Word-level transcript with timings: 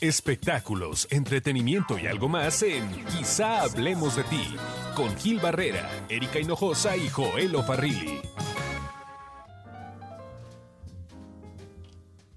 Espectáculos, 0.00 1.06
entretenimiento 1.10 1.98
y 1.98 2.06
algo 2.06 2.28
más 2.28 2.62
en 2.62 2.90
Quizá 3.06 3.62
hablemos 3.62 4.16
de 4.16 4.24
ti, 4.24 4.56
con 4.94 5.16
Gil 5.16 5.38
Barrera, 5.38 5.88
Erika 6.08 6.40
Hinojosa 6.40 6.96
y 6.96 7.08
Joel 7.08 7.56
Farrilli. 7.64 8.20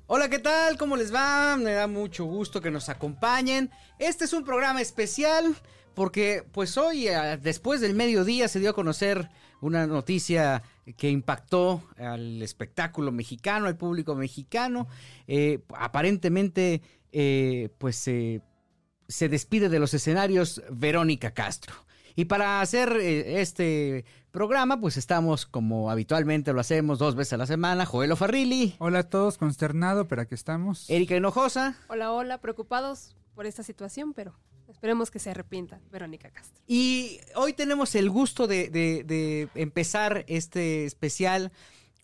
Hola, 0.05 0.29
¿qué 0.29 0.39
tal? 0.39 0.77
¿Cómo 0.77 0.95
les 0.95 1.13
va? 1.13 1.57
Me 1.57 1.73
da 1.73 1.87
mucho 1.87 2.25
gusto 2.25 2.61
que 2.61 2.71
nos 2.71 2.89
acompañen. 2.89 3.71
Este 3.99 4.25
es 4.25 4.33
un 4.33 4.45
programa 4.45 4.79
especial 4.79 5.55
porque 5.97 6.43
pues 6.51 6.77
hoy, 6.77 7.07
después 7.41 7.81
del 7.81 7.95
mediodía, 7.95 8.47
se 8.47 8.59
dio 8.59 8.69
a 8.69 8.73
conocer 8.73 9.29
una 9.61 9.87
noticia 9.87 10.61
que 10.95 11.09
impactó 11.09 11.81
al 11.97 12.41
espectáculo 12.41 13.11
mexicano, 13.11 13.65
al 13.65 13.77
público 13.77 14.15
mexicano. 14.15 14.87
Eh, 15.27 15.59
aparentemente, 15.75 16.81
eh, 17.11 17.69
pues 17.77 17.95
se 17.95 19.29
despide 19.29 19.69
de 19.69 19.79
los 19.79 19.93
escenarios 19.93 20.61
Verónica 20.71 21.31
Castro. 21.31 21.73
Y 22.15 22.25
para 22.25 22.61
hacer 22.61 22.93
este 22.97 24.03
programa, 24.31 24.81
pues 24.81 24.97
estamos 24.97 25.45
como 25.45 25.91
habitualmente 25.91 26.51
lo 26.51 26.59
hacemos 26.59 26.97
dos 26.97 27.15
veces 27.15 27.33
a 27.33 27.37
la 27.37 27.45
semana. 27.45 27.85
Joelo 27.85 28.15
Farrilli. 28.15 28.75
Hola 28.79 28.99
a 28.99 29.03
todos, 29.03 29.37
consternado, 29.37 30.07
pero 30.07 30.23
aquí 30.23 30.33
estamos. 30.33 30.89
Erika 30.89 31.15
Hinojosa. 31.15 31.77
Hola, 31.89 32.11
hola, 32.11 32.39
preocupados 32.39 33.15
por 33.35 33.45
esta 33.45 33.61
situación, 33.61 34.13
pero 34.13 34.33
Esperemos 34.69 35.11
que 35.11 35.19
se 35.19 35.29
arrepienta 35.29 35.79
Verónica 35.91 36.29
Castro. 36.29 36.61
Y 36.67 37.19
hoy 37.35 37.53
tenemos 37.53 37.95
el 37.95 38.09
gusto 38.09 38.47
de, 38.47 39.49
empezar 39.55 40.25
este 40.27 40.85
especial 40.85 41.51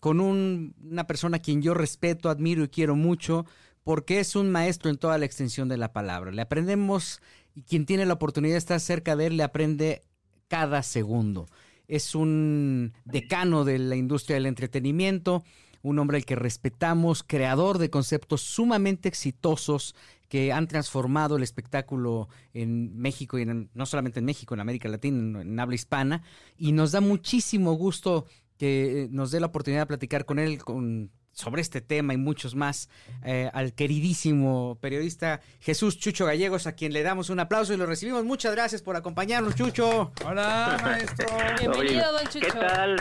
con 0.00 0.20
una 0.20 1.06
persona 1.06 1.38
a 1.38 1.40
quien 1.40 1.62
yo 1.62 1.74
respeto, 1.74 2.30
admiro 2.30 2.64
y 2.64 2.68
quiero 2.68 2.96
mucho, 2.96 3.46
porque 3.84 4.18
es 4.18 4.34
un 4.34 4.50
maestro 4.50 4.90
en 4.90 4.96
toda 4.96 5.18
la 5.18 5.26
extensión 5.26 5.68
de 5.68 5.76
la 5.76 5.92
palabra. 5.92 6.32
Le 6.32 6.42
aprendemos, 6.42 7.20
y 7.54 7.62
quien 7.62 7.86
tiene 7.86 8.06
la 8.06 8.14
oportunidad 8.14 8.54
de 8.54 8.58
estar 8.58 8.80
cerca 8.80 9.14
de 9.14 9.26
él, 9.26 9.36
le 9.36 9.42
aprende 9.42 10.02
cada 10.48 10.82
segundo. 10.82 11.46
Es 11.86 12.14
un 12.14 12.94
decano 13.04 13.64
de 13.64 13.78
la 13.78 13.96
industria 13.96 14.34
del 14.34 14.46
entretenimiento, 14.46 15.44
un 15.82 15.98
hombre 15.98 16.16
al 16.16 16.24
que 16.24 16.34
respetamos, 16.34 17.22
creador 17.22 17.76
de 17.76 17.90
conceptos 17.90 18.40
sumamente 18.40 19.06
exitosos 19.06 19.94
que 20.28 20.50
han 20.50 20.66
transformado 20.66 21.36
el 21.36 21.42
espectáculo 21.42 22.28
en 22.54 22.96
México 22.96 23.38
y 23.38 23.44
no 23.44 23.86
solamente 23.86 24.20
en 24.20 24.24
México, 24.24 24.54
en 24.54 24.60
América 24.60 24.88
Latina, 24.88 25.42
en, 25.42 25.60
habla 25.60 25.74
hispana. 25.74 26.22
Y 26.56 26.72
nos 26.72 26.92
da 26.92 27.02
muchísimo 27.02 27.74
gusto 27.74 28.24
que 28.56 29.08
nos 29.10 29.30
dé 29.30 29.40
la 29.40 29.46
oportunidad 29.46 29.82
de 29.82 29.86
platicar 29.86 30.24
con 30.24 30.38
él 30.38 30.64
con, 30.64 31.10
sobre 31.34 31.60
este 31.60 31.80
tema 31.80 32.14
y 32.14 32.16
muchos 32.16 32.54
más 32.54 32.88
eh, 33.24 33.50
al 33.52 33.74
queridísimo 33.74 34.78
periodista 34.80 35.40
Jesús 35.60 35.98
Chucho 35.98 36.26
Gallegos, 36.26 36.66
a 36.66 36.74
quien 36.74 36.92
le 36.92 37.02
damos 37.02 37.30
un 37.30 37.40
aplauso 37.40 37.74
y 37.74 37.76
lo 37.76 37.86
recibimos. 37.86 38.24
Muchas 38.24 38.54
gracias 38.54 38.82
por 38.82 38.96
acompañarnos, 38.96 39.54
Chucho. 39.54 40.12
Hola, 40.24 40.78
maestro. 40.82 41.26
Bienvenido, 41.60 42.12
don 42.12 42.24
Chucho. 42.28 42.40
¿Qué 42.40 42.52
tal? 42.52 42.96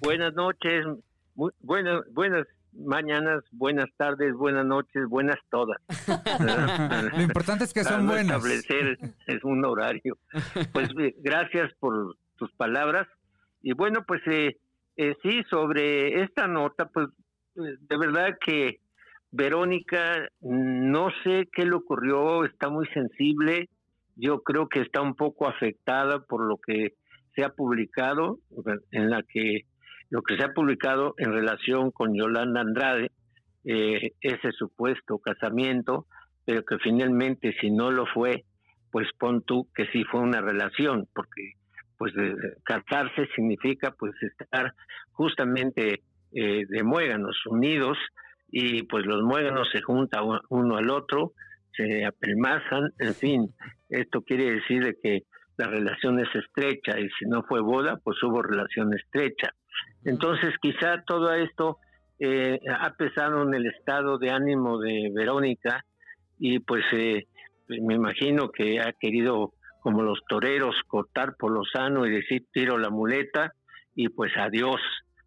Buenas 0.00 0.34
noches. 0.34 0.84
Muy, 1.34 1.52
buenas, 1.60 2.02
buenas 2.12 2.46
mañanas, 2.78 3.42
buenas 3.52 3.88
tardes, 3.96 4.34
buenas 4.34 4.66
noches, 4.66 5.06
buenas 5.08 5.36
todas. 5.50 5.78
Lo 7.12 7.22
importante 7.22 7.64
es 7.64 7.72
que 7.72 7.84
son 7.84 8.06
buenas. 8.06 8.44
Establecer 8.44 8.98
es 9.26 9.44
un 9.44 9.64
horario. 9.64 10.18
Pues 10.72 10.90
eh, 10.98 11.14
gracias 11.18 11.72
por 11.78 12.16
tus 12.36 12.52
palabras. 12.52 13.06
Y 13.62 13.72
bueno, 13.72 14.04
pues 14.06 14.20
eh, 14.26 14.58
eh, 14.96 15.14
sí, 15.22 15.42
sobre 15.50 16.22
esta 16.22 16.46
nota, 16.46 16.86
pues 16.86 17.08
de 17.56 17.96
verdad 17.96 18.36
que 18.44 18.80
Verónica, 19.30 20.28
no 20.40 21.10
sé 21.22 21.48
qué 21.52 21.64
le 21.64 21.74
ocurrió, 21.74 22.44
está 22.44 22.68
muy 22.68 22.86
sensible. 22.88 23.68
Yo 24.14 24.42
creo 24.42 24.68
que 24.68 24.80
está 24.80 25.02
un 25.02 25.14
poco 25.14 25.48
afectada 25.48 26.20
por 26.20 26.46
lo 26.46 26.58
que 26.58 26.94
se 27.34 27.44
ha 27.44 27.50
publicado, 27.50 28.38
en 28.90 29.10
la 29.10 29.22
que 29.22 29.62
lo 30.08 30.22
que 30.22 30.36
se 30.36 30.44
ha 30.44 30.54
publicado 30.54 31.14
en 31.18 31.32
relación 31.32 31.90
con 31.90 32.14
Yolanda 32.14 32.60
Andrade, 32.60 33.10
eh, 33.64 34.12
ese 34.20 34.52
supuesto 34.52 35.18
casamiento, 35.18 36.06
pero 36.44 36.64
que 36.64 36.78
finalmente 36.78 37.54
si 37.60 37.70
no 37.70 37.90
lo 37.90 38.06
fue, 38.06 38.44
pues 38.90 39.08
pon 39.18 39.42
tú 39.42 39.68
que 39.74 39.86
sí 39.88 40.04
fue 40.04 40.20
una 40.20 40.40
relación, 40.40 41.08
porque 41.12 41.54
pues 41.98 42.12
casarse 42.62 43.26
significa 43.34 43.90
pues 43.98 44.12
estar 44.22 44.72
justamente 45.12 46.02
eh, 46.38 46.66
de 46.68 46.82
muéganos 46.82 47.34
unidos 47.46 47.96
y 48.48 48.82
pues 48.82 49.06
los 49.06 49.22
muéganos 49.22 49.70
se 49.72 49.80
juntan 49.80 50.22
uno 50.50 50.76
al 50.76 50.90
otro, 50.90 51.32
se 51.74 52.04
apelmazan, 52.04 52.92
en 52.98 53.14
fin, 53.14 53.54
esto 53.88 54.20
quiere 54.20 54.50
decir 54.50 54.84
de 54.84 54.96
que 55.02 55.22
la 55.56 55.66
relación 55.66 56.20
es 56.20 56.28
estrecha 56.34 57.00
y 57.00 57.08
si 57.18 57.24
no 57.26 57.42
fue 57.42 57.60
boda, 57.62 57.98
pues 58.04 58.22
hubo 58.22 58.42
relación 58.42 58.92
estrecha. 58.92 59.48
Entonces, 60.04 60.54
quizá 60.60 61.02
todo 61.06 61.32
esto 61.32 61.78
eh, 62.18 62.60
ha 62.70 62.92
pesado 62.94 63.42
en 63.42 63.54
el 63.54 63.66
estado 63.66 64.18
de 64.18 64.30
ánimo 64.30 64.78
de 64.78 65.10
Verónica 65.14 65.84
y 66.38 66.58
pues, 66.58 66.84
eh, 66.92 67.28
pues 67.66 67.80
me 67.80 67.94
imagino 67.94 68.50
que 68.50 68.78
ha 68.80 68.92
querido, 68.92 69.54
como 69.80 70.02
los 70.02 70.20
toreros, 70.28 70.76
cortar 70.86 71.34
por 71.38 71.50
lo 71.50 71.64
sano 71.64 72.06
y 72.06 72.10
decir 72.10 72.44
tiro 72.52 72.76
la 72.76 72.90
muleta 72.90 73.54
y 73.94 74.10
pues 74.10 74.32
adiós, 74.36 74.80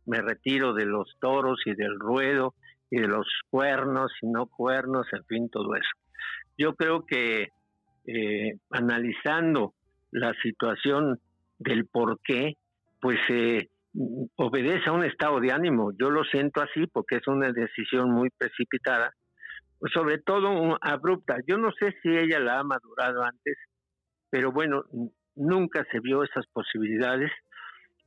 me 0.09 0.21
retiro 0.21 0.73
de 0.73 0.85
los 0.85 1.15
toros 1.21 1.59
y 1.65 1.75
del 1.75 1.99
ruedo 1.99 2.55
y 2.89 2.99
de 2.99 3.07
los 3.07 3.27
cuernos 3.49 4.11
y 4.21 4.27
no 4.27 4.47
cuernos, 4.47 5.05
en 5.13 5.23
fin, 5.25 5.49
todo 5.49 5.75
eso. 5.75 5.89
Yo 6.57 6.73
creo 6.75 7.05
que 7.05 7.49
eh, 8.07 8.53
analizando 8.71 9.75
la 10.11 10.33
situación 10.41 11.19
del 11.59 11.85
por 11.85 12.19
qué, 12.23 12.53
pues 12.99 13.19
eh, 13.29 13.67
obedece 14.35 14.89
a 14.89 14.93
un 14.93 15.05
estado 15.05 15.39
de 15.39 15.51
ánimo. 15.51 15.91
Yo 15.99 16.09
lo 16.09 16.23
siento 16.23 16.61
así 16.61 16.87
porque 16.91 17.17
es 17.17 17.27
una 17.27 17.51
decisión 17.51 18.09
muy 18.09 18.29
precipitada, 18.35 19.11
pues 19.77 19.93
sobre 19.93 20.17
todo 20.17 20.75
abrupta. 20.81 21.37
Yo 21.47 21.57
no 21.59 21.71
sé 21.79 21.95
si 22.01 22.09
ella 22.09 22.39
la 22.39 22.59
ha 22.59 22.63
madurado 22.63 23.23
antes, 23.23 23.57
pero 24.31 24.51
bueno, 24.51 24.85
nunca 25.35 25.85
se 25.91 25.99
vio 25.99 26.23
esas 26.23 26.45
posibilidades. 26.51 27.31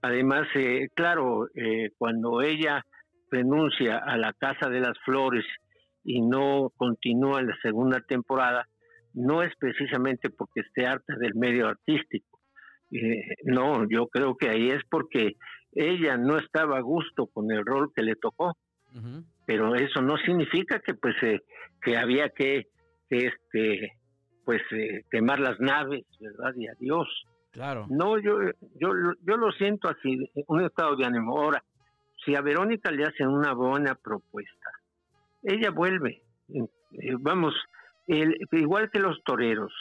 Además, 0.03 0.49
eh, 0.55 0.89
claro, 0.95 1.49
eh, 1.55 1.91
cuando 1.97 2.43
ella 2.43 2.85
renuncia 3.31 3.99
a 3.99 4.17
la 4.17 4.33
Casa 4.35 4.69
de 4.69 4.81
las 4.81 4.99
Flores 5.05 5.45
y 6.05 6.21
no 6.21 6.71
continúa 6.77 7.41
en 7.41 7.49
la 7.49 7.57
segunda 7.63 8.01
temporada, 8.01 8.67
no 9.15 9.43
es 9.43 9.55
precisamente 9.59 10.31
porque 10.31 10.61
esté 10.61 10.87
harta 10.87 11.17
del 11.17 11.35
medio 11.35 11.69
artístico. 11.69 12.41
Eh, 12.91 13.37
no, 13.45 13.89
yo 13.89 14.07
creo 14.09 14.37
que 14.37 14.51
ahí 14.51 14.71
es 14.71 14.83
porque 14.91 15.37
ella 15.73 16.17
no 16.17 16.37
estaba 16.37 16.77
a 16.77 16.83
gusto 16.83 17.27
con 17.27 17.51
el 17.51 17.65
rol 17.65 17.91
que 17.95 18.03
le 18.03 18.17
tocó, 18.17 18.57
pero 19.47 19.75
eso 19.75 20.03
no 20.03 20.19
significa 20.19 20.79
que 20.81 20.93
pues 20.95 21.15
eh, 21.23 21.41
que 21.81 21.97
había 21.97 22.29
que, 22.29 22.67
este 23.09 23.93
pues 24.45 24.61
eh, 24.73 25.05
quemar 25.11 25.41
las 25.41 25.59
naves, 25.61 26.05
¿verdad? 26.21 26.53
Y 26.57 26.69
adiós. 26.69 27.09
No, 27.91 28.19
yo 28.19 28.39
yo 28.81 28.93
yo 29.23 29.37
lo 29.37 29.53
siento 29.53 29.89
así, 29.89 30.31
un 30.47 30.63
estado 30.63 30.97
de 30.97 31.05
ánimo. 31.05 31.39
Ahora, 31.39 31.63
si 32.25 32.35
a 32.35 32.41
Verónica 32.41 32.91
le 32.91 33.05
hacen 33.05 33.29
una 33.29 33.53
buena 33.53 33.95
propuesta, 33.95 34.71
ella 35.43 35.71
vuelve. 35.71 36.23
Eh, 36.49 37.17
vamos, 37.19 37.55
el, 38.07 38.37
igual 38.53 38.91
que 38.91 39.01
los 39.01 39.23
toreros, 39.25 39.73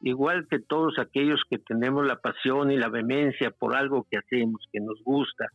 igual 0.00 0.46
que 0.48 0.58
todos 0.58 0.98
aquellos 0.98 1.40
que 1.48 1.58
tenemos 1.58 2.06
la 2.06 2.16
pasión 2.16 2.70
y 2.70 2.76
la 2.76 2.88
vehemencia 2.88 3.50
por 3.50 3.74
algo 3.74 4.06
que 4.10 4.18
hacemos, 4.18 4.66
que 4.72 4.80
nos 4.80 5.02
gusta, 5.02 5.46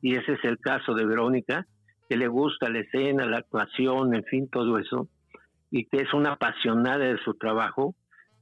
y 0.00 0.16
ese 0.16 0.34
es 0.34 0.44
el 0.44 0.58
caso 0.58 0.94
de 0.94 1.04
Verónica, 1.04 1.66
que 2.08 2.16
le 2.16 2.28
gusta 2.28 2.68
la 2.68 2.80
escena, 2.80 3.26
la 3.26 3.38
actuación, 3.38 4.14
en 4.14 4.24
fin, 4.24 4.48
todo 4.48 4.78
eso, 4.78 5.08
y 5.70 5.84
que 5.86 5.98
es 5.98 6.12
una 6.12 6.32
apasionada 6.32 6.98
de 6.98 7.18
su 7.18 7.34
trabajo, 7.34 7.94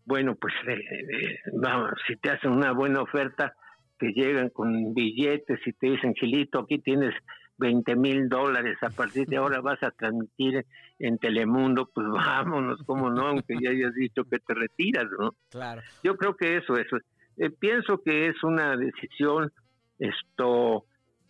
bueno, 0.08 0.37
pues 0.37 0.55
eh, 0.66 0.72
eh, 0.72 1.38
vamos, 1.52 1.90
si 2.06 2.16
te 2.16 2.31
hacen 2.31 2.50
una 2.50 2.72
buena 2.72 3.02
oferta, 3.02 3.55
te 3.99 4.06
llegan 4.12 4.49
con 4.49 4.94
billetes 4.94 5.60
y 5.66 5.72
te 5.75 5.90
dicen, 5.90 6.14
Gilito, 6.14 6.60
aquí 6.60 6.78
tienes 6.78 7.14
20 7.58 7.94
mil 7.94 8.26
dólares, 8.26 8.78
a 8.81 8.88
partir 8.88 9.26
de 9.26 9.37
ahora 9.37 9.60
vas 9.60 9.82
a 9.82 9.90
transmitir 9.90 10.64
en 10.99 11.19
Telemundo, 11.19 11.90
pues 11.93 12.06
vámonos, 12.10 12.81
cómo 12.87 13.10
no, 13.10 13.26
aunque 13.26 13.56
ya 13.60 13.69
hayas 13.69 13.93
dicho 13.94 14.25
que 14.25 14.38
te 14.38 14.55
retiras, 14.55 15.05
¿no? 15.19 15.34
Claro. 15.50 15.82
Yo 16.02 16.16
creo 16.16 16.34
que 16.37 16.56
eso, 16.56 16.78
eso. 16.78 16.96
Eh, 17.37 17.50
pienso 17.50 18.00
que 18.02 18.28
es 18.28 18.43
una 18.43 18.78
decisión, 18.78 19.52
esto, 19.99 20.87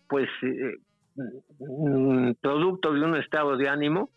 pues, 0.07 0.29
eh, 0.43 0.77
producto 2.41 2.93
de 2.93 3.01
un 3.01 3.17
estado 3.17 3.57
de 3.57 3.67
ánimo, 3.67 4.09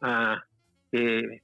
ah, 0.00 0.42
que 0.90 1.42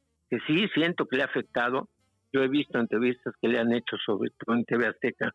sí 0.49 0.67
siento 0.75 1.07
que 1.07 1.17
le 1.17 1.23
ha 1.23 1.27
afectado. 1.27 1.89
Yo 2.33 2.43
he 2.43 2.49
visto 2.49 2.79
entrevistas 2.79 3.35
que 3.41 3.49
le 3.49 3.59
han 3.59 3.73
hecho 3.73 3.97
sobre 4.05 4.31
todo 4.31 4.57
en 4.57 4.65
TV 4.65 4.87
Azteca, 4.87 5.35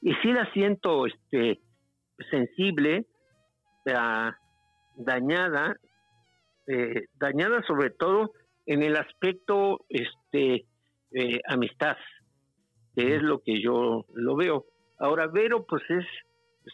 y 0.00 0.12
sí 0.22 0.32
la 0.32 0.50
siento 0.52 1.06
este, 1.06 1.60
sensible, 2.30 3.06
dañada, 4.96 5.76
eh, 6.66 7.06
dañada 7.18 7.62
sobre 7.66 7.90
todo 7.90 8.32
en 8.66 8.82
el 8.82 8.96
aspecto 8.96 9.84
este 9.88 10.66
eh, 11.12 11.40
amistad, 11.48 11.96
que 12.94 13.14
es 13.16 13.22
lo 13.22 13.40
que 13.40 13.62
yo 13.62 14.04
lo 14.14 14.36
veo. 14.36 14.66
Ahora, 14.98 15.28
Vero, 15.28 15.64
pues 15.66 15.82
es, 15.88 16.04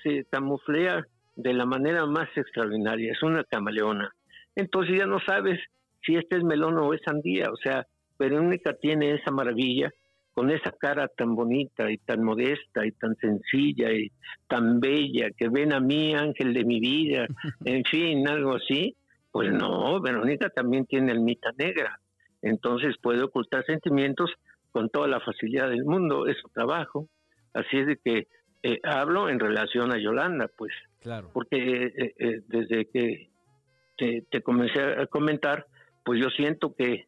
se 0.02 0.24
camuflea 0.30 1.06
de 1.36 1.52
la 1.52 1.66
manera 1.66 2.06
más 2.06 2.28
extraordinaria, 2.36 3.12
es 3.12 3.22
una 3.22 3.44
camaleona. 3.44 4.10
Entonces 4.54 4.98
ya 4.98 5.06
no 5.06 5.18
sabes 5.20 5.60
si 6.04 6.16
este 6.16 6.36
es 6.36 6.44
melón 6.44 6.78
o 6.78 6.92
es 6.94 7.00
sandía, 7.04 7.50
o 7.50 7.56
sea, 7.56 7.86
Verónica 8.22 8.74
tiene 8.74 9.14
esa 9.14 9.32
maravilla 9.32 9.90
con 10.32 10.50
esa 10.50 10.70
cara 10.72 11.08
tan 11.08 11.34
bonita 11.34 11.90
y 11.90 11.98
tan 11.98 12.22
modesta 12.22 12.86
y 12.86 12.92
tan 12.92 13.16
sencilla 13.16 13.92
y 13.92 14.10
tan 14.48 14.80
bella, 14.80 15.30
que 15.36 15.48
ven 15.48 15.72
a 15.72 15.80
mí, 15.80 16.14
ángel 16.14 16.54
de 16.54 16.64
mi 16.64 16.80
vida, 16.80 17.26
en 17.64 17.84
fin, 17.84 18.26
algo 18.28 18.54
así, 18.54 18.96
pues 19.30 19.52
no, 19.52 20.00
Verónica 20.00 20.48
también 20.50 20.86
tiene 20.86 21.12
almita 21.12 21.50
negra, 21.58 21.98
entonces 22.40 22.94
puede 23.02 23.22
ocultar 23.22 23.64
sentimientos 23.66 24.30
con 24.70 24.88
toda 24.88 25.08
la 25.08 25.20
facilidad 25.20 25.68
del 25.68 25.84
mundo, 25.84 26.26
es 26.26 26.36
su 26.38 26.48
trabajo, 26.48 27.08
así 27.52 27.78
es 27.78 27.86
de 27.86 27.96
que 27.96 28.28
eh, 28.62 28.78
hablo 28.84 29.28
en 29.28 29.40
relación 29.40 29.92
a 29.92 29.98
Yolanda, 29.98 30.48
pues, 30.56 30.72
claro. 31.00 31.30
porque 31.34 31.58
eh, 31.58 32.14
eh, 32.18 32.40
desde 32.46 32.86
que 32.86 33.30
te, 33.98 34.24
te 34.30 34.40
comencé 34.40 34.80
a 34.80 35.06
comentar, 35.06 35.66
pues 36.04 36.20
yo 36.20 36.30
siento 36.30 36.74
que, 36.74 37.06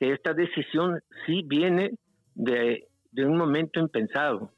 que 0.00 0.12
esta 0.12 0.32
decisión 0.32 1.00
sí 1.26 1.42
viene 1.46 1.92
de, 2.34 2.88
un 3.18 3.36
momento 3.36 3.78
impensado. 3.78 4.50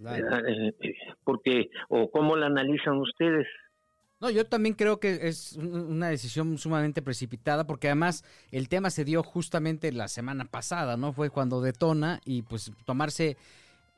Eh, 0.00 0.72
eh, 0.80 0.94
porque, 1.24 1.70
o 1.88 2.10
cómo 2.10 2.36
la 2.36 2.46
analizan 2.46 2.98
ustedes. 2.98 3.46
No, 4.20 4.30
yo 4.30 4.46
también 4.46 4.74
creo 4.74 4.98
que 4.98 5.28
es 5.28 5.56
una 5.56 6.08
decisión 6.08 6.58
sumamente 6.58 7.02
precipitada 7.02 7.66
porque 7.66 7.86
además 7.86 8.24
el 8.50 8.68
tema 8.68 8.90
se 8.90 9.04
dio 9.04 9.22
justamente 9.22 9.92
la 9.92 10.08
semana 10.08 10.44
pasada, 10.44 10.96
¿no? 10.96 11.12
Fue 11.12 11.30
cuando 11.30 11.60
detona 11.60 12.20
y 12.24 12.42
pues 12.42 12.72
tomarse 12.84 13.36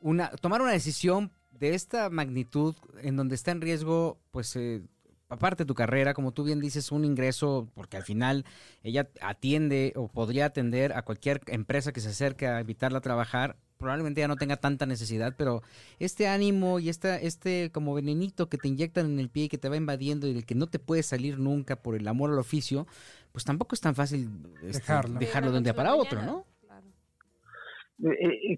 una 0.02 0.30
tomar 0.30 0.60
una 0.60 0.72
decisión 0.72 1.30
de 1.58 1.74
esta 1.74 2.10
magnitud 2.10 2.74
en 3.02 3.16
donde 3.16 3.34
está 3.34 3.50
en 3.50 3.62
riesgo 3.62 4.18
pues 4.30 4.56
eh, 4.56 4.82
aparte 5.30 5.62
de 5.62 5.68
tu 5.68 5.74
carrera, 5.74 6.12
como 6.12 6.32
tú 6.32 6.44
bien 6.44 6.60
dices, 6.60 6.92
un 6.92 7.04
ingreso, 7.04 7.68
porque 7.74 7.96
al 7.96 8.02
final 8.02 8.44
ella 8.82 9.08
atiende 9.22 9.92
o 9.96 10.08
podría 10.08 10.46
atender 10.46 10.92
a 10.92 11.02
cualquier 11.02 11.40
empresa 11.46 11.92
que 11.92 12.00
se 12.00 12.08
acerque 12.08 12.46
a 12.46 12.60
invitarla 12.60 12.98
a 12.98 13.00
trabajar, 13.00 13.56
probablemente 13.78 14.20
ya 14.20 14.28
no 14.28 14.36
tenga 14.36 14.56
tanta 14.56 14.86
necesidad, 14.86 15.34
pero 15.38 15.62
este 15.98 16.28
ánimo 16.28 16.80
y 16.80 16.90
esta, 16.90 17.16
este 17.16 17.70
como 17.72 17.94
venenito 17.94 18.48
que 18.48 18.58
te 18.58 18.68
inyectan 18.68 19.06
en 19.06 19.18
el 19.20 19.30
pie 19.30 19.44
y 19.44 19.48
que 19.48 19.56
te 19.56 19.68
va 19.68 19.76
invadiendo 19.76 20.26
y 20.26 20.34
del 20.34 20.44
que 20.44 20.54
no 20.54 20.66
te 20.66 20.78
puedes 20.78 21.06
salir 21.06 21.38
nunca 21.38 21.76
por 21.76 21.94
el 21.96 22.06
amor 22.06 22.30
al 22.30 22.38
oficio, 22.38 22.86
pues 23.32 23.44
tampoco 23.44 23.74
es 23.74 23.80
tan 23.80 23.94
fácil 23.94 24.28
este, 24.62 24.92
dejarlo, 25.18 25.52
de 25.52 25.58
un 25.58 25.64
día 25.64 25.74
para 25.74 25.94
otro, 25.94 26.22
¿no? 26.22 26.44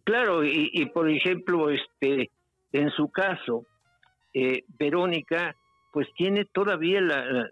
claro, 0.05 0.43
eh, 0.45 0.71
y, 0.73 0.87
por 0.87 1.11
ejemplo, 1.11 1.69
este, 1.71 2.31
en 2.73 2.91
su 2.91 3.11
caso, 3.11 3.67
eh, 4.33 4.65
Verónica 4.79 5.57
pues 5.93 6.09
tiene 6.17 6.45
todavía 6.47 7.01
la, 7.01 7.49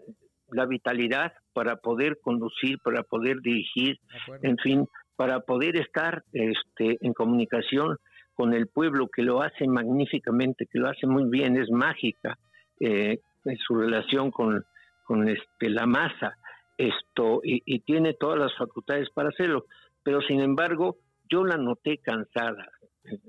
la, 0.49 0.65
vitalidad 0.65 1.33
para 1.53 1.77
poder 1.77 2.19
conducir, 2.21 2.79
para 2.83 3.03
poder 3.03 3.41
dirigir, 3.41 3.99
en 4.41 4.57
fin, 4.57 4.87
para 5.15 5.41
poder 5.41 5.77
estar 5.77 6.23
este, 6.33 6.97
en 7.01 7.13
comunicación 7.13 7.97
con 8.33 8.53
el 8.53 8.67
pueblo, 8.67 9.07
que 9.07 9.21
lo 9.21 9.41
hace 9.41 9.67
magníficamente, 9.67 10.65
que 10.65 10.79
lo 10.79 10.89
hace 10.89 11.05
muy 11.05 11.29
bien, 11.29 11.55
es 11.57 11.69
mágica 11.69 12.37
eh, 12.79 13.19
en 13.45 13.57
su 13.57 13.75
relación 13.75 14.31
con, 14.31 14.65
con 15.05 15.29
este, 15.29 15.69
la 15.69 15.85
masa, 15.85 16.37
esto, 16.77 17.41
y, 17.43 17.61
y 17.65 17.79
tiene 17.81 18.15
todas 18.15 18.39
las 18.39 18.55
facultades 18.57 19.09
para 19.11 19.29
hacerlo. 19.29 19.65
Pero 20.03 20.21
sin 20.21 20.41
embargo, 20.41 20.97
yo 21.29 21.43
la 21.43 21.57
noté 21.57 21.99
cansada. 21.99 22.67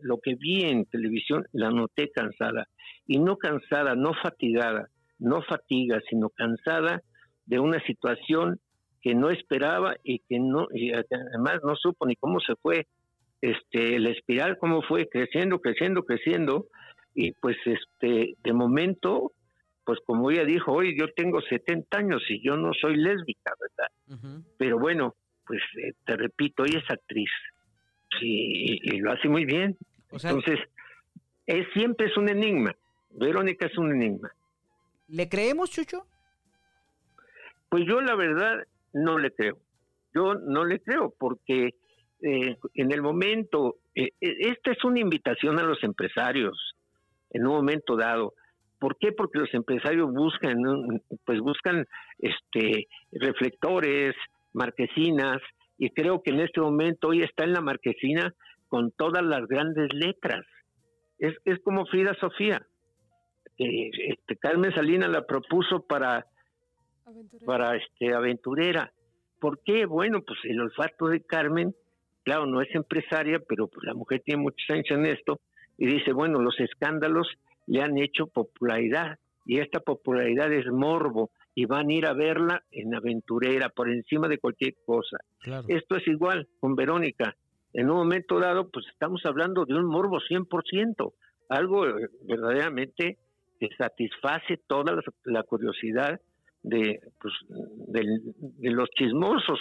Lo 0.00 0.18
que 0.18 0.34
vi 0.34 0.62
en 0.64 0.86
televisión 0.86 1.46
la 1.52 1.70
noté 1.70 2.10
cansada. 2.10 2.68
Y 3.06 3.18
no 3.18 3.36
cansada, 3.36 3.94
no 3.94 4.12
fatigada, 4.14 4.88
no 5.22 5.42
fatiga, 5.42 6.00
sino 6.08 6.28
cansada 6.30 7.02
de 7.46 7.58
una 7.58 7.80
situación 7.86 8.60
que 9.00 9.14
no 9.14 9.30
esperaba 9.30 9.96
y 10.04 10.20
que 10.20 10.38
no 10.38 10.68
y 10.72 10.92
además 10.92 11.60
no 11.64 11.74
supo 11.76 12.06
ni 12.06 12.16
cómo 12.16 12.40
se 12.40 12.54
fue 12.56 12.86
este 13.40 13.98
la 13.98 14.10
espiral 14.10 14.58
cómo 14.58 14.82
fue 14.82 15.08
creciendo 15.08 15.60
creciendo 15.60 16.04
creciendo. 16.04 16.66
Y 17.14 17.32
pues 17.32 17.56
este 17.66 18.36
de 18.42 18.52
momento 18.52 19.32
pues 19.84 19.98
como 20.06 20.30
ella 20.30 20.44
dijo 20.44 20.72
hoy 20.72 20.96
yo 20.98 21.12
tengo 21.14 21.40
70 21.40 21.98
años 21.98 22.22
y 22.28 22.42
yo 22.42 22.56
no 22.56 22.72
soy 22.80 22.96
lésbica 22.96 23.52
verdad 23.60 24.42
pero 24.56 24.78
bueno 24.78 25.14
pues 25.44 25.60
eh, 25.82 25.92
te 26.04 26.16
repito 26.16 26.64
ella 26.64 26.78
es 26.78 26.90
actriz 26.90 27.30
y, 28.20 28.94
y, 28.94 29.00
lo 29.00 29.10
hace 29.10 29.26
muy 29.26 29.46
bien. 29.46 29.76
Entonces 30.12 30.60
es 31.46 31.66
siempre 31.72 32.06
es 32.06 32.16
un 32.16 32.28
enigma 32.28 32.74
Verónica 33.10 33.66
es 33.66 33.76
un 33.76 33.90
enigma 33.90 34.30
¿Le 35.12 35.28
creemos, 35.28 35.70
Chucho? 35.70 36.06
Pues 37.68 37.84
yo 37.86 38.00
la 38.00 38.16
verdad 38.16 38.66
no 38.94 39.18
le 39.18 39.30
creo. 39.30 39.58
Yo 40.14 40.34
no 40.36 40.64
le 40.64 40.80
creo 40.80 41.14
porque 41.18 41.74
eh, 42.22 42.56
en 42.74 42.92
el 42.92 43.02
momento, 43.02 43.76
eh, 43.94 44.08
eh, 44.22 44.36
esta 44.40 44.72
es 44.72 44.82
una 44.84 45.00
invitación 45.00 45.58
a 45.58 45.64
los 45.64 45.84
empresarios 45.84 46.76
en 47.30 47.46
un 47.46 47.52
momento 47.52 47.94
dado. 47.94 48.32
¿Por 48.78 48.96
qué? 48.96 49.12
Porque 49.12 49.38
los 49.38 49.52
empresarios 49.52 50.10
buscan, 50.10 50.56
pues 51.26 51.40
buscan 51.40 51.86
este 52.18 52.88
reflectores, 53.12 54.14
marquesinas, 54.54 55.42
y 55.76 55.90
creo 55.90 56.22
que 56.22 56.30
en 56.30 56.40
este 56.40 56.62
momento 56.62 57.08
hoy 57.08 57.22
está 57.22 57.44
en 57.44 57.52
la 57.52 57.60
marquesina 57.60 58.34
con 58.68 58.92
todas 58.92 59.22
las 59.22 59.46
grandes 59.46 59.92
letras. 59.92 60.46
Es, 61.18 61.34
es 61.44 61.58
como 61.62 61.84
Frida 61.84 62.14
Sofía 62.18 62.66
este, 63.58 64.36
Carmen 64.36 64.74
Salinas 64.74 65.10
la 65.10 65.26
propuso 65.26 65.80
para 65.80 66.26
aventurera. 67.04 67.46
para 67.46 67.76
este 67.76 68.14
aventurera. 68.14 68.92
¿Por 69.40 69.60
qué? 69.60 69.86
Bueno, 69.86 70.22
pues 70.22 70.38
el 70.44 70.60
olfato 70.60 71.08
de 71.08 71.20
Carmen, 71.20 71.74
claro, 72.22 72.46
no 72.46 72.60
es 72.60 72.72
empresaria, 72.74 73.40
pero 73.40 73.66
pues 73.66 73.84
la 73.84 73.94
mujer 73.94 74.22
tiene 74.24 74.42
muchos 74.42 74.68
años 74.70 74.86
en 74.90 75.06
esto 75.06 75.40
y 75.78 75.86
dice, 75.86 76.12
bueno, 76.12 76.40
los 76.40 76.58
escándalos 76.60 77.28
le 77.66 77.82
han 77.82 77.98
hecho 77.98 78.26
popularidad 78.26 79.18
y 79.44 79.58
esta 79.58 79.80
popularidad 79.80 80.52
es 80.52 80.66
morbo 80.66 81.30
y 81.54 81.66
van 81.66 81.88
a 81.88 81.92
ir 81.92 82.06
a 82.06 82.12
verla 82.12 82.62
en 82.70 82.94
aventurera 82.94 83.68
por 83.68 83.90
encima 83.90 84.28
de 84.28 84.38
cualquier 84.38 84.74
cosa. 84.86 85.18
Esto 85.68 85.96
es 85.96 86.06
igual 86.06 86.48
con 86.60 86.74
Verónica. 86.76 87.36
En 87.72 87.90
un 87.90 87.96
momento 87.96 88.38
dado, 88.38 88.68
pues 88.70 88.86
estamos 88.92 89.24
hablando 89.24 89.64
de 89.64 89.74
un 89.74 89.86
morbo 89.86 90.18
100%, 90.20 91.12
algo 91.48 91.86
eh, 91.86 92.08
verdaderamente 92.22 93.18
que 93.62 93.68
satisface 93.76 94.60
toda 94.66 95.00
la, 95.24 95.42
curiosidad 95.44 96.20
de, 96.64 97.00
pues, 97.20 97.32
de, 97.48 98.70
los 98.72 98.90
chismosos, 98.90 99.60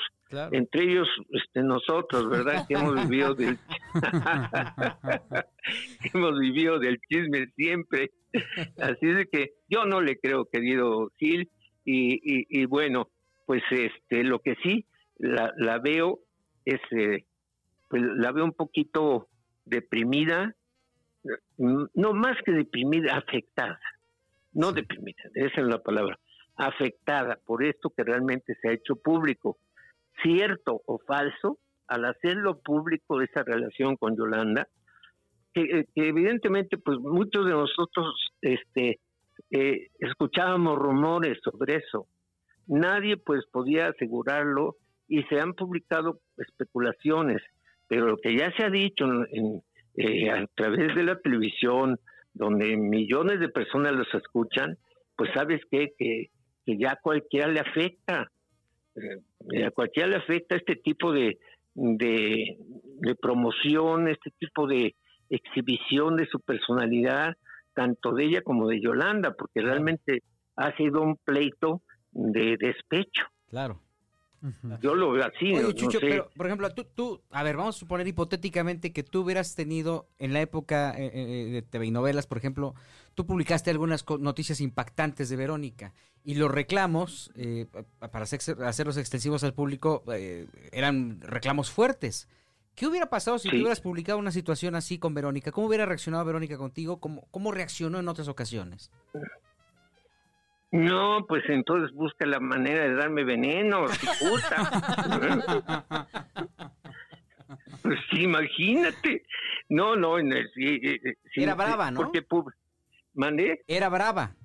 entre 0.52 0.86
ellos 0.86 1.08
este, 1.30 1.62
nosotros, 1.62 2.28
¿verdad? 2.28 2.66
Que 2.68 2.74
hemos 2.74 3.08
vivido 3.08 3.36
del 3.36 3.60
hemos 6.14 6.40
vivido 6.40 6.80
del 6.80 7.00
chisme 7.08 7.46
siempre. 7.56 8.10
Así 8.80 9.08
es 9.08 9.28
que 9.32 9.52
yo 9.70 9.86
no 9.86 10.02
le 10.02 10.18
creo, 10.18 10.46
querido 10.46 11.12
Gil, 11.20 11.48
y, 11.86 12.20
y, 12.24 12.66
bueno, 12.66 13.08
pues 13.46 13.62
este 13.70 14.24
lo 14.24 14.40
que 14.40 14.56
sí 14.64 14.88
la, 15.18 15.54
la 15.58 15.78
veo 15.78 16.22
es 16.66 16.80
eh, 16.92 17.26
pues 17.88 18.02
la 18.02 18.32
veo 18.32 18.46
un 18.46 18.54
poquito 18.54 19.28
deprimida, 19.66 20.56
no 21.58 22.14
más 22.14 22.38
que 22.46 22.52
deprimida, 22.52 23.16
afectada, 23.16 23.80
no 24.54 24.72
deprimida, 24.72 25.24
esa 25.34 25.62
es 25.62 25.68
la 25.68 25.80
palabra, 25.80 26.20
afectada 26.56 27.38
por 27.46 27.64
esto 27.64 27.90
que 27.90 28.04
realmente 28.04 28.56
se 28.62 28.70
ha 28.70 28.74
hecho 28.74 28.96
público. 28.96 29.58
Cierto 30.22 30.82
o 30.86 31.00
falso, 31.00 31.58
al 31.88 32.06
hacerlo 32.06 32.60
público 32.60 33.22
esa 33.22 33.44
relación 33.44 33.96
con 33.98 34.16
Yolanda, 34.16 34.68
que, 35.54 35.62
eh, 35.62 35.88
evidentemente 35.96 36.78
pues 36.78 37.00
muchos 37.00 37.46
de 37.46 37.52
nosotros 37.52 38.32
este, 38.42 39.00
eh, 39.50 39.90
escuchábamos 40.00 40.78
rumores 40.78 41.40
sobre 41.44 41.76
eso. 41.78 42.08
Nadie 42.68 43.18
pues 43.18 43.46
podía 43.52 43.88
asegurarlo 43.88 44.78
y 45.08 45.24
se 45.24 45.40
han 45.40 45.54
publicado 45.54 46.20
especulaciones, 46.38 47.42
pero 47.88 48.06
lo 48.08 48.18
que 48.18 48.38
ya 48.38 48.52
se 48.56 48.64
ha 48.64 48.70
dicho 48.70 49.06
en, 49.06 49.62
eh, 49.96 50.30
a 50.30 50.46
través 50.56 50.96
de 50.96 51.04
la 51.04 51.20
televisión, 51.20 52.00
donde 52.34 52.78
millones 52.78 53.40
de 53.40 53.50
personas 53.50 53.94
los 53.94 54.14
escuchan, 54.14 54.78
pues 55.16 55.32
sabes 55.34 55.62
que, 55.70 55.94
que 55.98 56.78
ya 56.78 56.98
cualquiera 57.02 57.48
le 57.48 57.60
afecta, 57.60 58.32
eh, 58.96 59.66
a 59.66 59.72
cualquiera 59.72 60.10
le 60.10 60.16
afecta 60.18 60.56
este 60.56 60.76
tipo 60.76 61.12
de, 61.12 61.38
de, 61.74 63.16
promoción, 63.22 64.08
este 64.08 64.32
tipo 64.38 64.68
de 64.68 64.96
exhibición 65.30 66.16
de 66.16 66.28
su 66.28 66.40
personalidad, 66.40 67.36
tanto 67.74 68.14
de 68.14 68.26
ella 68.26 68.42
como 68.42 68.68
de 68.68 68.82
Yolanda, 68.82 69.34
porque 69.34 69.62
realmente 69.62 70.24
ha 70.56 70.76
sido 70.76 71.02
un 71.02 71.16
pleito 71.18 71.82
de 72.12 72.58
despecho. 72.58 73.26
Claro. 73.48 73.80
Yo 74.82 74.96
lo 74.96 75.12
veo 75.12 75.24
así. 75.26 75.54
Oye, 75.54 75.62
no 75.62 75.72
Chucho, 75.74 76.00
sé. 76.00 76.08
pero, 76.08 76.30
por 76.36 76.48
ejemplo, 76.48 76.74
tú, 76.74 76.84
tú, 76.86 77.22
a 77.30 77.44
ver, 77.44 77.58
vamos 77.58 77.76
a 77.76 77.80
suponer 77.80 78.08
hipotéticamente 78.08 78.92
que 78.92 79.04
tú 79.04 79.22
hubieras 79.22 79.54
tenido 79.56 80.08
en 80.20 80.34
la 80.34 80.42
época 80.42 80.94
eh, 80.98 81.12
eh, 81.14 81.52
de 81.52 81.62
TV 81.62 81.86
y 81.88 81.92
novelas, 81.92 82.26
por 82.28 82.38
ejemplo, 82.40 82.74
tú 83.14 83.26
publicaste 83.26 83.70
algunas 83.70 84.04
noticias 84.20 84.60
impactantes 84.62 85.30
de 85.30 85.36
Verónica 85.36 85.94
y 86.24 86.36
los 86.36 86.50
reclamos, 86.52 87.32
eh, 87.36 87.68
pa- 88.00 88.10
para 88.10 88.24
hacer- 88.24 88.64
hacerlos 88.64 88.98
extensivos 88.98 89.44
al 89.44 89.54
público, 89.54 90.04
eh, 90.14 90.48
eran 90.72 91.22
reclamos 91.22 91.70
fuertes. 91.70 92.28
¿Qué 92.74 92.88
hubiera 92.88 93.10
pasado 93.10 93.38
si 93.38 93.50
tú 93.50 93.58
hubieras 93.58 93.82
publicado 93.82 94.18
una 94.18 94.32
situación 94.32 94.76
así 94.76 94.98
con 94.98 95.14
Verónica? 95.14 95.52
¿Cómo 95.52 95.68
hubiera 95.68 95.86
reaccionado 95.86 96.24
Verónica 96.26 96.58
contigo? 96.58 97.00
¿Cómo, 97.00 97.28
cómo 97.30 97.52
reaccionó 97.52 98.00
en 98.00 98.08
otras 98.08 98.28
ocasiones? 98.30 98.90
No, 100.72 101.26
pues 101.28 101.44
entonces 101.50 101.92
busca 101.94 102.26
la 102.26 102.40
manera 102.40 102.84
de 102.84 102.96
darme 102.96 103.24
veneno, 103.26 103.88
si 103.90 104.08
gusta. 104.30 106.08
pues 107.82 108.00
sí, 108.10 108.24
imagínate. 108.24 109.24
No, 109.70 109.96
no, 109.96 110.18
en 110.18 110.32
el- 110.32 110.50
sí, 110.54 110.80
eh, 110.82 111.00
eh, 111.04 111.14
sí, 111.34 111.44
Era 111.44 111.56
brava, 111.56 111.92
¿no? 111.92 112.02
Porque 112.02 112.26
mandé. 113.14 113.62
¿Era 113.68 113.90
brava? 113.90 114.36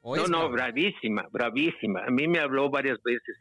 ¿O 0.00 0.16
No, 0.16 0.26
no, 0.26 0.38
brava? 0.50 0.70
bravísima, 0.70 1.26
bravísima. 1.32 2.04
A 2.06 2.10
mí 2.10 2.28
me 2.28 2.38
habló 2.38 2.70
varias 2.70 3.02
veces. 3.02 3.36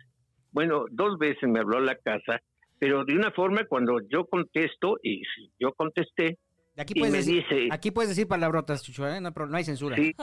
Bueno, 0.52 0.86
dos 0.92 1.18
veces 1.20 1.50
me 1.50 1.60
habló 1.60 1.78
a 1.78 1.82
la 1.82 1.96
casa, 1.98 2.40
pero 2.80 3.04
de 3.06 3.16
una 3.16 3.32
forma 3.32 3.66
cuando 3.66 4.00
yo 4.10 4.26
contesto, 4.26 4.98
y 5.04 5.22
yo 5.60 5.74
contesté, 5.74 6.38
Y 6.76 6.82
Aquí 6.82 6.96
puedes, 6.96 7.12
me 7.12 7.18
decir, 7.20 7.44
dice, 7.48 7.68
aquí 7.72 7.92
puedes 7.92 8.10
decir 8.10 8.28
palabrotas, 8.28 8.82
Chucho, 8.84 9.08
¿eh? 9.08 9.22
no, 9.22 9.30
no 9.32 9.58
hay 9.58 9.64
censura. 9.64 9.96
sí. 9.96 10.16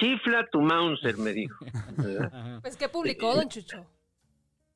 Chifla 0.00 0.48
tu 0.50 0.60
Mauser, 0.60 1.16
me 1.18 1.32
dijo. 1.32 1.64
Pues, 2.62 2.76
¿qué 2.76 2.88
publicó, 2.88 3.34
don 3.34 3.48
Chucho? 3.48 3.86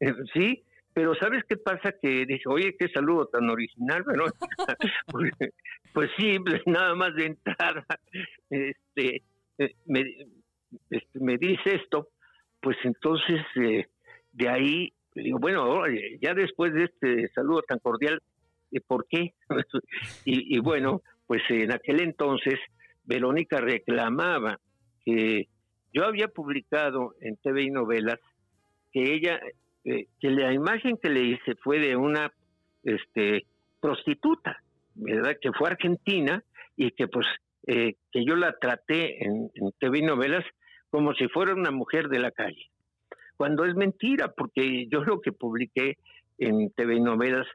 Eh, 0.00 0.12
Sí, 0.32 0.62
pero 0.92 1.14
¿sabes 1.16 1.42
qué 1.48 1.56
pasa? 1.56 1.92
Que 2.00 2.24
dije, 2.24 2.44
oye, 2.46 2.76
qué 2.78 2.88
saludo 2.88 3.26
tan 3.26 3.50
original, 3.50 4.04
pero 4.06 4.26
pues, 5.08 5.32
pues 5.92 6.10
sí, 6.16 6.38
pues, 6.38 6.62
nada 6.66 6.94
más 6.94 7.14
de 7.16 7.26
entrada, 7.26 7.84
este, 8.48 9.22
eh, 9.58 9.74
me, 9.86 10.04
este, 10.90 11.18
me 11.18 11.36
dice 11.36 11.76
esto, 11.76 12.08
pues 12.60 12.76
entonces 12.84 13.40
eh, 13.56 13.86
de 14.32 14.48
ahí, 14.48 14.92
le 15.14 15.22
digo, 15.22 15.38
bueno, 15.38 15.82
ya 16.20 16.32
después 16.34 16.72
de 16.72 16.84
este 16.84 17.28
saludo 17.34 17.62
tan 17.62 17.80
cordial, 17.80 18.20
eh, 18.72 18.80
¿por 18.80 19.06
qué? 19.08 19.34
y, 20.24 20.56
y 20.56 20.58
bueno, 20.60 21.02
pues 21.26 21.42
en 21.48 21.72
aquel 21.72 22.00
entonces 22.00 22.58
Verónica 23.04 23.60
reclamaba 23.60 24.58
que 25.04 25.48
yo 25.92 26.04
había 26.04 26.28
publicado 26.28 27.14
en 27.20 27.36
TV 27.36 27.62
y 27.62 27.70
novelas 27.70 28.18
que 28.92 29.14
ella 29.14 29.40
eh, 29.84 30.06
que 30.20 30.30
la 30.30 30.52
imagen 30.52 30.96
que 30.96 31.10
le 31.10 31.22
hice 31.22 31.54
fue 31.62 31.78
de 31.78 31.96
una 31.96 32.32
este 32.82 33.46
prostituta, 33.80 34.62
¿verdad? 34.94 35.36
Que 35.40 35.52
fue 35.52 35.68
argentina 35.70 36.42
y 36.76 36.90
que 36.92 37.06
pues 37.06 37.26
eh, 37.66 37.94
que 38.10 38.24
yo 38.24 38.36
la 38.36 38.56
traté 38.58 39.24
en, 39.24 39.50
en 39.54 39.72
TV 39.78 39.98
y 39.98 40.02
novelas 40.02 40.44
como 40.90 41.12
si 41.14 41.28
fuera 41.28 41.54
una 41.54 41.70
mujer 41.70 42.08
de 42.08 42.18
la 42.18 42.30
calle. 42.30 42.70
Cuando 43.36 43.64
es 43.64 43.74
mentira, 43.74 44.32
porque 44.32 44.86
yo 44.88 45.02
lo 45.02 45.20
que 45.20 45.32
publiqué 45.32 45.98
en 46.38 46.70
TV 46.70 46.96
y 46.96 47.00
novelas 47.00 47.46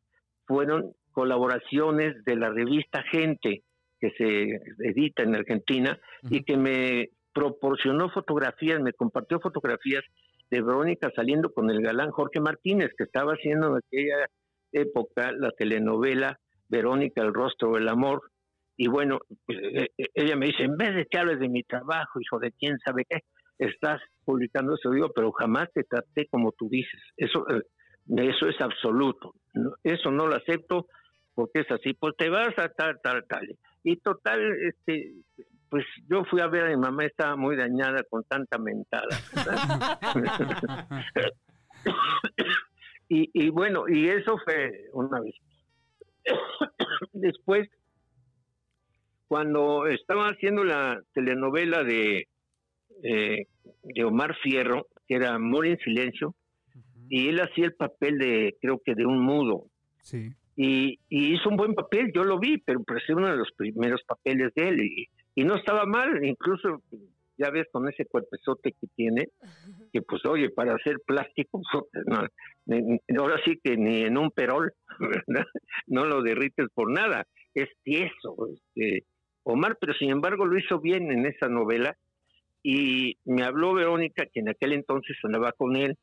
fueron 0.46 0.94
colaboraciones 1.12 2.24
de 2.26 2.36
la 2.36 2.50
revista 2.50 3.02
Gente, 3.04 3.64
que 4.00 4.12
se 4.12 4.62
edita 4.88 5.24
en 5.24 5.36
Argentina, 5.36 6.00
y 6.30 6.44
que 6.44 6.58
me 6.58 7.10
proporcionó 7.34 8.10
fotografías, 8.10 8.82
me 8.82 8.94
compartió 8.94 9.40
fotografías 9.40 10.04
de 10.50 10.62
Verónica 10.62 11.12
saliendo 11.16 11.52
con 11.54 11.70
el 11.70 11.82
galán 11.82 12.12
Jorge 12.12 12.40
Martínez, 12.40 12.92
que 12.98 13.04
estaba 13.04 13.34
haciendo 13.34 13.70
en 13.70 13.84
aquella 13.86 14.26
época 14.72 15.32
la 15.32 15.52
telenovela 15.52 16.40
Verónica, 16.68 17.22
el 17.22 17.34
rostro 17.34 17.74
del 17.74 17.88
amor. 17.88 18.32
Y 18.78 18.88
bueno, 18.88 19.20
pues, 19.46 19.60
eh, 19.60 19.88
eh, 19.98 20.06
ella 20.14 20.36
me 20.36 20.48
dice, 20.48 20.64
en 20.64 20.78
vez 20.78 20.96
de 20.96 21.06
que 21.06 21.18
hables 21.18 21.40
de 21.40 21.50
mi 21.50 21.64
trabajo, 21.64 22.20
hijo 22.20 22.40
de 22.40 22.52
quién 22.52 22.78
sabe 22.80 23.06
qué, 23.10 23.20
estás 23.58 24.02
publicando 24.24 24.76
eso, 24.76 24.92
digo, 24.92 25.12
pero 25.14 25.32
jamás 25.34 25.70
te 25.74 25.84
traté 25.84 26.28
como 26.28 26.54
tú 26.54 26.70
dices. 26.70 27.02
Eso, 27.18 27.46
eh, 27.50 27.62
eso 28.18 28.48
es 28.48 28.60
absoluto. 28.62 29.34
Eso 29.84 30.12
no 30.12 30.28
lo 30.28 30.36
acepto 30.36 30.88
porque 31.34 31.62
es 31.62 31.72
así. 31.72 31.94
Pues 31.94 32.16
te 32.18 32.30
vas 32.30 32.58
a 32.58 32.70
tal, 32.70 33.00
tal, 33.02 33.26
tal. 33.28 33.48
Y 33.84 33.98
total, 33.98 34.40
este, 34.62 35.14
pues 35.70 35.86
yo 36.10 36.24
fui 36.26 36.42
a 36.42 36.48
ver 36.48 36.66
a 36.66 36.70
mi 36.70 36.78
mamá, 36.78 37.06
estaba 37.06 37.36
muy 37.36 37.56
dañada 37.56 38.04
con 38.10 38.24
tanta 38.24 38.58
mentada. 38.58 39.08
y, 43.10 43.30
y 43.34 43.50
bueno, 43.50 43.86
y 43.88 44.08
eso 44.08 44.38
fue 44.44 44.90
una 44.94 45.20
vez. 45.22 45.36
Después, 47.14 47.70
cuando 49.28 49.88
estaba 49.88 50.30
haciendo 50.30 50.64
la 50.64 51.02
telenovela 51.14 51.84
de, 51.84 52.28
eh, 53.04 53.46
de 53.84 54.04
Omar 54.04 54.36
Fierro, 54.42 54.88
que 55.08 55.16
era 55.16 55.36
Amor 55.36 55.68
en 55.68 55.78
Silencio, 55.80 56.36
y 57.10 57.30
él 57.30 57.40
hacía 57.42 57.66
el 57.66 57.74
papel 57.74 58.18
de, 58.18 58.56
creo 58.62 58.82
que 58.84 58.96
de 58.96 59.06
un 59.06 59.20
mudo, 59.20 59.66
Sí. 60.02 60.32
y, 60.56 61.00
y 61.10 61.36
hizo 61.36 61.50
un 61.50 61.58
buen 61.58 61.76
papel, 61.76 62.12
yo 62.14 62.24
lo 62.24 62.40
vi, 62.40 62.58
pero 62.58 62.84
parecía 62.84 63.16
uno 63.16 63.30
de 63.30 63.38
los 63.38 63.52
primeros 63.56 64.02
papeles 64.04 64.52
de 64.56 64.70
él, 64.70 64.84
y, 64.84 65.08
y 65.40 65.44
no 65.46 65.56
estaba 65.56 65.86
mal, 65.86 66.24
incluso 66.26 66.82
ya 67.38 67.50
ves 67.50 67.68
con 67.72 67.88
ese 67.88 68.06
cuerpezote 68.06 68.74
que 68.74 68.88
tiene, 68.96 69.30
que 69.94 70.02
pues 70.02 70.26
oye, 70.26 70.50
para 70.50 70.76
hacer 70.76 70.98
plástico, 71.06 71.62
pues, 71.72 72.06
no, 72.06 72.28
ni- 72.66 73.00
ahora 73.18 73.40
sí 73.46 73.58
que 73.64 73.78
ni 73.78 74.02
en 74.04 74.18
un 74.18 74.32
perol, 74.32 74.74
¿verdad? 75.00 75.46
no 75.88 76.06
lo 76.06 76.22
derrites 76.22 76.68
por 76.74 76.92
nada, 76.92 77.26
es 77.54 77.70
tieso, 77.84 78.36
este, 78.54 79.06
Omar, 79.44 79.78
pero 79.80 79.94
sin 79.94 80.10
embargo 80.10 80.46
lo 80.46 80.58
hizo 80.58 80.80
bien 80.82 81.10
en 81.12 81.26
esa 81.26 81.48
novela, 81.48 81.96
y 82.62 83.16
me 83.24 83.44
habló 83.44 83.74
Verónica, 83.74 84.26
que 84.26 84.42
en 84.42 84.50
aquel 84.50 84.74
entonces 84.74 85.16
andaba 85.24 85.54
con 85.54 85.78
él, 85.78 85.96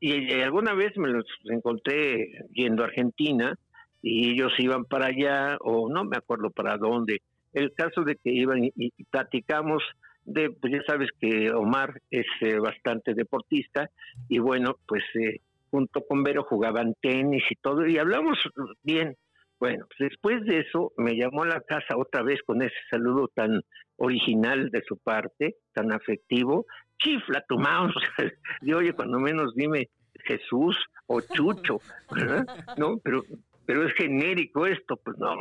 y 0.00 0.32
eh, 0.32 0.42
alguna 0.44 0.72
vez 0.72 0.96
me 0.96 1.08
los 1.08 1.26
encontré 1.44 2.46
yendo 2.52 2.82
a 2.82 2.86
Argentina 2.86 3.54
y 4.00 4.30
ellos 4.30 4.52
iban 4.58 4.84
para 4.84 5.06
allá 5.06 5.58
o 5.60 5.88
no 5.90 6.04
me 6.04 6.16
acuerdo 6.16 6.50
para 6.50 6.76
dónde. 6.78 7.20
El 7.52 7.72
caso 7.74 8.02
de 8.02 8.16
que 8.16 8.30
iban 8.30 8.64
y, 8.64 8.72
y 8.76 9.04
platicamos 9.04 9.82
de, 10.28 10.50
pues 10.50 10.72
ya 10.72 10.82
sabes 10.86 11.08
que 11.18 11.50
Omar 11.52 12.00
es 12.10 12.26
eh, 12.42 12.58
bastante 12.58 13.14
deportista 13.14 13.90
y 14.28 14.38
bueno, 14.38 14.76
pues 14.86 15.02
eh, 15.14 15.40
junto 15.70 16.02
con 16.06 16.22
Vero 16.22 16.44
jugaban 16.44 16.94
tenis 17.00 17.44
y 17.50 17.56
todo 17.56 17.86
y 17.86 17.98
hablamos 17.98 18.38
bien. 18.82 19.16
Bueno, 19.58 19.86
pues 19.86 20.10
después 20.10 20.44
de 20.44 20.60
eso 20.60 20.92
me 20.98 21.16
llamó 21.16 21.42
a 21.42 21.48
la 21.48 21.60
casa 21.62 21.96
otra 21.96 22.22
vez 22.22 22.40
con 22.46 22.62
ese 22.62 22.76
saludo 22.90 23.28
tan 23.34 23.60
original 23.96 24.70
de 24.70 24.82
su 24.86 24.98
parte, 24.98 25.56
tan 25.72 25.92
afectivo, 25.92 26.66
chifla 26.98 27.44
tu 27.48 27.58
mouse. 27.58 27.94
Y 28.62 28.72
oye, 28.72 28.92
cuando 28.92 29.18
menos 29.18 29.54
dime 29.56 29.88
Jesús 30.24 30.76
o 31.06 31.20
Chucho, 31.20 31.80
¿verdad? 32.14 32.46
No, 32.76 32.98
pero, 32.98 33.24
pero 33.66 33.86
es 33.86 33.94
genérico 33.94 34.66
esto, 34.66 34.96
pues 34.96 35.16
no, 35.18 35.36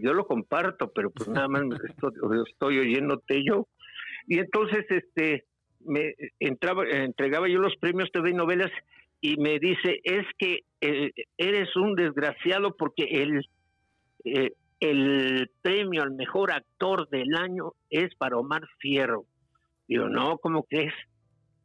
yo 0.00 0.14
lo 0.14 0.26
comparto, 0.26 0.92
pero 0.92 1.10
pues 1.10 1.28
nada 1.28 1.48
más 1.48 1.64
me 1.64 1.76
estoy, 1.88 2.12
estoy 2.46 2.78
oyéndote 2.78 3.42
yo. 3.44 3.66
Y 4.26 4.38
entonces, 4.38 4.84
este, 4.90 5.44
me 5.84 6.14
entraba, 6.38 6.84
entregaba 6.88 7.48
yo 7.48 7.58
los 7.58 7.76
premios 7.76 8.10
TV 8.12 8.30
y 8.30 8.34
novelas 8.34 8.70
y 9.20 9.36
me 9.36 9.58
dice, 9.58 10.00
es 10.04 10.26
que 10.38 10.60
eh, 10.80 11.10
eres 11.36 11.74
un 11.76 11.94
desgraciado 11.94 12.76
porque 12.76 13.04
el, 13.04 13.46
eh, 14.24 14.52
el 14.80 15.50
premio 15.60 16.02
al 16.02 16.12
mejor 16.12 16.52
actor 16.52 17.08
del 17.10 17.34
año 17.36 17.72
es 17.90 18.14
para 18.14 18.38
Omar 18.38 18.62
Fierro. 18.78 19.24
Digo, 19.86 20.08
no, 20.08 20.38
¿cómo 20.38 20.62
crees? 20.62 20.94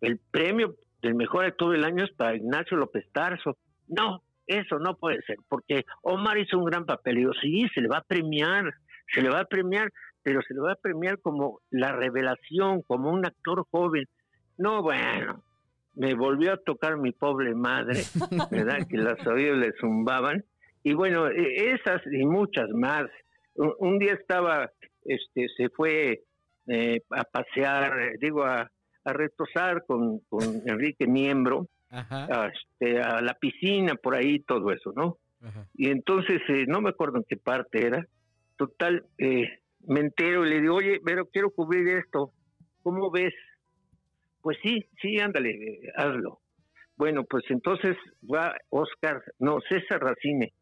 El 0.01 0.19
premio 0.31 0.75
del 1.01 1.15
mejor 1.15 1.45
actor 1.45 1.71
del 1.71 1.85
año 1.85 2.03
es 2.03 2.11
para 2.11 2.35
Ignacio 2.35 2.75
López 2.75 3.05
Tarso. 3.13 3.57
No, 3.87 4.21
eso 4.47 4.79
no 4.79 4.95
puede 4.95 5.21
ser, 5.23 5.37
porque 5.47 5.85
Omar 6.01 6.37
hizo 6.37 6.57
un 6.57 6.65
gran 6.65 6.85
papel. 6.85 7.15
Digo, 7.15 7.33
sí, 7.41 7.67
se 7.73 7.81
le 7.81 7.87
va 7.87 7.97
a 7.97 8.03
premiar, 8.03 8.73
se 9.13 9.21
le 9.21 9.29
va 9.29 9.41
a 9.41 9.45
premiar, 9.45 9.91
pero 10.23 10.41
se 10.41 10.53
le 10.53 10.61
va 10.61 10.73
a 10.73 10.81
premiar 10.81 11.19
como 11.19 11.61
la 11.69 11.91
revelación, 11.91 12.81
como 12.83 13.11
un 13.11 13.25
actor 13.25 13.65
joven. 13.71 14.05
No, 14.57 14.81
bueno, 14.81 15.43
me 15.95 16.13
volvió 16.13 16.53
a 16.53 16.57
tocar 16.57 16.97
mi 16.97 17.11
pobre 17.11 17.55
madre, 17.55 18.01
¿verdad? 18.51 18.87
que 18.89 18.97
las 18.97 19.25
oídos 19.27 19.57
le 19.57 19.73
zumbaban. 19.79 20.43
Y 20.83 20.93
bueno, 20.93 21.27
e- 21.27 21.73
esas 21.73 22.01
y 22.11 22.25
muchas 22.25 22.69
más. 22.69 23.05
Un, 23.55 23.73
un 23.79 23.99
día 23.99 24.13
estaba, 24.13 24.71
este, 25.03 25.47
se 25.55 25.69
fue 25.69 26.23
eh, 26.67 27.01
a 27.11 27.23
pasear, 27.23 27.99
eh, 27.99 28.15
digo, 28.19 28.43
a, 28.43 28.69
a 29.05 29.13
retosar 29.13 29.85
con, 29.85 30.19
con 30.27 30.41
Enrique 30.65 31.07
Miembro, 31.07 31.67
Ajá, 31.95 32.51
este, 32.53 32.99
a 32.99 33.21
la 33.21 33.33
piscina, 33.35 33.95
por 33.95 34.15
ahí, 34.15 34.39
todo 34.39 34.71
eso, 34.71 34.91
¿no? 34.95 35.17
ajá. 35.41 35.67
Y 35.73 35.89
entonces, 35.89 36.41
eh, 36.49 36.65
no 36.67 36.81
me 36.81 36.89
acuerdo 36.89 37.17
en 37.17 37.23
qué 37.23 37.37
parte 37.37 37.85
era, 37.85 38.05
total, 38.57 39.05
eh, 39.17 39.59
me 39.87 40.01
entero 40.01 40.45
y 40.45 40.49
le 40.49 40.61
digo, 40.61 40.75
oye, 40.75 40.99
pero 41.03 41.25
quiero 41.27 41.51
cubrir 41.51 41.87
esto, 41.89 42.31
¿cómo 42.83 43.11
ves? 43.11 43.33
Pues 44.41 44.57
sí, 44.61 44.85
sí, 45.01 45.19
ándale, 45.19 45.51
eh, 45.51 45.91
hazlo. 45.95 46.39
Bueno, 46.97 47.23
pues 47.23 47.43
entonces 47.49 47.95
va 48.23 48.55
Oscar, 48.69 49.21
no, 49.39 49.59
César 49.67 50.01
Racine, 50.01 50.53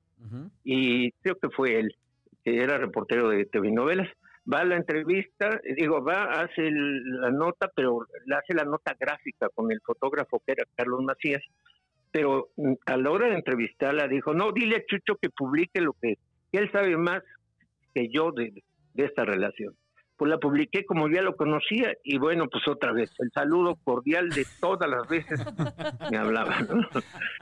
y 0.63 1.11
creo 1.21 1.35
que 1.37 1.49
fue 1.49 1.79
él, 1.79 1.95
que 2.43 2.63
era 2.63 2.77
reportero 2.77 3.29
de 3.29 3.45
TV 3.45 3.71
Novelas, 3.71 4.07
va 4.51 4.59
a 4.59 4.65
la 4.65 4.75
entrevista, 4.75 5.61
digo, 5.77 6.03
va, 6.03 6.23
hace 6.41 6.69
la 6.69 7.31
nota, 7.31 7.71
pero 7.73 8.05
hace 8.35 8.53
la 8.53 8.65
nota 8.65 8.95
gráfica 8.99 9.49
con 9.49 9.71
el 9.71 9.79
fotógrafo 9.81 10.41
que 10.45 10.53
era 10.53 10.65
Carlos 10.75 11.01
Macías, 11.01 11.41
pero 12.11 12.49
mm, 12.57 12.73
a 12.85 12.97
la 12.97 13.11
hora 13.11 13.29
de 13.29 13.35
entrevistarla 13.35 14.07
dijo, 14.07 14.33
no, 14.33 14.51
dile 14.51 14.77
a 14.77 14.85
Chucho 14.85 15.15
que 15.21 15.29
publique 15.29 15.81
lo 15.81 15.93
que, 15.93 16.17
él 16.51 16.71
sabe 16.71 16.95
más 16.97 17.23
que 17.93 18.09
yo 18.09 18.31
de, 18.31 18.63
esta 18.95 19.25
relación. 19.25 19.75
Pues 20.15 20.29
la 20.29 20.37
publiqué 20.37 20.85
como 20.85 21.09
ya 21.09 21.23
lo 21.23 21.35
conocía 21.35 21.91
y 22.03 22.19
bueno, 22.19 22.47
pues 22.47 22.67
otra 22.67 22.93
vez, 22.93 23.09
el 23.17 23.31
saludo 23.31 23.75
cordial 23.83 24.29
de 24.29 24.45
todas 24.61 24.87
las 24.87 25.07
veces 25.07 25.43
me 26.11 26.17
hablaba. 26.17 26.55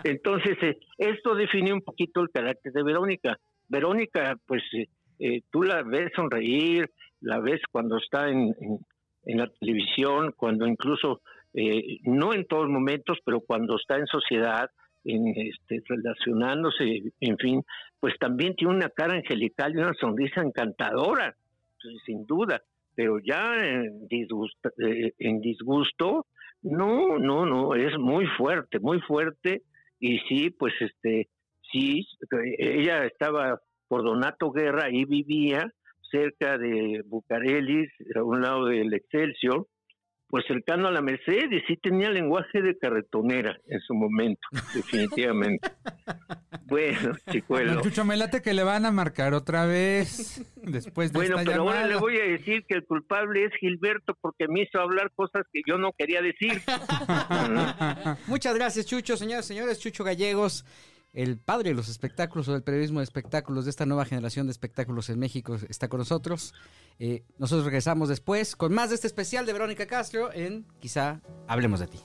Entonces, 0.05 0.57
eh, 0.61 0.79
esto 0.97 1.35
definió 1.35 1.73
un 1.73 1.81
poquito 1.81 2.21
el 2.21 2.29
carácter 2.29 2.71
de 2.71 2.83
Verónica. 2.83 3.37
Verónica, 3.67 4.37
pues 4.47 4.63
eh, 4.73 4.87
eh, 5.21 5.41
tú 5.51 5.61
la 5.61 5.83
ves 5.83 6.11
sonreír, 6.15 6.89
la 7.19 7.39
ves 7.39 7.61
cuando 7.71 7.97
está 7.97 8.27
en, 8.27 8.55
en, 9.23 9.37
la 9.37 9.47
televisión, 9.59 10.33
cuando 10.35 10.65
incluso, 10.65 11.21
eh, 11.53 11.99
no 12.03 12.33
en 12.33 12.45
todos 12.47 12.67
momentos, 12.67 13.19
pero 13.23 13.41
cuando 13.41 13.75
está 13.75 13.97
en 13.97 14.07
sociedad, 14.07 14.67
en, 15.03 15.27
este, 15.37 15.83
relacionándose, 15.87 17.13
en 17.19 17.37
fin, 17.37 17.63
pues 17.99 18.15
también 18.19 18.55
tiene 18.55 18.73
una 18.73 18.89
cara 18.89 19.13
angelical 19.13 19.73
y 19.73 19.77
una 19.77 19.93
sonrisa 19.93 20.41
encantadora, 20.41 21.35
sin 22.05 22.25
duda, 22.25 22.59
pero 22.95 23.19
ya 23.19 23.55
en 23.63 24.07
disgusto, 24.07 24.69
eh, 24.79 25.13
en 25.19 25.39
disgusto, 25.39 26.25
no, 26.63 27.19
no, 27.19 27.45
no, 27.45 27.75
es 27.75 27.95
muy 27.99 28.25
fuerte, 28.37 28.79
muy 28.79 28.99
fuerte, 29.01 29.61
y 29.99 30.17
sí, 30.27 30.49
pues 30.49 30.73
este, 30.79 31.29
sí, 31.71 32.07
ella 32.57 33.05
estaba 33.05 33.59
por 33.91 34.05
Donato 34.05 34.51
Guerra, 34.51 34.85
ahí 34.85 35.03
vivía, 35.03 35.69
cerca 36.09 36.57
de 36.57 37.03
Bucarelis, 37.07 37.89
a 38.15 38.23
un 38.23 38.41
lado 38.41 38.67
del 38.67 38.93
Excelsior, 38.93 39.67
pues 40.29 40.45
cercano 40.47 40.87
a 40.87 40.91
la 40.91 41.01
Mercedes, 41.01 41.61
sí 41.67 41.75
tenía 41.75 42.09
lenguaje 42.09 42.61
de 42.61 42.77
carretonera 42.77 43.53
en 43.67 43.81
su 43.81 43.93
momento, 43.93 44.47
definitivamente. 44.73 45.71
bueno, 46.67 47.17
chicuelo. 47.29 47.81
Chucho, 47.81 48.05
me 48.05 48.15
late 48.15 48.41
que 48.41 48.53
le 48.53 48.63
van 48.63 48.85
a 48.85 48.91
marcar 48.91 49.33
otra 49.33 49.65
vez 49.65 50.41
después 50.63 51.11
de 51.11 51.19
Bueno, 51.19 51.35
pero 51.45 51.63
ahora 51.63 51.85
le 51.85 51.97
voy 51.97 52.15
a 52.15 52.23
decir 52.23 52.63
que 52.65 52.75
el 52.75 52.85
culpable 52.85 53.43
es 53.43 53.51
Gilberto 53.59 54.17
porque 54.21 54.47
me 54.47 54.61
hizo 54.61 54.79
hablar 54.79 55.11
cosas 55.13 55.43
que 55.51 55.63
yo 55.67 55.77
no 55.77 55.91
quería 55.97 56.21
decir. 56.21 56.61
Muchas 58.27 58.55
gracias, 58.55 58.85
Chucho, 58.85 59.17
señores, 59.17 59.45
señores, 59.45 59.81
Chucho 59.81 60.05
Gallegos 60.05 60.63
el 61.13 61.37
padre 61.37 61.69
de 61.69 61.75
los 61.75 61.89
espectáculos 61.89 62.47
o 62.47 62.53
del 62.53 62.63
periodismo 62.63 62.99
de 62.99 63.03
espectáculos 63.03 63.65
de 63.65 63.71
esta 63.71 63.85
nueva 63.85 64.05
generación 64.05 64.47
de 64.47 64.51
espectáculos 64.51 65.09
en 65.09 65.19
México 65.19 65.57
está 65.69 65.89
con 65.89 65.99
nosotros. 65.99 66.53
Eh, 66.99 67.23
nosotros 67.37 67.65
regresamos 67.65 68.09
después 68.09 68.55
con 68.55 68.73
más 68.73 68.89
de 68.89 68.95
este 68.95 69.07
especial 69.07 69.45
de 69.45 69.53
Verónica 69.53 69.85
Castro 69.85 70.31
en 70.33 70.65
Quizá 70.79 71.21
Hablemos 71.47 71.79
de 71.79 71.87
ti. 71.87 71.99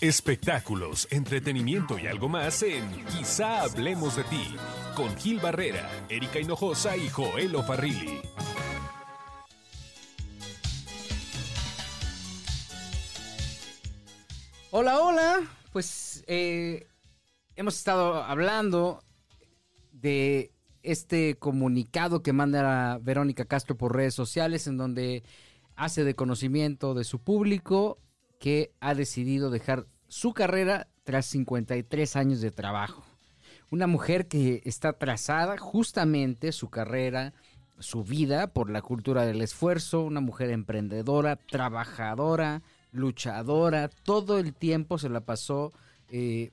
Espectáculos, 0.00 1.08
entretenimiento 1.10 1.98
y 1.98 2.06
algo 2.06 2.28
más 2.28 2.62
en 2.62 3.04
Quizá 3.06 3.62
Hablemos 3.62 4.16
de 4.16 4.24
ti 4.24 4.56
con 4.94 5.16
Gil 5.16 5.40
Barrera, 5.40 5.90
Erika 6.08 6.40
Hinojosa 6.40 6.96
y 6.96 7.08
Joel 7.08 7.56
Farrilli. 7.66 8.20
Hola, 14.76 15.00
hola. 15.00 15.40
Pues 15.72 16.24
eh, 16.26 16.88
hemos 17.54 17.76
estado 17.76 18.24
hablando 18.24 19.04
de 19.92 20.50
este 20.82 21.36
comunicado 21.36 22.24
que 22.24 22.32
manda 22.32 22.98
Verónica 22.98 23.44
Castro 23.44 23.76
por 23.76 23.94
redes 23.94 24.14
sociales 24.14 24.66
en 24.66 24.76
donde 24.76 25.22
hace 25.76 26.02
de 26.02 26.16
conocimiento 26.16 26.94
de 26.94 27.04
su 27.04 27.20
público 27.20 27.98
que 28.40 28.72
ha 28.80 28.96
decidido 28.96 29.48
dejar 29.48 29.86
su 30.08 30.32
carrera 30.32 30.88
tras 31.04 31.26
53 31.26 32.16
años 32.16 32.40
de 32.40 32.50
trabajo. 32.50 33.04
Una 33.70 33.86
mujer 33.86 34.26
que 34.26 34.60
está 34.64 34.94
trazada 34.94 35.56
justamente 35.56 36.50
su 36.50 36.68
carrera, 36.68 37.32
su 37.78 38.02
vida 38.02 38.48
por 38.48 38.70
la 38.70 38.82
cultura 38.82 39.24
del 39.24 39.40
esfuerzo, 39.40 40.00
una 40.00 40.20
mujer 40.20 40.50
emprendedora, 40.50 41.36
trabajadora, 41.36 42.64
luchadora, 42.94 43.88
todo 43.88 44.38
el 44.38 44.54
tiempo 44.54 44.98
se 44.98 45.08
la 45.10 45.20
pasó 45.20 45.72
eh, 46.08 46.50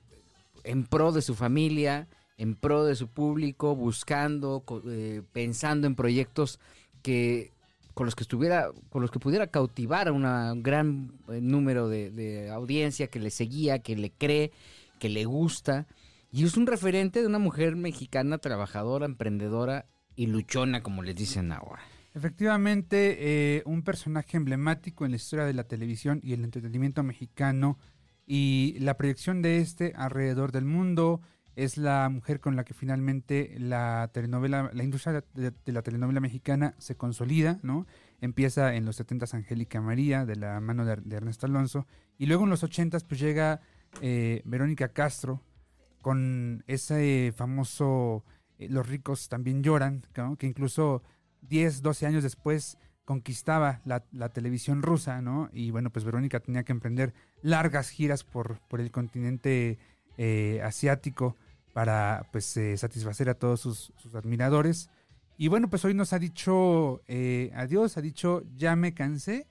en 0.64 0.84
pro 0.84 1.12
de 1.12 1.22
su 1.22 1.34
familia, 1.34 2.08
en 2.36 2.56
pro 2.56 2.84
de 2.84 2.96
su 2.96 3.08
público, 3.08 3.74
buscando, 3.76 4.64
eh, 4.88 5.22
pensando 5.32 5.86
en 5.86 5.94
proyectos 5.94 6.58
que 7.02 7.52
con 7.94 8.06
los 8.06 8.14
que 8.14 8.22
estuviera, 8.22 8.70
con 8.90 9.02
los 9.02 9.10
que 9.10 9.18
pudiera 9.18 9.46
cautivar 9.46 10.08
a 10.08 10.12
un 10.12 10.62
gran 10.62 11.12
eh, 11.28 11.40
número 11.40 11.88
de, 11.88 12.10
de, 12.10 12.50
audiencia 12.50 13.06
que 13.06 13.20
le 13.20 13.30
seguía, 13.30 13.80
que 13.80 13.96
le 13.96 14.10
cree, 14.10 14.50
que 14.98 15.08
le 15.08 15.24
gusta. 15.24 15.86
Y 16.32 16.44
es 16.44 16.56
un 16.56 16.66
referente 16.66 17.20
de 17.20 17.26
una 17.26 17.38
mujer 17.38 17.76
mexicana 17.76 18.38
trabajadora, 18.38 19.04
emprendedora 19.04 19.86
y 20.16 20.26
luchona, 20.26 20.82
como 20.82 21.02
les 21.02 21.14
dicen 21.14 21.52
ahora. 21.52 21.82
Efectivamente, 22.14 23.16
eh, 23.56 23.62
un 23.64 23.82
personaje 23.82 24.36
emblemático 24.36 25.04
en 25.04 25.12
la 25.12 25.16
historia 25.16 25.46
de 25.46 25.54
la 25.54 25.64
televisión 25.64 26.20
y 26.22 26.34
el 26.34 26.44
entretenimiento 26.44 27.02
mexicano 27.02 27.78
y 28.26 28.76
la 28.80 28.96
proyección 28.98 29.40
de 29.40 29.58
este 29.58 29.94
alrededor 29.96 30.52
del 30.52 30.66
mundo 30.66 31.22
es 31.56 31.76
la 31.76 32.08
mujer 32.10 32.40
con 32.40 32.56
la 32.56 32.64
que 32.64 32.74
finalmente 32.74 33.54
la 33.58 34.10
telenovela, 34.12 34.70
la 34.72 34.84
industria 34.84 35.24
de, 35.34 35.52
la 35.66 35.82
telenovela 35.82 36.20
mexicana 36.20 36.74
se 36.78 36.96
consolida, 36.96 37.60
¿no? 37.62 37.86
Empieza 38.20 38.74
en 38.74 38.84
los 38.84 38.96
70 38.96 39.26
Angélica 39.32 39.80
María, 39.80 40.24
de 40.24 40.36
la 40.36 40.60
mano 40.60 40.84
de, 40.84 41.16
Ernesto 41.16 41.46
Alonso, 41.46 41.86
y 42.18 42.26
luego 42.26 42.44
en 42.44 42.50
los 42.50 42.62
80 42.62 43.00
pues 43.00 43.20
llega 43.20 43.60
eh, 44.00 44.42
Verónica 44.44 44.88
Castro 44.88 45.42
con 46.00 46.64
ese 46.66 47.32
famoso 47.36 48.24
eh, 48.58 48.68
Los 48.70 48.88
ricos 48.88 49.28
también 49.28 49.62
lloran, 49.62 50.06
que 50.38 50.46
incluso 50.46 51.02
10, 51.42 51.82
12 51.82 52.06
años 52.06 52.22
después 52.22 52.78
conquistaba 53.04 53.80
la, 53.84 54.28
televisión 54.30 54.82
rusa, 54.82 55.20
¿no? 55.20 55.50
Y 55.52 55.70
bueno, 55.70 55.90
pues 55.90 56.04
Verónica 56.04 56.40
tenía 56.40 56.62
que 56.62 56.72
emprender 56.72 57.12
largas 57.42 57.90
giras 57.90 58.24
por, 58.24 58.60
por 58.68 58.80
el 58.80 58.90
continente 58.90 59.78
eh, 60.16 60.60
asiático 60.64 61.36
para 61.72 62.28
pues 62.32 62.56
eh, 62.56 62.76
satisfacer 62.76 63.28
a 63.28 63.34
todos 63.34 63.60
sus, 63.60 63.92
admiradores. 64.14 64.88
Y 65.36 65.48
bueno, 65.48 65.68
pues 65.68 65.84
hoy 65.84 65.94
nos 65.94 66.12
ha 66.12 66.18
dicho 66.18 67.02
eh, 67.08 67.50
adiós, 67.54 67.96
ha 67.96 68.00
dicho 68.00 68.44
ya 68.56 68.76
me 68.76 68.94
cansé. 68.94 69.46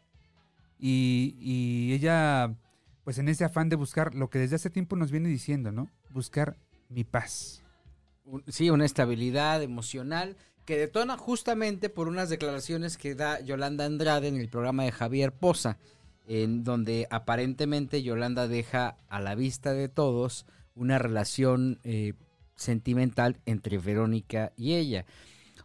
Y, 0.79 1.35
y 1.39 1.93
ella, 1.93 2.55
pues 3.03 3.19
en 3.19 3.27
ese 3.29 3.43
afán 3.43 3.69
de 3.69 3.75
buscar 3.75 4.15
lo 4.15 4.29
que 4.29 4.39
desde 4.39 4.55
hace 4.55 4.69
tiempo 4.69 4.95
nos 4.95 5.11
viene 5.11 5.29
diciendo, 5.29 5.71
¿no? 5.71 5.89
Buscar 6.09 6.57
mi 6.89 7.03
paz. 7.03 7.63
Sí, 8.47 8.69
una 8.69 8.85
estabilidad 8.85 9.61
emocional 9.61 10.37
que 10.65 10.77
detona 10.77 11.17
justamente 11.17 11.89
por 11.89 12.07
unas 12.07 12.29
declaraciones 12.29 12.97
que 12.97 13.15
da 13.15 13.39
Yolanda 13.41 13.85
Andrade 13.85 14.27
en 14.27 14.35
el 14.37 14.49
programa 14.49 14.83
de 14.83 14.91
Javier 14.91 15.31
Poza, 15.31 15.77
en 16.27 16.63
donde 16.63 17.07
aparentemente 17.09 18.03
Yolanda 18.03 18.47
deja 18.47 18.97
a 19.09 19.19
la 19.19 19.35
vista 19.35 19.73
de 19.73 19.89
todos 19.89 20.45
una 20.75 20.97
relación 20.97 21.79
eh, 21.83 22.13
sentimental 22.55 23.39
entre 23.45 23.77
Verónica 23.77 24.53
y 24.55 24.75
ella. 24.75 25.05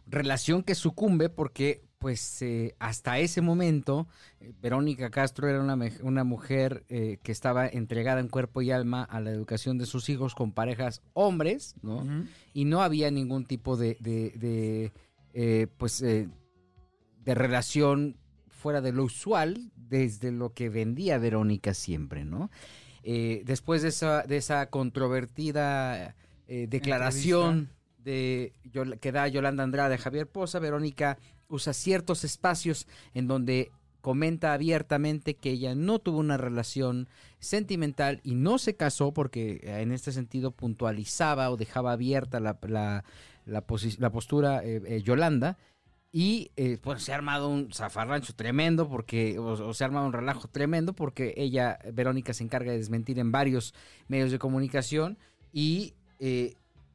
Relación 0.07 0.63
que 0.63 0.75
sucumbe 0.75 1.29
porque 1.29 1.86
pues 1.99 2.41
eh, 2.41 2.75
hasta 2.79 3.19
ese 3.19 3.41
momento 3.41 4.07
eh, 4.39 4.53
Verónica 4.61 5.09
Castro 5.09 5.47
era 5.47 5.61
una, 5.61 5.77
una 6.01 6.23
mujer 6.23 6.83
que 6.87 7.31
estaba 7.31 7.67
entregada 7.67 8.19
en 8.19 8.27
cuerpo 8.27 8.61
y 8.61 8.71
alma 8.71 9.03
a 9.03 9.19
la 9.19 9.31
educación 9.31 9.77
de 9.77 9.85
sus 9.85 10.09
hijos 10.09 10.35
con 10.35 10.51
parejas 10.51 11.01
hombres, 11.13 11.75
¿no? 11.81 12.05
Y 12.53 12.65
no 12.65 12.81
había 12.81 13.11
ningún 13.11 13.45
tipo 13.45 13.77
de, 13.77 13.97
de, 13.99 14.91
eh, 15.33 15.67
pues, 15.77 15.99
de 15.99 16.29
relación 17.25 18.17
fuera 18.47 18.81
de 18.81 18.91
lo 18.91 19.03
usual 19.03 19.71
desde 19.75 20.31
lo 20.31 20.53
que 20.53 20.69
vendía 20.69 21.17
Verónica 21.17 21.73
siempre, 21.73 22.25
¿no? 22.25 22.49
después 23.03 23.83
de 23.83 23.87
esa, 23.87 24.23
de 24.23 24.35
esa 24.35 24.65
controvertida 24.69 26.13
declaración 26.45 27.69
de, 28.03 28.51
que 28.99 29.11
da 29.13 29.29
Yolanda 29.29 29.63
Andrade 29.63 29.95
a 29.95 29.97
Javier 29.97 30.27
Poza, 30.27 30.59
Verónica 30.59 31.17
usa 31.49 31.73
ciertos 31.73 32.23
espacios 32.23 32.87
en 33.13 33.27
donde 33.27 33.71
comenta 34.01 34.53
abiertamente 34.53 35.35
que 35.35 35.51
ella 35.51 35.75
no 35.75 35.99
tuvo 35.99 36.19
una 36.19 36.37
relación 36.37 37.09
sentimental 37.39 38.21
y 38.23 38.35
no 38.35 38.57
se 38.57 38.75
casó 38.75 39.13
porque 39.13 39.59
eh, 39.63 39.81
en 39.81 39.91
este 39.91 40.11
sentido 40.11 40.51
puntualizaba 40.51 41.49
o 41.49 41.57
dejaba 41.57 41.91
abierta 41.91 42.39
la, 42.39 42.57
la, 42.61 43.03
la, 43.47 44.11
postura 44.11 44.63
eh, 44.63 44.81
eh, 44.85 45.01
Yolanda. 45.01 45.57
Y 46.11 46.51
eh, 46.55 46.77
pues 46.81 47.03
se 47.03 47.11
ha 47.11 47.15
armado 47.15 47.49
un 47.49 47.71
zafarrancho 47.73 48.33
tremendo 48.33 48.87
porque, 48.87 49.37
o, 49.37 49.73
se 49.73 49.83
ha 49.83 49.87
armado 49.87 50.07
un 50.07 50.13
relajo 50.13 50.47
tremendo 50.47 50.93
porque 50.93 51.33
ella, 51.35 51.79
Verónica, 51.93 52.33
se 52.33 52.43
encarga 52.43 52.71
de 52.71 52.77
desmentir 52.77 53.19
en 53.19 53.31
varios 53.31 53.73
medios 54.07 54.31
de 54.31 54.39
comunicación 54.39 55.17
y 55.51 55.93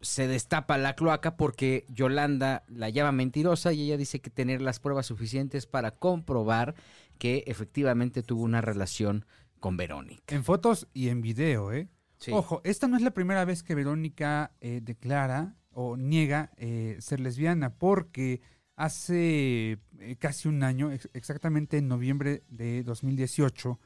se 0.02 0.28
destapa 0.28 0.76
la 0.78 0.94
cloaca 0.94 1.36
porque 1.36 1.86
Yolanda 1.88 2.64
la 2.68 2.90
llama 2.90 3.12
mentirosa 3.12 3.72
y 3.72 3.82
ella 3.82 3.96
dice 3.96 4.20
que 4.20 4.30
tener 4.30 4.60
las 4.60 4.78
pruebas 4.80 5.06
suficientes 5.06 5.66
para 5.66 5.92
comprobar 5.92 6.74
que 7.18 7.44
efectivamente 7.46 8.22
tuvo 8.22 8.42
una 8.42 8.60
relación 8.60 9.24
con 9.60 9.76
Verónica. 9.76 10.34
En 10.34 10.44
fotos 10.44 10.88
y 10.92 11.08
en 11.08 11.22
video, 11.22 11.72
¿eh? 11.72 11.88
Sí. 12.18 12.32
Ojo, 12.32 12.60
esta 12.64 12.88
no 12.88 12.96
es 12.96 13.02
la 13.02 13.12
primera 13.12 13.44
vez 13.44 13.62
que 13.62 13.74
Verónica 13.74 14.52
eh, 14.60 14.80
declara 14.82 15.56
o 15.70 15.96
niega 15.96 16.50
eh, 16.56 16.96
ser 17.00 17.20
lesbiana, 17.20 17.74
porque 17.74 18.40
hace 18.76 19.78
eh, 20.00 20.16
casi 20.18 20.48
un 20.48 20.62
año, 20.62 20.90
ex- 20.92 21.08
exactamente 21.14 21.78
en 21.78 21.88
noviembre 21.88 22.42
de 22.48 22.82
2018, 22.82 23.78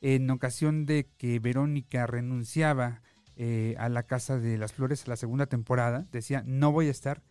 en 0.00 0.30
ocasión 0.30 0.84
de 0.86 1.08
que 1.16 1.38
Verónica 1.38 2.06
renunciaba 2.06 3.02
eh, 3.44 3.74
a 3.78 3.88
la 3.88 4.04
Casa 4.04 4.38
de 4.38 4.56
las 4.56 4.72
Flores 4.72 5.04
a 5.04 5.10
la 5.10 5.16
segunda 5.16 5.46
temporada, 5.46 6.06
decía, 6.12 6.44
no 6.46 6.70
voy 6.70 6.86
a 6.86 6.90
estar. 6.92 7.22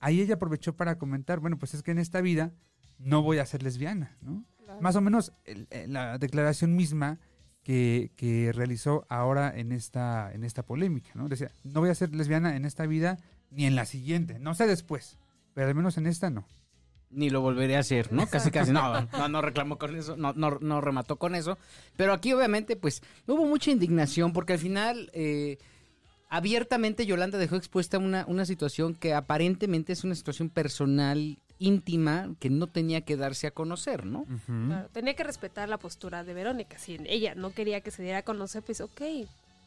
Ahí 0.00 0.20
ella 0.20 0.34
aprovechó 0.34 0.74
para 0.74 0.98
comentar, 0.98 1.38
bueno, 1.38 1.58
pues 1.58 1.74
es 1.74 1.82
que 1.84 1.92
en 1.92 1.98
esta 1.98 2.20
vida 2.20 2.50
no 2.98 3.22
voy 3.22 3.38
a 3.38 3.46
ser 3.46 3.62
lesbiana, 3.62 4.16
¿no? 4.20 4.44
Claro. 4.64 4.80
Más 4.80 4.96
o 4.96 5.00
menos 5.00 5.32
el- 5.44 5.68
el- 5.70 5.92
la 5.92 6.18
declaración 6.18 6.74
misma 6.74 7.18
que, 7.62 8.10
que 8.16 8.50
realizó 8.52 9.06
ahora 9.08 9.52
en 9.56 9.70
esta, 9.70 10.32
en 10.32 10.42
esta 10.44 10.64
polémica, 10.64 11.10
¿no? 11.14 11.28
Decía, 11.28 11.50
no 11.62 11.80
voy 11.80 11.90
a 11.90 11.94
ser 11.94 12.14
lesbiana 12.14 12.56
en 12.56 12.64
esta 12.64 12.86
vida 12.86 13.18
ni 13.50 13.66
en 13.66 13.76
la 13.76 13.84
siguiente, 13.84 14.38
no 14.40 14.54
sé 14.54 14.66
después, 14.66 15.18
pero 15.54 15.68
al 15.68 15.74
menos 15.74 15.98
en 15.98 16.06
esta 16.06 16.30
no. 16.30 16.46
Ni 17.12 17.28
lo 17.28 17.40
volveré 17.40 17.76
a 17.76 17.80
hacer, 17.80 18.12
¿no? 18.12 18.26
Casi, 18.28 18.50
casi. 18.52 18.70
No, 18.70 19.00
no, 19.12 19.28
no 19.28 19.42
reclamó 19.42 19.78
con 19.78 19.96
eso, 19.96 20.16
no, 20.16 20.32
no, 20.34 20.58
no 20.60 20.80
remató 20.80 21.16
con 21.16 21.34
eso. 21.34 21.58
Pero 21.96 22.12
aquí, 22.12 22.32
obviamente, 22.32 22.76
pues, 22.76 23.02
hubo 23.26 23.44
mucha 23.46 23.70
indignación 23.72 24.32
porque 24.32 24.52
al 24.52 24.58
final, 24.60 25.10
eh, 25.12 25.58
abiertamente, 26.28 27.06
Yolanda 27.06 27.38
dejó 27.38 27.56
expuesta 27.56 27.98
una, 27.98 28.24
una 28.28 28.44
situación 28.44 28.94
que 28.94 29.14
aparentemente 29.14 29.92
es 29.92 30.04
una 30.04 30.14
situación 30.14 30.48
personal, 30.50 31.38
íntima, 31.58 32.34
que 32.38 32.48
no 32.48 32.68
tenía 32.68 33.02
que 33.02 33.16
darse 33.16 33.46
a 33.46 33.50
conocer, 33.50 34.06
¿no? 34.06 34.24
Claro, 34.46 34.88
tenía 34.92 35.14
que 35.14 35.24
respetar 35.24 35.68
la 35.68 35.78
postura 35.78 36.24
de 36.24 36.32
Verónica. 36.32 36.78
Si 36.78 36.96
ella 37.06 37.34
no 37.34 37.50
quería 37.52 37.80
que 37.80 37.90
se 37.90 38.02
diera 38.02 38.18
a 38.18 38.22
conocer, 38.22 38.62
pues 38.62 38.80
ok, 38.80 39.00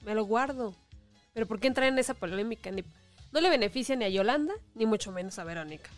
me 0.05 0.15
lo 0.15 0.23
guardo. 0.25 0.73
Pero 1.33 1.45
¿por 1.45 1.59
qué 1.59 1.67
entrar 1.67 1.87
en 1.89 1.99
esa 1.99 2.13
polémica? 2.13 2.71
Ni- 2.71 2.83
no 3.31 3.41
le 3.41 3.49
beneficia 3.49 3.95
ni 3.95 4.05
a 4.05 4.09
Yolanda, 4.09 4.53
ni 4.75 4.85
mucho 4.85 5.11
menos 5.11 5.37
a 5.39 5.43
Verónica. 5.43 5.89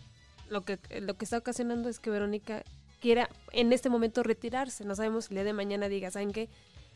Lo 0.56 0.64
que, 0.64 0.80
lo 1.02 1.16
que 1.18 1.26
está 1.26 1.38
ocasionando 1.38 1.90
es 1.90 2.00
que 2.00 2.10
Verónica 2.10 2.64
quiera 3.02 3.28
en 3.52 3.74
este 3.74 3.90
momento 3.90 4.24
retirarse. 4.24 4.86
No 4.86 4.96
sabemos 4.96 5.26
si 5.26 5.34
el 5.34 5.36
día 5.36 5.44
de 5.44 5.52
mañana 5.52 5.90
diga, 5.90 6.10
¿saben 6.12 6.32
qué? 6.32 6.48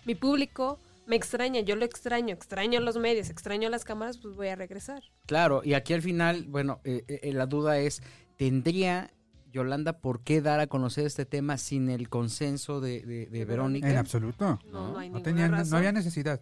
Mi 0.05 0.15
público 0.15 0.79
me 1.07 1.17
extraña, 1.17 1.59
yo 1.59 1.75
lo 1.75 1.83
extraño, 1.83 2.33
extraño 2.33 2.79
los 2.79 2.95
medios, 2.95 3.29
extraño 3.29 3.69
las 3.69 3.83
cámaras, 3.83 4.17
pues 4.17 4.37
voy 4.37 4.47
a 4.47 4.55
regresar. 4.55 5.03
Claro, 5.25 5.61
y 5.65 5.73
aquí 5.73 5.93
al 5.93 6.01
final, 6.01 6.45
bueno, 6.47 6.79
eh, 6.85 7.03
eh, 7.09 7.33
la 7.33 7.47
duda 7.47 7.79
es, 7.79 8.01
¿tendría 8.37 9.11
Yolanda 9.51 9.99
por 9.99 10.21
qué 10.21 10.39
dar 10.41 10.61
a 10.61 10.67
conocer 10.67 11.05
este 11.05 11.25
tema 11.25 11.57
sin 11.57 11.89
el 11.89 12.07
consenso 12.07 12.79
de, 12.79 13.01
de- 13.01 13.25
de 13.25 13.39
De 13.39 13.45
Verónica? 13.45 13.89
En 13.91 13.97
absoluto. 13.97 14.57
No, 14.71 14.93
no, 14.93 14.99
hay 14.99 15.09
No, 15.09 15.17
ninguna 15.17 15.23
tenía, 15.23 15.47
no 15.49 15.77
había 15.77 15.91
necesidad. 15.91 16.39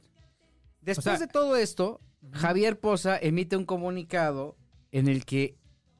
Después 0.81 1.07
O 1.07 1.17
sea- 1.17 1.25
de 1.25 1.31
todo 1.33 1.55
esto, 1.55 1.99
Javier 2.31 2.79
Poza 2.79 3.17
emite 3.17 3.57
un 3.57 3.65
comunicado 3.65 4.55
en 4.91 5.07
el 5.07 5.25
que, 5.25 5.55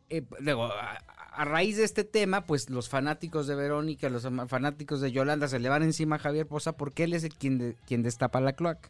eh, 0.10 0.24
luego, 0.39 0.65
a, 0.65 0.98
a 1.34 1.46
raíz 1.46 1.78
de 1.78 1.84
este 1.84 2.04
tema, 2.04 2.41
pues 2.46 2.70
los 2.70 2.89
fanáticos 2.89 3.48
de 3.48 3.56
Verónica, 3.56 4.10
los 4.10 4.28
fanáticos 4.48 5.02
de 5.02 5.12
Yolanda 5.12 5.48
se 5.48 5.60
le 5.60 5.70
van 5.70 5.84
encima 5.84 6.15
a 6.15 6.20
Javier 6.20 6.48
Poza 6.48 6.74
porque 6.78 7.04
él 7.04 7.13
es 7.13 7.24
el 7.24 7.34
quien, 7.36 7.58
de- 7.58 7.76
quien 7.86 8.04
destapa 8.04 8.41
la 8.41 8.54
cloaca. 8.54 8.89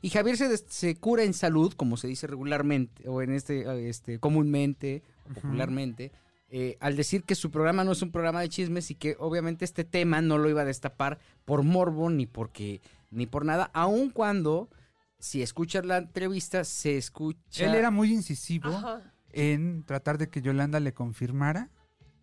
Y 0.00 0.10
Javier 0.10 0.36
se, 0.36 0.48
des- 0.48 0.64
se 0.68 0.96
cura 0.96 1.22
en 1.22 1.32
salud, 1.34 1.72
como 1.74 1.96
se 1.96 2.08
dice 2.08 2.26
regularmente, 2.26 3.08
o 3.08 3.22
en 3.22 3.32
este, 3.32 3.88
este 3.88 4.18
comúnmente, 4.18 5.02
o 5.30 5.34
popularmente, 5.34 6.10
eh, 6.50 6.76
al 6.80 6.96
decir 6.96 7.22
que 7.24 7.34
su 7.34 7.50
programa 7.50 7.84
no 7.84 7.92
es 7.92 8.02
un 8.02 8.10
programa 8.10 8.40
de 8.40 8.48
chismes 8.48 8.90
y 8.90 8.94
que 8.94 9.16
obviamente 9.18 9.64
este 9.64 9.84
tema 9.84 10.20
no 10.20 10.38
lo 10.38 10.48
iba 10.50 10.62
a 10.62 10.66
destapar 10.66 11.18
por 11.44 11.62
morbo 11.62 12.10
ni 12.10 12.26
porque 12.26 12.80
ni 13.10 13.26
por 13.26 13.44
nada, 13.44 13.70
aun 13.74 14.10
cuando 14.10 14.68
si 15.18 15.40
escuchas 15.42 15.84
la 15.86 15.98
entrevista 15.98 16.64
se 16.64 16.96
escucha 16.96 17.64
Él 17.64 17.74
era 17.74 17.90
muy 17.90 18.12
incisivo. 18.12 18.70
Ajá, 18.70 19.12
en 19.32 19.84
tratar 19.84 20.18
de 20.18 20.28
que 20.28 20.42
Yolanda 20.42 20.80
le 20.80 20.92
confirmara 20.94 21.70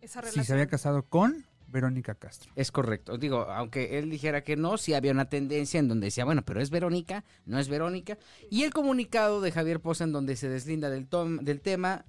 esa 0.00 0.22
si 0.22 0.44
se 0.44 0.52
había 0.52 0.66
casado 0.66 1.02
con 1.02 1.44
Verónica 1.68 2.14
Castro. 2.16 2.50
es 2.56 2.72
correcto. 2.72 3.16
Digo, 3.16 3.42
aunque 3.42 3.98
él 3.98 4.10
dijera 4.10 4.42
que 4.42 4.56
no, 4.56 4.76
sí 4.76 4.92
había 4.94 5.12
una 5.12 5.28
tendencia 5.28 5.78
en 5.78 5.86
donde 5.88 6.06
decía, 6.06 6.24
bueno, 6.24 6.44
pero 6.44 6.60
es 6.60 6.70
Verónica, 6.70 7.24
no 7.46 7.58
es 7.60 7.68
Verónica. 7.68 8.18
Y 8.50 8.64
el 8.64 8.72
comunicado 8.72 9.40
de 9.40 9.52
Javier 9.52 9.80
Poza 9.80 10.04
en 10.04 10.12
donde 10.12 10.34
se 10.36 10.48
deslinda 10.48 10.90
del, 10.90 11.06
tom- 11.06 11.38
del 11.38 11.60
tema 11.60 12.04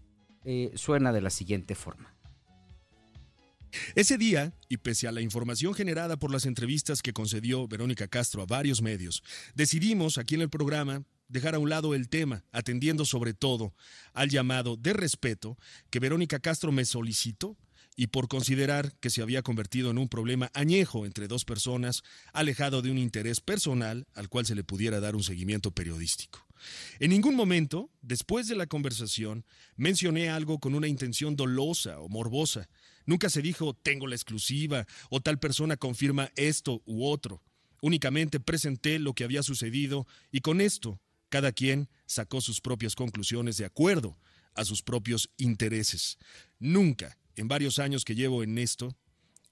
eh, 0.46 0.72
suena 0.74 1.14
de 1.14 1.22
la 1.22 1.30
siguiente 1.30 1.76
forma. 1.76 2.16
Ese 3.96 4.18
día, 4.18 4.54
y 4.68 4.78
pese 4.78 5.08
a 5.08 5.12
la 5.12 5.22
información 5.22 5.74
generada 5.74 6.18
por 6.18 6.32
las 6.32 6.46
entrevistas 6.46 7.02
que 7.02 7.14
concedió 7.14 7.68
Verónica 7.68 8.08
Castro 8.08 8.42
a 8.42 8.46
varios 8.46 8.82
medios, 8.82 9.24
decidimos 9.56 10.18
aquí 10.18 10.36
en 10.36 10.42
el 10.42 10.50
programa 10.50 11.04
dejar 11.32 11.56
a 11.56 11.60
un 11.60 11.70
lado 11.70 11.96
el 11.96 12.10
tema, 12.10 12.44
atendiendo 12.52 13.06
sobre 13.06 13.34
todo 13.34 13.74
al 14.14 14.30
llamado 14.30 14.76
de 14.76 14.94
respeto 14.94 15.58
que 15.90 16.00
Verónica 16.00 16.40
Castro 16.40 16.72
me 16.72 16.86
solicitó 16.86 17.58
y 17.96 18.08
por 18.08 18.28
considerar 18.28 18.94
que 19.00 19.10
se 19.10 19.22
había 19.22 19.42
convertido 19.42 19.92
en 19.92 19.98
un 19.98 20.08
problema 20.08 20.50
añejo 20.54 21.06
entre 21.06 21.28
dos 21.28 21.46
personas, 21.46 22.04
alejado 22.34 22.82
de 22.82 22.92
un 22.92 22.98
interés 22.98 23.42
personal 23.42 24.08
al 24.14 24.30
cual 24.30 24.46
se 24.46 24.56
le 24.56 24.64
pudiera 24.64 25.00
dar 25.00 25.16
un 25.16 25.24
seguimiento 25.24 25.72
periodístico. 25.72 26.46
En 27.00 27.10
ningún 27.10 27.36
momento, 27.36 27.90
después 28.02 28.48
de 28.48 28.56
la 28.56 28.68
conversación, 28.68 29.46
mencioné 29.76 30.30
algo 30.30 30.60
con 30.60 30.76
una 30.76 30.88
intención 30.88 31.36
dolosa 31.36 32.00
o 32.00 32.08
morbosa. 32.08 32.70
Nunca 33.06 33.30
se 33.30 33.42
dijo 33.42 33.74
tengo 33.74 34.08
la 34.08 34.16
exclusiva 34.16 34.86
o 35.10 35.22
tal 35.22 35.40
persona 35.40 35.78
confirma 35.78 36.30
esto 36.36 36.82
u 36.86 37.06
otro. 37.06 37.42
Únicamente 37.82 38.40
presenté 38.40 39.00
lo 39.00 39.14
que 39.14 39.24
había 39.24 39.44
sucedido 39.44 40.06
y 40.32 40.42
con 40.42 40.62
esto 40.62 41.00
cada 41.32 41.54
quien 41.54 41.88
sacó 42.06 42.42
sus 42.42 42.60
propias 42.60 42.94
conclusiones 42.94 43.58
de 43.58 43.66
acuerdo 43.66 44.18
a 44.54 44.66
sus 44.66 44.84
propios 44.84 45.32
intereses. 45.38 46.18
Nunca, 46.60 47.18
en 47.36 47.48
varios 47.48 47.80
años 47.80 48.04
que 48.04 48.16
llevo 48.16 48.44
en 48.44 48.58
esto, 48.58 48.94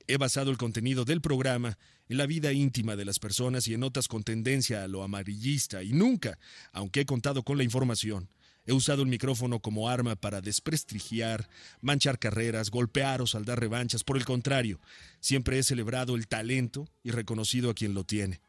he 0.05 0.17
basado 0.17 0.51
el 0.51 0.57
contenido 0.57 1.05
del 1.05 1.21
programa 1.21 1.77
en 2.09 2.17
la 2.17 2.25
vida 2.25 2.51
íntima 2.51 2.97
de 2.97 3.05
las 3.05 3.17
personas 3.17 3.67
y 3.67 3.75
en 3.75 3.79
notas 3.79 4.09
con 4.09 4.23
tendencia 4.23 4.83
a 4.83 4.87
lo 4.89 5.03
amarillista 5.03 5.81
y 5.81 5.93
nunca, 5.93 6.37
aunque 6.73 7.01
he 7.01 7.05
contado 7.05 7.43
con 7.43 7.57
la 7.57 7.63
información, 7.63 8.29
he 8.65 8.73
usado 8.73 9.01
el 9.01 9.07
micrófono 9.07 9.61
como 9.61 9.87
arma 9.87 10.17
para 10.17 10.41
desprestigiar, 10.41 11.47
manchar 11.79 12.19
carreras, 12.19 12.71
golpear 12.71 13.21
o 13.21 13.27
saldar 13.27 13.59
revanchas. 13.59 14.03
Por 14.03 14.17
el 14.17 14.25
contrario, 14.25 14.81
siempre 15.21 15.57
he 15.57 15.63
celebrado 15.63 16.15
el 16.15 16.27
talento 16.27 16.89
y 17.03 17.11
reconocido 17.11 17.69
a 17.69 17.73
quien 17.73 17.93
lo 17.93 18.03
tiene. 18.03 18.41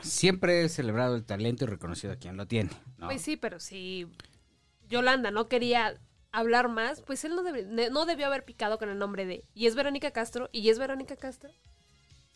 Siempre 0.00 0.64
he 0.64 0.68
celebrado 0.68 1.16
el 1.16 1.24
talento 1.24 1.64
y 1.64 1.68
reconocido 1.68 2.12
a 2.12 2.16
quien 2.16 2.36
lo 2.36 2.46
tiene. 2.46 2.70
¿no? 2.98 3.06
Pues 3.06 3.22
sí, 3.22 3.36
pero 3.36 3.60
si 3.60 4.06
Yolanda 4.88 5.30
no 5.30 5.48
quería 5.48 6.00
hablar 6.32 6.68
más, 6.68 7.02
pues 7.02 7.24
él 7.24 7.34
no, 7.34 7.42
no 7.90 8.06
debió 8.06 8.26
haber 8.26 8.44
picado 8.44 8.78
con 8.78 8.88
el 8.88 8.98
nombre 8.98 9.26
de... 9.26 9.44
Y 9.54 9.66
es 9.66 9.74
Verónica 9.74 10.10
Castro, 10.10 10.48
y 10.52 10.68
es 10.68 10.78
Verónica 10.78 11.16
Castro. 11.16 11.50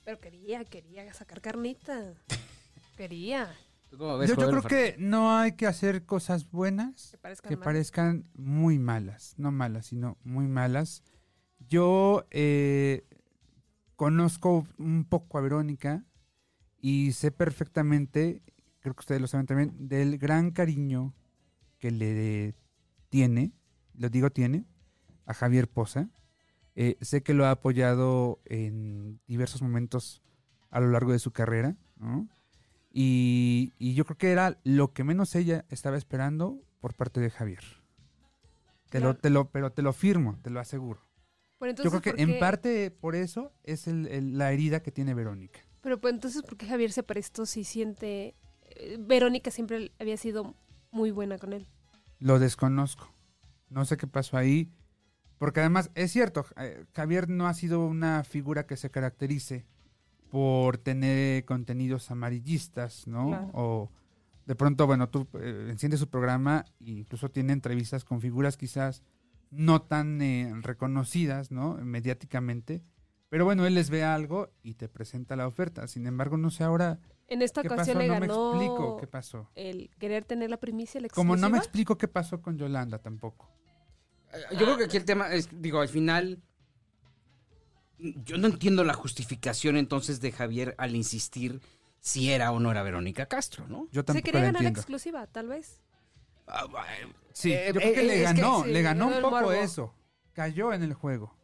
Pero 0.04 0.18
quería, 0.18 0.64
quería 0.64 1.12
sacar 1.12 1.40
carnita. 1.40 2.14
Quería. 2.96 3.54
¿Tú 3.88 3.98
cómo 3.98 4.18
ves, 4.18 4.30
Yo, 4.30 4.36
creo 4.36 4.62
que 4.62 4.94
no 4.98 5.36
hay 5.36 5.52
que 5.52 5.66
hacer 5.66 6.04
cosas 6.04 6.50
buenas 6.50 7.10
Que 7.12 7.18
parezcan 7.18 7.48
que 7.48 7.56
mal. 7.56 7.64
parezcan 7.64 8.30
muy 8.34 8.78
malas, 8.78 9.34
no 9.36 9.50
malas, 9.50 9.86
sino 9.86 10.18
muy 10.22 10.46
malas. 10.46 11.02
Yo 11.58 12.26
eh, 12.30 13.04
conozco 13.96 14.66
un 14.78 15.04
poco 15.04 15.38
a 15.38 15.40
Verónica 15.40 16.04
y 16.81 17.12
sé 17.12 17.31
perfectamente, 17.31 18.43
creo 18.81 18.95
que 18.95 19.01
ustedes 19.01 19.21
lo 19.21 19.27
saben 19.27 19.47
también, 19.47 19.75
del 19.88 20.19
gran 20.19 20.51
cariño 20.51 21.14
que 21.79 21.90
le 21.90 22.55
tiene, 23.09 23.53
lo 23.95 24.09
digo 24.09 24.31
tiene, 24.31 24.64
a 25.27 25.35
Javier 25.35 25.69
Poza. 25.69 26.09
Eh, 26.77 26.97
sé 27.01 27.23
que 27.23 27.35
lo 27.35 27.45
ha 27.47 27.51
apoyado 27.51 28.40
en 28.45 29.21
diversos 29.27 29.61
momentos 29.62 30.23
a 30.71 30.81
lo 30.81 30.88
largo 30.90 31.12
de 31.12 31.19
su 31.19 31.33
carrera, 31.33 31.77
¿no? 31.97 32.29
Y, 32.93 33.73
y 33.79 33.95
yo 33.95 34.05
creo 34.05 34.16
que 34.19 34.31
era 34.33 34.59
lo 34.64 34.93
que 34.93 35.05
menos 35.05 35.35
ella 35.35 35.64
estaba 35.69 35.97
esperando 35.97 36.61
por 36.81 36.95
parte 36.95 37.21
de 37.21 37.31
Javier. 37.31 37.62
Te 38.88 38.99
lo, 39.01 39.16
te 39.16 39.31
lo, 39.31 39.51
pero 39.51 39.71
te 39.73 39.83
lo 39.83 39.93
firmo, 39.93 40.38
te 40.43 40.51
lo 40.51 40.59
aseguro. 40.61 41.01
Yo 41.85 41.90
creo 41.90 42.03
que 42.03 42.11
¿por 42.12 42.21
en 42.21 42.29
parte 42.40 42.90
por 42.90 43.14
eso 43.14 43.53
es 43.62 43.87
el- 43.87 44.07
el- 44.09 44.38
la 44.38 44.51
herida 44.53 44.83
que 44.83 44.90
tiene 44.90 45.14
Verónica. 45.14 45.61
Pero 45.81 46.01
pues 46.01 46.14
entonces, 46.14 46.43
¿por 46.43 46.57
qué 46.57 46.66
Javier 46.66 46.93
se 46.93 47.03
prestó 47.03 47.47
si 47.47 47.64
siente... 47.64 48.35
eh, 48.66 48.97
Verónica 49.01 49.51
siempre 49.51 49.93
había 49.99 50.16
sido 50.16 50.55
muy 50.90 51.11
buena 51.11 51.38
con 51.38 51.53
él. 51.53 51.66
Lo 52.19 52.38
desconozco. 52.38 53.11
No 53.69 53.85
sé 53.85 53.97
qué 53.97 54.07
pasó 54.07 54.37
ahí. 54.37 54.71
Porque 55.38 55.61
además, 55.61 55.90
es 55.95 56.12
cierto, 56.12 56.45
eh, 56.59 56.85
Javier 56.95 57.31
no 57.31 57.47
ha 57.47 57.55
sido 57.55 57.87
una 57.87 58.25
figura 58.25 58.66
que 58.66 58.77
se 58.77 58.90
caracterice 58.90 59.64
por 60.31 60.77
tener 60.77 61.45
contenidos 61.47 62.11
amarillistas, 62.11 63.07
¿no? 63.07 63.29
Claro. 63.29 63.51
O 63.55 63.90
de 64.45 64.55
pronto, 64.55 64.87
bueno, 64.87 65.09
tú 65.09 65.27
eh, 65.40 65.69
enciendes 65.71 66.01
su 66.01 66.11
programa 66.11 66.66
e 66.81 66.90
incluso 66.90 67.31
tiene 67.31 67.53
entrevistas 67.53 68.05
con 68.05 68.21
figuras 68.21 68.57
quizás 68.57 69.03
no 69.51 69.83
tan 69.83 70.21
eh, 70.21 70.53
reconocidas, 70.61 71.51
¿no? 71.51 71.75
Mediáticamente. 71.77 72.83
Pero 73.31 73.45
bueno, 73.47 73.64
él 73.66 73.75
les 73.75 73.88
ve 73.90 74.03
algo 74.05 74.51
y 74.62 74.75
te 74.75 74.88
presenta 74.88 75.37
la 75.37 75.47
oferta. 75.47 75.87
Sin 75.87 76.07
embargo, 76.07 76.37
no 76.37 76.51
sé 76.51 76.64
ahora 76.64 76.99
En 77.29 77.43
esta 77.43 77.62
qué 77.62 77.69
ocasión 77.69 77.97
pasó, 77.97 77.99
le 77.99 78.09
no 78.09 78.14
me 78.16 78.27
ganó 78.27 78.51
explico 78.53 78.97
qué 78.99 79.07
pasó. 79.07 79.49
el 79.55 79.88
querer 79.99 80.25
tener 80.25 80.51
la 80.51 80.57
primicia, 80.59 81.01
la 81.01 81.09
Como 81.09 81.37
no 81.37 81.49
me 81.49 81.59
exclusiva. 81.59 81.59
explico 81.59 81.97
qué 81.97 82.09
pasó 82.09 82.43
con 82.43 82.59
Yolanda 82.59 82.99
tampoco. 82.99 83.49
Yo 84.53 84.59
creo 84.59 84.77
que 84.77 84.85
aquí 84.85 84.97
el 84.97 85.05
tema 85.05 85.33
es, 85.33 85.49
digo, 85.62 85.81
al 85.81 85.88
final, 85.88 86.40
yo 87.99 88.38
no 88.38 88.47
entiendo 88.49 88.85
la 88.85 88.95
justificación 88.95 89.77
entonces 89.77 90.21
de 90.21 90.33
Javier 90.33 90.75
al 90.79 90.95
insistir 90.97 91.61
si 92.01 92.31
era 92.33 92.51
o 92.53 92.59
no 92.61 92.71
era 92.71 92.83
Verónica 92.83 93.27
Castro, 93.27 93.66
¿no? 93.69 93.87
Yo 93.93 94.01
Se 94.01 94.05
tampoco 94.05 94.25
quería 94.25 94.40
la 94.40 94.47
ganar 94.47 94.62
la 94.62 94.69
exclusiva, 94.71 95.27
tal 95.27 95.49
vez. 95.49 95.81
Ah, 96.47 96.66
Sí, 97.33 97.53
Eh, 97.53 97.66
yo 97.69 97.75
creo 97.75 97.93
que 97.95 98.01
eh, 98.01 98.05
le 98.05 98.23
es 98.25 98.33
que 98.33 98.40
ganó, 98.40 98.64
sí, 98.64 98.71
le 98.73 98.83
ganó 98.83 99.05
ganó 99.07 99.16
un 99.16 99.23
poco 99.23 99.37
morbo. 99.37 99.53
eso. 99.53 99.95
Cayó 100.33 100.73
en 100.73 100.83
el 100.83 100.95
juego. 100.95 101.37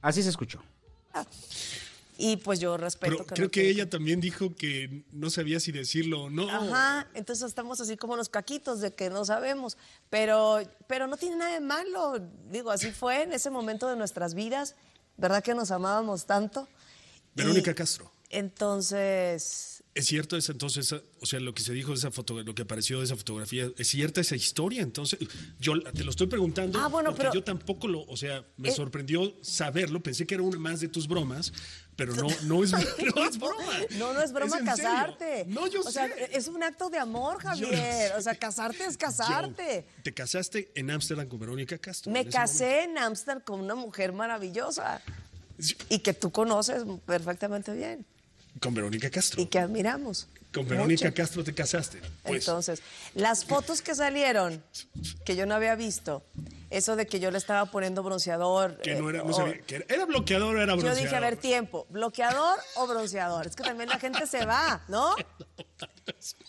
Así 0.00 0.22
se 0.22 0.28
escuchó. 0.30 0.62
Y 2.22 2.36
pues 2.36 2.60
yo 2.60 2.76
respeto 2.76 3.14
Pero 3.14 3.26
que 3.26 3.34
creo 3.34 3.50
que 3.50 3.70
ella 3.70 3.88
también 3.88 4.20
dijo 4.20 4.54
que 4.54 5.04
no 5.10 5.30
sabía 5.30 5.58
si 5.58 5.72
decirlo 5.72 6.24
o 6.24 6.30
no. 6.30 6.50
Ajá, 6.50 7.08
entonces 7.14 7.48
estamos 7.48 7.80
así 7.80 7.96
como 7.96 8.14
los 8.14 8.28
caquitos 8.28 8.80
de 8.80 8.92
que 8.92 9.08
no 9.08 9.24
sabemos, 9.24 9.78
pero, 10.10 10.60
pero 10.86 11.06
no 11.06 11.16
tiene 11.16 11.36
nada 11.36 11.54
de 11.54 11.60
malo. 11.60 12.20
Digo, 12.50 12.70
así 12.70 12.90
fue 12.90 13.22
en 13.22 13.32
ese 13.32 13.48
momento 13.48 13.88
de 13.88 13.96
nuestras 13.96 14.34
vidas, 14.34 14.74
¿verdad 15.16 15.42
que 15.42 15.54
nos 15.54 15.70
amábamos 15.70 16.26
tanto? 16.26 16.68
Verónica 17.34 17.70
Y 17.70 17.74
Castro. 17.74 18.12
Entonces, 18.28 19.79
¿Es 19.92 20.06
cierto 20.06 20.36
esa, 20.36 20.52
entonces, 20.52 20.92
o 20.92 21.26
sea, 21.26 21.40
lo 21.40 21.52
que 21.52 21.62
se 21.62 21.72
dijo 21.72 21.90
de 21.90 21.96
esa 21.96 22.12
foto, 22.12 22.40
lo 22.44 22.54
que 22.54 22.62
apareció 22.62 23.00
de 23.00 23.06
esa 23.06 23.16
fotografía, 23.16 23.68
¿es 23.76 23.88
cierta 23.88 24.20
esa 24.20 24.36
historia? 24.36 24.82
Entonces, 24.82 25.18
yo 25.58 25.80
te 25.82 26.04
lo 26.04 26.10
estoy 26.10 26.28
preguntando 26.28 26.78
Ah, 26.78 26.86
bueno, 26.86 27.10
porque 27.10 27.22
pero- 27.22 27.34
yo 27.34 27.42
tampoco 27.42 27.88
lo, 27.88 28.02
o 28.02 28.16
sea, 28.16 28.44
me 28.56 28.68
Eh. 28.68 28.72
sorprendió 28.72 29.34
saberlo, 29.42 30.00
pensé 30.00 30.28
que 30.28 30.34
era 30.34 30.44
una 30.44 30.60
más 30.60 30.78
de 30.80 30.86
tus 30.86 31.08
bromas, 31.08 31.52
pero 31.96 32.14
no, 32.14 32.28
no 32.44 32.62
es, 32.62 32.70
no 32.72 33.24
es 33.28 33.36
broma. 33.38 33.72
no, 33.98 34.14
no 34.14 34.22
es 34.22 34.32
broma 34.32 34.62
casarte. 34.64 35.44
No, 35.48 35.66
yo 35.66 35.80
o 35.80 35.82
sé. 35.82 35.90
sea, 35.92 36.06
es 36.06 36.46
un 36.46 36.62
acto 36.62 36.88
de 36.88 36.98
amor, 36.98 37.40
Javier. 37.42 38.12
O 38.16 38.22
sea, 38.22 38.36
casarte 38.36 38.84
es 38.84 38.92
Yo- 38.92 38.98
casarte. 39.00 39.86
te 40.04 40.14
casaste 40.14 40.70
en 40.76 40.92
Ámsterdam 40.92 41.26
con 41.26 41.40
Verónica 41.40 41.76
Castro. 41.78 42.12
Me 42.12 42.20
en 42.20 42.30
casé 42.30 42.84
en 42.84 42.96
Ámsterdam 42.96 43.42
con 43.42 43.58
una 43.60 43.74
mujer 43.74 44.12
maravillosa 44.12 45.02
y 45.88 45.98
que 45.98 46.14
tú 46.14 46.30
conoces 46.30 46.84
perfectamente 47.06 47.72
bien 47.74 48.06
Con 48.58 48.74
Verónica 48.74 49.08
Castro. 49.10 49.40
y 49.40 49.46
que 49.46 49.58
admiramos. 49.58 50.26
Con 50.52 50.66
Verónica 50.66 51.04
mucho. 51.06 51.14
Castro 51.16 51.44
te 51.44 51.54
casaste. 51.54 52.00
Pues, 52.24 52.42
Entonces, 52.48 52.82
las 53.14 53.44
fotos 53.44 53.82
que 53.82 53.94
salieron, 53.94 54.62
que 55.24 55.36
yo 55.36 55.46
no 55.46 55.54
había 55.54 55.76
visto, 55.76 56.24
eso 56.70 56.96
de 56.96 57.06
que 57.06 57.20
yo 57.20 57.30
le 57.30 57.38
estaba 57.38 57.66
poniendo 57.70 58.02
bronceador. 58.02 58.76
que 58.80 58.96
no 58.96 59.08
era, 59.10 59.20
eh, 59.20 59.24
no 59.24 59.30
o- 59.30 59.32
sabía, 59.32 59.60
que 59.60 59.76
era, 59.76 59.84
¿era 59.88 60.04
bloqueador 60.06 60.56
o 60.56 60.60
era 60.60 60.72
yo 60.74 60.80
bronceador. 60.80 61.02
dije, 61.04 61.14
a 61.16 61.20
ver, 61.20 61.36
tiempo, 61.36 61.86
¿bloqueador 61.90 62.58
o 62.74 62.86
bronceador? 62.88 63.46
Es 63.46 63.54
que 63.54 63.62
también 63.62 63.88
la 63.88 64.00
gente 64.00 64.26
se 64.26 64.44
va, 64.44 64.82
¿no? 64.88 65.14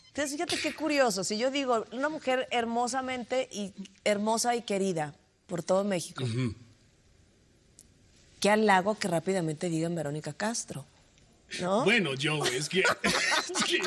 Entonces, 0.08 0.32
fíjate 0.32 0.58
qué 0.60 0.74
curioso. 0.76 1.24
Si 1.24 1.38
yo 1.38 1.52
digo, 1.52 1.86
una 1.92 2.10
mujer 2.10 2.48
hermosamente 2.52 3.48
y 3.52 3.74
hermosa 4.04 4.56
y 4.56 4.64
querida 4.64 5.14
por 5.46 5.62
todo 5.62 5.84
México, 5.84 6.24
qué 8.40 8.50
halago 8.50 8.96
que 8.98 9.08
rápidamente 9.08 9.70
digan 9.70 9.94
Verónica 9.96 10.34
Castro, 10.34 10.86
¿no? 11.60 11.84
Bueno, 11.84 12.14
yo, 12.16 12.46
es 12.46 12.70
que, 12.70 12.80
es 13.04 13.64
que 13.66 13.80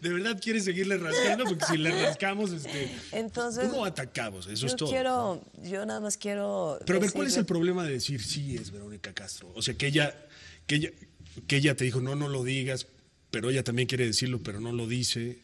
de 0.00 0.08
verdad 0.12 0.38
quieres 0.40 0.64
seguirle 0.64 0.96
rascando 0.96 1.44
porque 1.44 1.64
si 1.66 1.78
le 1.78 1.90
rascamos, 2.04 2.52
este, 2.52 2.90
Entonces, 3.12 3.68
¿cómo 3.68 3.84
atacamos? 3.84 4.46
Eso 4.46 4.62
yo 4.62 4.66
es 4.66 4.76
todo. 4.76 4.90
quiero, 4.90 5.42
yo 5.62 5.86
nada 5.86 6.00
más 6.00 6.16
quiero. 6.16 6.78
Pero 6.86 6.98
a 6.98 7.00
ver, 7.00 7.12
¿cuál 7.12 7.28
es 7.28 7.36
el 7.36 7.46
problema 7.46 7.84
de 7.84 7.92
decir 7.92 8.22
sí 8.22 8.56
es 8.56 8.70
Verónica 8.70 9.12
Castro? 9.12 9.52
O 9.54 9.62
sea, 9.62 9.74
que 9.74 9.86
ella, 9.86 10.14
que 10.66 10.76
ella, 10.76 10.90
que 11.46 11.56
ella 11.56 11.76
te 11.76 11.84
dijo, 11.84 12.00
no, 12.00 12.16
no 12.16 12.28
lo 12.28 12.44
digas, 12.44 12.86
pero 13.30 13.50
ella 13.50 13.62
también 13.62 13.88
quiere 13.88 14.06
decirlo, 14.06 14.40
pero 14.42 14.60
no 14.60 14.72
lo 14.72 14.86
dice. 14.86 15.38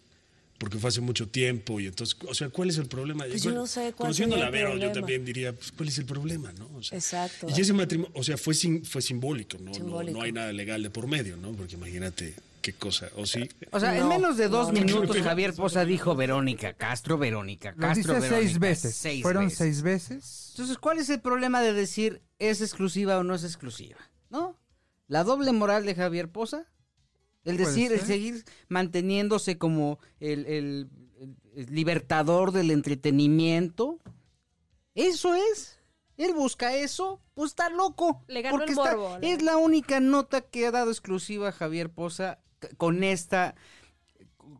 Porque 0.59 0.77
fue 0.79 0.89
hace 0.89 1.01
mucho 1.01 1.29
tiempo 1.29 1.79
y 1.79 1.87
entonces, 1.87 2.17
o 2.29 2.35
sea, 2.35 2.49
¿cuál 2.49 2.69
es 2.71 2.79
el 2.79 2.87
problema? 2.87 3.25
Pues 3.29 3.45
yo 3.45 3.53
no 3.53 3.67
sé 3.69 3.93
cuál 3.93 4.09
Conociendo 4.09 4.37
la 4.37 4.51
Vero, 4.51 4.77
yo 4.77 4.91
también 4.91 5.25
diría, 5.25 5.53
pues, 5.53 5.71
¿cuál 5.71 5.89
es 5.89 5.99
el 5.99 6.05
problema? 6.05 6.53
¿no? 6.53 6.69
O 6.77 6.83
sea, 6.83 6.99
Exacto. 6.99 7.47
Y 7.57 7.61
ese 7.61 7.73
matrimonio, 7.73 8.13
o 8.17 8.25
sea, 8.25 8.37
fue, 8.37 8.55
sim- 8.55 8.83
fue 8.85 9.01
simbólico, 9.01 9.57
¿no? 9.59 9.67
No, 9.67 9.75
Simbólico. 9.75 10.19
no 10.19 10.25
hay 10.25 10.33
nada 10.33 10.53
legal 10.53 10.83
de 10.83 10.91
por 10.91 11.07
medio, 11.07 11.37
¿no? 11.37 11.53
Porque 11.53 11.77
imagínate 11.77 12.35
qué 12.61 12.73
cosa, 12.73 13.09
o 13.17 13.25
sí. 13.25 13.49
O 13.71 13.79
sea, 13.79 13.95
en 13.97 14.01
No, 14.03 14.09
menos 14.09 14.37
de 14.37 14.49
dos 14.49 14.67
no, 14.73 14.73
no. 14.75 14.81
minutos 14.85 15.17
Javier 15.19 15.55
Poza 15.55 15.85
dijo 15.85 16.17
Verónica 16.17 16.73
Castro, 16.73 17.19
Verónica 17.19 17.71
Lo 17.77 17.77
Castro, 17.81 18.15
dice 18.15 18.27
Verónica. 18.29 18.41
seis 18.49 18.59
veces. 18.59 18.95
Seis 18.97 19.23
Fueron 19.23 19.45
veces. 19.45 19.59
seis 19.59 19.83
veces. 19.83 20.47
Entonces, 20.55 20.77
¿cuál 20.79 20.99
es 20.99 21.09
el 21.09 21.21
problema 21.21 21.63
de 21.63 21.73
decir 21.73 22.21
es 22.41 22.61
exclusiva 22.63 23.17
o 23.19 23.23
no 23.23 23.37
es 23.37 23.45
exclusiva? 23.45 23.99
¿No? 24.29 24.59
La 25.07 25.23
doble 25.23 25.53
moral 25.53 25.87
de 25.87 25.95
Javier 25.95 26.29
Poza. 26.29 26.65
El 27.45 27.57
decir, 27.57 27.93
el 27.93 28.01
seguir 28.01 28.45
manteniéndose 28.69 29.59
como 29.59 29.99
el, 30.21 30.45
el- 30.47 30.91
libertador 31.69 32.53
del 32.53 32.71
entretenimiento. 32.71 33.99
Eso 34.95 35.35
es. 35.35 35.79
Él 36.17 36.35
busca 36.35 36.75
eso, 36.75 37.21
pues 37.35 37.53
está 37.53 37.71
loco. 37.71 38.23
Le 38.29 38.43
ganó 38.43 38.59
porque 38.59 38.73
el 38.73 38.79
está- 38.79 39.19
le 39.21 39.33
es 39.33 39.43
la 39.43 39.57
única 39.57 40.01
nota 40.01 40.41
que 40.41 40.67
ha 40.67 40.71
dado 40.71 40.91
exclusiva 40.91 41.53
Javier 41.53 41.91
Poza 41.91 42.39
con 42.77 43.05
esta, 43.05 43.55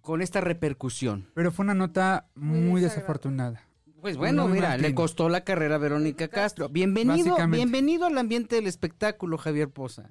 con 0.03 0.23
esta 0.23 0.41
repercusión. 0.41 1.31
Pero 1.35 1.51
fue 1.53 1.65
una 1.65 1.75
nota 1.75 2.29
Muy 2.35 2.81
desafortunada. 2.81 3.65
Pues 4.01 4.17
bueno, 4.17 4.47
mira, 4.47 4.77
le 4.77 4.95
costó 4.95 5.29
la 5.29 5.43
carrera 5.43 5.75
a 5.75 5.79
Verónica 5.79 6.29
Castro. 6.29 6.69
Bienvenido, 6.69 7.37
bienvenido 7.49 8.07
al 8.07 8.17
ambiente 8.17 8.55
del 8.57 8.69
espectáculo, 8.69 9.39
Javier 9.39 9.71
Poza. 9.71 10.11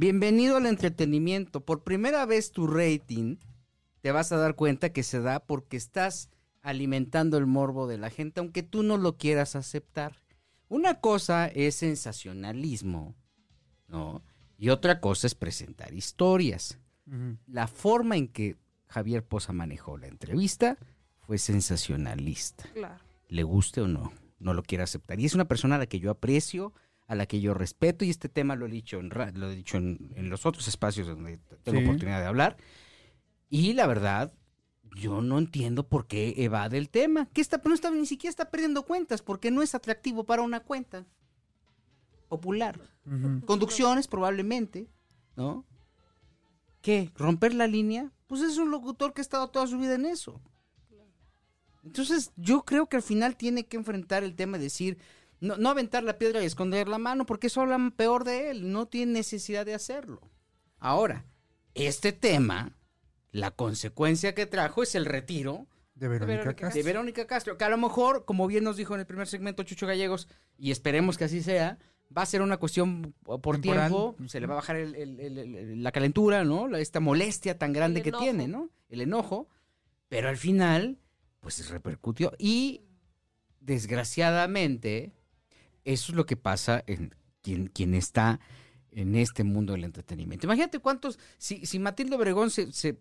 Bienvenido 0.00 0.58
al 0.58 0.66
entretenimiento. 0.66 1.60
Por 1.64 1.82
primera 1.82 2.24
vez 2.24 2.52
tu 2.52 2.68
rating 2.68 3.38
te 4.00 4.12
vas 4.12 4.30
a 4.30 4.36
dar 4.36 4.54
cuenta 4.54 4.92
que 4.92 5.02
se 5.02 5.20
da 5.20 5.40
porque 5.40 5.76
estás 5.76 6.30
alimentando 6.62 7.36
el 7.36 7.46
morbo 7.46 7.88
de 7.88 7.98
la 7.98 8.08
gente, 8.08 8.38
aunque 8.38 8.62
tú 8.62 8.84
no 8.84 8.96
lo 8.96 9.16
quieras 9.16 9.56
aceptar. 9.56 10.22
Una 10.68 11.00
cosa 11.00 11.48
es 11.48 11.74
sensacionalismo, 11.74 13.16
¿no? 13.88 14.22
Y 14.56 14.68
otra 14.68 15.00
cosa 15.00 15.26
es 15.26 15.34
presentar 15.34 15.92
historias. 15.92 16.78
La 17.48 17.66
forma 17.66 18.16
en 18.16 18.28
que 18.28 18.54
Javier 18.86 19.24
Poza 19.24 19.52
manejó 19.52 19.98
la 19.98 20.06
entrevista 20.06 20.78
fue 21.26 21.38
sensacionalista 21.38 22.70
Claro. 22.72 23.02
le 23.26 23.42
guste 23.42 23.80
o 23.80 23.88
no, 23.88 24.12
no 24.38 24.54
lo 24.54 24.62
quiere 24.62 24.84
aceptar. 24.84 25.18
Y 25.18 25.24
es 25.24 25.34
una 25.34 25.48
persona 25.48 25.74
a 25.74 25.78
la 25.78 25.86
que 25.86 25.98
yo 25.98 26.12
aprecio, 26.12 26.72
a 27.08 27.14
la 27.16 27.26
que 27.26 27.40
yo 27.40 27.54
respeto, 27.54 28.04
y 28.04 28.10
este 28.10 28.28
tema 28.28 28.54
lo 28.54 28.66
he 28.66 28.70
dicho 28.70 29.00
en, 29.00 29.08
lo 29.08 29.50
he 29.50 29.56
dicho 29.56 29.76
en, 29.78 30.12
en 30.14 30.30
los 30.30 30.46
otros 30.46 30.68
espacios 30.68 31.06
donde 31.08 31.38
tengo 31.64 31.80
Sí. 31.80 31.84
oportunidad 31.86 32.20
de 32.20 32.26
hablar. 32.26 32.56
Y 33.48 33.72
la 33.72 33.86
verdad, 33.86 34.32
yo 34.94 35.20
no 35.22 35.38
entiendo 35.38 35.88
por 35.88 36.06
qué 36.06 36.34
evade 36.36 36.76
el 36.78 36.90
tema. 36.90 37.26
Que 37.32 37.40
está, 37.40 37.60
no 37.64 37.74
está, 37.74 37.90
ni 37.90 38.04
siquiera 38.06 38.30
está 38.30 38.50
perdiendo 38.50 38.84
cuentas, 38.84 39.22
porque 39.22 39.50
no 39.50 39.62
es 39.62 39.74
atractivo 39.74 40.24
para 40.24 40.42
una 40.42 40.60
cuenta 40.60 41.06
popular. 42.28 42.78
Conducciones, 43.46 44.06
probablemente, 44.06 44.86
¿no? 45.34 45.64
¿Qué? 46.82 47.10
¿Romper 47.16 47.54
la 47.54 47.66
línea? 47.66 48.12
Pues 48.26 48.42
es 48.42 48.58
un 48.58 48.70
locutor 48.70 49.14
que 49.14 49.22
ha 49.22 49.22
estado 49.22 49.48
toda 49.48 49.66
su 49.66 49.78
vida 49.78 49.94
en 49.94 50.04
eso. 50.04 50.40
Entonces, 51.82 52.32
yo 52.36 52.66
creo 52.66 52.86
que 52.86 52.96
al 52.96 53.02
final 53.02 53.34
tiene 53.36 53.64
que 53.64 53.78
enfrentar 53.78 54.24
el 54.24 54.34
tema 54.36 54.58
de 54.58 54.64
decir, 54.64 54.98
no, 55.40 55.56
no 55.56 55.70
aventar 55.70 56.02
la 56.02 56.18
piedra 56.18 56.42
y 56.42 56.46
esconder 56.46 56.88
la 56.88 56.98
mano, 56.98 57.26
porque 57.26 57.46
eso 57.48 57.60
habla 57.60 57.92
peor 57.96 58.24
de 58.24 58.50
él, 58.50 58.70
no 58.72 58.86
tiene 58.86 59.12
necesidad 59.12 59.64
de 59.66 59.74
hacerlo. 59.74 60.20
Ahora, 60.78 61.24
este 61.74 62.12
tema, 62.12 62.76
la 63.30 63.50
consecuencia 63.50 64.34
que 64.34 64.46
trajo 64.46 64.82
es 64.82 64.94
el 64.94 65.04
retiro 65.04 65.66
De 65.94 66.08
Verónica 66.08 66.38
Verónica 66.38 66.60
Castro. 66.62 66.78
de 66.82 66.86
Verónica 66.86 67.26
Castro, 67.26 67.56
que 67.58 67.64
a 67.64 67.68
lo 67.68 67.78
mejor, 67.78 68.24
como 68.24 68.46
bien 68.46 68.64
nos 68.64 68.76
dijo 68.76 68.94
en 68.94 69.00
el 69.00 69.06
primer 69.06 69.26
segmento 69.28 69.62
Chucho 69.62 69.86
Gallegos, 69.86 70.28
y 70.56 70.70
esperemos 70.70 71.18
que 71.18 71.24
así 71.24 71.42
sea, 71.42 71.78
va 72.16 72.22
a 72.22 72.26
ser 72.26 72.40
una 72.42 72.56
cuestión 72.56 73.14
por 73.22 73.40
Temporal. 73.60 73.90
tiempo, 73.90 74.16
se 74.28 74.40
le 74.40 74.46
va 74.46 74.54
a 74.54 74.56
bajar 74.56 74.76
el- 74.76 74.94
el- 74.94 75.20
el- 75.20 75.38
el- 75.38 75.82
la 75.82 75.92
calentura, 75.92 76.42
¿no? 76.42 76.66
La- 76.66 76.80
esta 76.80 77.00
molestia 77.00 77.58
tan 77.58 77.72
grande 77.72 78.02
que 78.02 78.12
tiene, 78.12 78.48
¿no? 78.48 78.70
El 78.88 79.02
enojo, 79.02 79.48
pero 80.08 80.28
al 80.30 80.38
final, 80.38 80.98
pues 81.40 81.68
repercutió. 81.68 82.32
Y 82.38 82.82
desgraciadamente, 83.60 85.12
eso 85.92 86.12
es 86.12 86.16
lo 86.16 86.26
que 86.26 86.36
pasa 86.36 86.82
en 86.86 87.14
quien, 87.42 87.66
quien 87.68 87.94
está 87.94 88.40
en 88.90 89.14
este 89.14 89.44
mundo 89.44 89.72
del 89.74 89.84
entretenimiento. 89.84 90.46
Imagínate 90.46 90.78
cuántos, 90.80 91.18
si, 91.38 91.64
si 91.66 91.78
Matilde 91.78 92.16
Obregón 92.16 92.50
se, 92.50 92.72
se- 92.72 92.98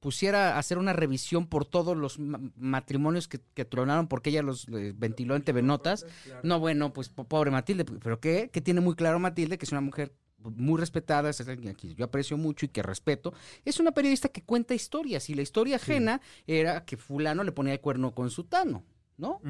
pusiera 0.00 0.56
a 0.56 0.58
hacer 0.58 0.78
una 0.78 0.92
revisión 0.92 1.46
por 1.46 1.64
todos 1.64 1.96
los 1.96 2.18
ma- 2.18 2.40
matrimonios 2.56 3.28
que, 3.28 3.38
que 3.54 3.64
tronaron 3.64 4.08
porque 4.08 4.30
ella 4.30 4.42
los 4.42 4.66
eh, 4.68 4.92
ventiló 4.96 5.36
en 5.36 5.42
TV 5.42 5.62
Notas. 5.62 6.04
No, 6.42 6.58
bueno, 6.58 6.92
pues 6.92 7.08
po- 7.08 7.22
pobre 7.24 7.52
Matilde, 7.52 7.84
pero 7.84 8.18
¿qué? 8.18 8.50
Que 8.52 8.60
tiene 8.60 8.80
muy 8.80 8.96
claro 8.96 9.20
Matilde 9.20 9.58
que 9.58 9.64
es 9.66 9.70
una 9.72 9.80
mujer 9.80 10.12
muy 10.38 10.80
respetada, 10.80 11.30
es 11.30 11.40
alguien 11.46 11.68
a 11.74 11.74
quien 11.74 11.94
yo 11.94 12.04
aprecio 12.04 12.36
mucho 12.36 12.66
y 12.66 12.70
que 12.70 12.82
respeto. 12.82 13.32
Es 13.64 13.78
una 13.78 13.92
periodista 13.92 14.28
que 14.30 14.42
cuenta 14.42 14.74
historias 14.74 15.30
y 15.30 15.34
la 15.34 15.42
historia 15.42 15.76
ajena 15.76 16.20
era 16.48 16.84
que 16.84 16.96
fulano 16.96 17.44
le 17.44 17.52
ponía 17.52 17.74
el 17.74 17.80
cuerno 17.80 18.12
con 18.12 18.28
sutano, 18.30 18.82
¿no? 19.18 19.40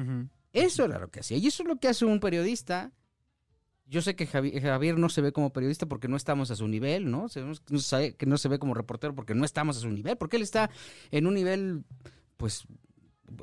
Eso 0.53 0.85
era 0.85 0.99
lo 0.99 1.09
que 1.09 1.19
hacía. 1.21 1.37
Y 1.37 1.47
eso 1.47 1.63
es 1.63 1.69
lo 1.69 1.77
que 1.77 1.87
hace 1.87 2.05
un 2.05 2.19
periodista. 2.19 2.91
Yo 3.85 4.01
sé 4.01 4.15
que 4.15 4.25
Javi- 4.27 4.61
Javier 4.61 4.97
no 4.97 5.09
se 5.09 5.21
ve 5.21 5.31
como 5.33 5.51
periodista 5.51 5.85
porque 5.85 6.07
no 6.07 6.15
estamos 6.15 6.49
a 6.51 6.55
su 6.55 6.67
nivel, 6.67 7.09
¿no? 7.11 7.27
Sabemos 7.29 7.59
que 7.59 7.73
no, 7.73 7.79
sabe- 7.79 8.15
que 8.15 8.25
no 8.25 8.37
se 8.37 8.47
ve 8.47 8.57
como 8.59 8.73
reportero 8.73 9.13
porque 9.15 9.35
no 9.35 9.43
estamos 9.45 9.77
a 9.77 9.79
su 9.81 9.89
nivel, 9.89 10.17
porque 10.17 10.37
él 10.37 10.43
está 10.43 10.69
en 11.11 11.27
un 11.27 11.33
nivel, 11.33 11.83
pues, 12.37 12.63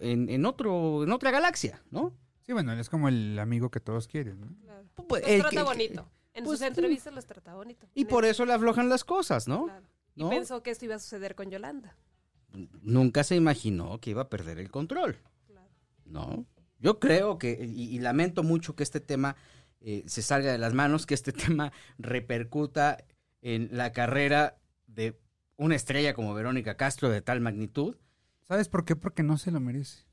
en, 0.01 0.29
en 0.31 0.47
otro, 0.47 1.05
en 1.05 1.12
otra 1.12 1.31
galaxia, 1.31 1.83
¿no? 1.90 2.14
Sí, 2.47 2.53
bueno, 2.55 2.73
él 2.73 2.79
es 2.81 2.88
como 2.88 3.09
el 3.09 3.38
amigo 3.38 3.71
que 3.71 3.81
todos 3.81 4.09
quieren, 4.09 4.40
¿no? 4.40 4.47
Claro. 4.62 4.87
Pues, 5.07 5.23
Los 5.23 5.31
el 5.31 5.40
trata 5.42 5.57
que- 5.57 5.62
bonito. 5.62 6.11
En 6.33 6.44
pues, 6.44 6.61
sus 6.61 6.68
entrevistas 6.68 7.12
los 7.14 7.27
trata 7.27 7.55
bonito. 7.55 7.87
Y 7.94 8.05
por 8.05 8.25
eso 8.25 8.44
le 8.47 8.53
aflojan 8.53 8.88
las 8.88 9.05
cosas, 9.05 9.49
¿no? 9.49 9.64
claro. 9.64 9.87
Y 10.14 10.23
¿No? 10.23 10.31
pensó 10.31 10.62
que 10.62 10.71
esto 10.71 10.85
iba 10.85 10.94
a 10.94 10.99
suceder 10.99 11.35
con 11.35 11.51
Yolanda. 11.51 11.94
Nunca 12.83 13.23
se 13.25 13.37
imaginó 13.37 13.99
que 14.01 14.11
iba 14.11 14.23
a 14.23 14.29
perder 14.31 14.59
el 14.59 14.71
control. 14.71 15.18
Claro. 15.47 15.68
¿no? 16.07 16.47
Yo 16.78 17.00
creo 17.00 17.38
que, 17.38 17.58
y, 17.60 17.98
lamento 17.98 18.42
mucho 18.42 18.76
que 18.76 18.82
este 18.82 19.00
tema 19.00 19.36
eh, 19.80 20.04
se 20.06 20.22
salga 20.22 20.52
de 20.52 20.58
las 20.58 20.74
manos, 20.74 21.06
que 21.06 21.14
este 21.14 21.32
tema 21.32 21.72
repercuta 21.98 23.04
en 23.42 23.68
la 23.72 23.92
carrera 23.92 24.58
de 24.86 25.18
una 25.56 25.74
estrella 25.74 26.14
como 26.14 26.34
Verónica 26.34 26.76
Castro 26.76 27.10
de 27.10 27.20
tal 27.20 27.40
magnitud. 27.40 27.96
¿Sabes 28.46 28.68
por 28.68 28.84
qué? 28.84 28.96
Porque 28.96 29.22
no 29.22 29.38
se 29.38 29.50
lo 29.50 29.60
merece. 29.60 30.04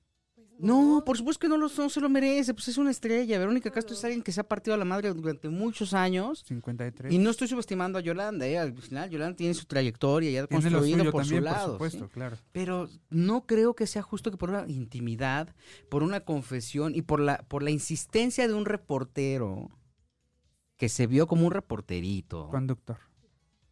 No, 0.57 1.03
por 1.05 1.17
supuesto 1.17 1.39
que 1.41 1.49
no, 1.49 1.57
lo, 1.57 1.67
no 1.77 1.89
se 1.89 1.99
lo 1.99 2.09
merece, 2.09 2.53
pues 2.53 2.67
es 2.69 2.77
una 2.77 2.91
estrella. 2.91 3.37
Verónica 3.37 3.69
Castro 3.71 3.93
es 3.95 4.03
alguien 4.03 4.23
que 4.23 4.31
se 4.31 4.39
ha 4.39 4.43
partido 4.47 4.73
a 4.73 4.77
la 4.77 4.85
madre 4.85 5.13
durante 5.13 5.49
muchos 5.49 5.93
años. 5.93 6.43
53. 6.47 7.11
Y 7.11 7.17
no 7.17 7.29
estoy 7.29 7.47
subestimando 7.47 7.99
a 7.99 8.01
Yolanda, 8.01 8.47
¿eh? 8.47 8.57
al 8.57 8.73
final 8.73 9.09
Yolanda 9.09 9.35
tiene 9.35 9.53
su 9.53 9.65
trayectoria 9.65 10.31
ya 10.31 10.47
Tiene 10.47 10.69
construido 10.69 11.11
por 11.11 11.23
también, 11.23 11.41
su 11.41 11.43
lado. 11.45 11.77
por 11.77 11.89
¿sí? 11.91 11.97
supuesto, 11.97 12.13
claro. 12.13 12.37
Pero 12.51 12.89
no 13.09 13.45
creo 13.45 13.75
que 13.75 13.85
sea 13.85 14.01
justo 14.01 14.31
que 14.31 14.37
por 14.37 14.49
una 14.49 14.65
intimidad, 14.67 15.53
por 15.89 16.03
una 16.03 16.21
confesión 16.21 16.95
y 16.95 17.01
por 17.01 17.19
la, 17.19 17.39
por 17.49 17.61
la 17.61 17.71
insistencia 17.71 18.47
de 18.47 18.53
un 18.53 18.65
reportero 18.65 19.69
que 20.77 20.89
se 20.89 21.07
vio 21.07 21.27
como 21.27 21.45
un 21.47 21.51
reporterito, 21.51 22.49
Conductor. 22.49 22.97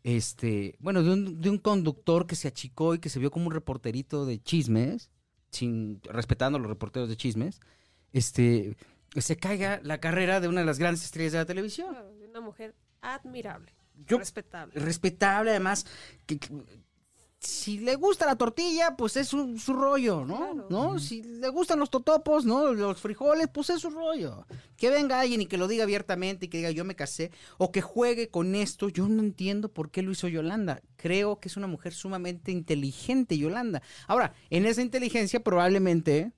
este, 0.03 0.75
bueno, 0.79 1.01
de 1.03 1.11
un, 1.13 1.41
de 1.41 1.49
un 1.49 1.57
conductor 1.57 2.27
que 2.27 2.35
se 2.35 2.47
achicó 2.47 2.93
y 2.93 2.99
que 2.99 3.09
se 3.09 3.19
vio 3.19 3.31
como 3.31 3.47
un 3.47 3.53
reporterito 3.53 4.25
de 4.25 4.41
chismes, 4.41 5.09
sin 5.53 6.01
respetando 6.03 6.57
a 6.57 6.61
los 6.61 6.69
reporteros 6.69 7.07
de 7.09 7.15
chismes, 7.17 7.61
este, 8.11 8.75
se 9.15 9.37
caiga 9.37 9.79
la 9.83 9.99
carrera 9.99 10.39
de 10.41 10.47
una 10.47 10.59
de 10.61 10.65
las 10.65 10.79
grandes 10.79 11.03
estrellas 11.05 11.31
de 11.33 11.37
la 11.39 11.45
televisión. 11.45 11.95
Una 12.29 12.41
mujer 12.41 12.75
admirable, 13.01 13.71
Yo- 14.07 14.17
respetable. 14.17 14.73
respetable, 14.79 15.51
además, 15.51 15.85
que, 16.25 16.39
que- 16.39 16.49
si 17.43 17.79
le 17.79 17.95
gusta 17.95 18.25
la 18.25 18.35
tortilla, 18.35 18.95
pues 18.95 19.17
es 19.17 19.27
su, 19.27 19.57
su 19.57 19.73
rollo, 19.73 20.25
¿no? 20.25 20.37
Claro. 20.37 20.67
¿No? 20.69 20.99
Si 20.99 21.23
le 21.23 21.49
gustan 21.49 21.79
los 21.79 21.89
totopos, 21.89 22.45
¿no? 22.45 22.73
Los 22.73 23.01
frijoles, 23.01 23.47
pues 23.53 23.69
es 23.69 23.81
su 23.81 23.89
rollo. 23.89 24.45
Que 24.77 24.89
venga 24.89 25.19
alguien 25.19 25.41
y 25.41 25.45
que 25.45 25.57
lo 25.57 25.67
diga 25.67 25.83
abiertamente 25.83 26.45
y 26.45 26.49
que 26.49 26.57
diga 26.57 26.71
yo 26.71 26.85
me 26.85 26.95
casé, 26.95 27.31
o 27.57 27.71
que 27.71 27.81
juegue 27.81 28.29
con 28.29 28.55
esto, 28.55 28.89
yo 28.89 29.07
no 29.07 29.21
entiendo 29.21 29.69
por 29.69 29.91
qué 29.91 30.01
lo 30.01 30.11
hizo 30.11 30.27
Yolanda. 30.27 30.81
Creo 30.95 31.39
que 31.39 31.49
es 31.49 31.57
una 31.57 31.67
mujer 31.67 31.93
sumamente 31.93 32.51
inteligente, 32.51 33.37
Yolanda. 33.37 33.81
Ahora, 34.07 34.33
en 34.49 34.65
esa 34.65 34.81
inteligencia 34.81 35.43
probablemente 35.43 36.31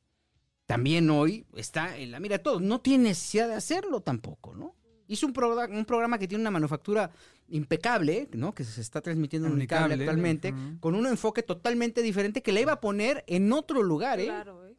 también 0.66 1.10
hoy 1.10 1.46
está 1.56 1.98
en 1.98 2.12
la 2.12 2.20
mira 2.20 2.38
de 2.38 2.44
todos. 2.44 2.62
No 2.62 2.82
tiene 2.82 3.10
necesidad 3.10 3.48
de 3.48 3.56
hacerlo 3.56 4.02
tampoco, 4.02 4.56
¿no? 4.56 4.76
Hizo 5.08 5.28
un, 5.28 5.34
progra- 5.34 5.70
un 5.70 5.86
programa 5.86 6.18
que 6.18 6.28
tiene 6.28 6.42
una 6.42 6.52
manufactura 6.52 7.12
impecable, 7.50 8.28
¿no? 8.34 8.54
Que 8.54 8.64
se 8.64 8.82
está 8.82 9.02
transmitiendo 9.02 9.48
en 9.48 9.54
Unicable 9.54 9.94
Unicable, 9.96 10.04
actualmente, 10.04 10.54
con 10.80 10.96
un 10.96 11.06
enfoque 11.08 11.44
totalmente 11.44 12.02
diferente 12.02 12.42
que 12.42 12.52
la 12.52 12.62
iba 12.62 12.72
a 12.74 12.82
poner 12.82 13.24
en 13.28 13.52
otro 13.54 13.84
lugar, 13.84 14.20
¿eh? 14.20 14.26
Claro, 14.26 14.66
¿eh? 14.68 14.76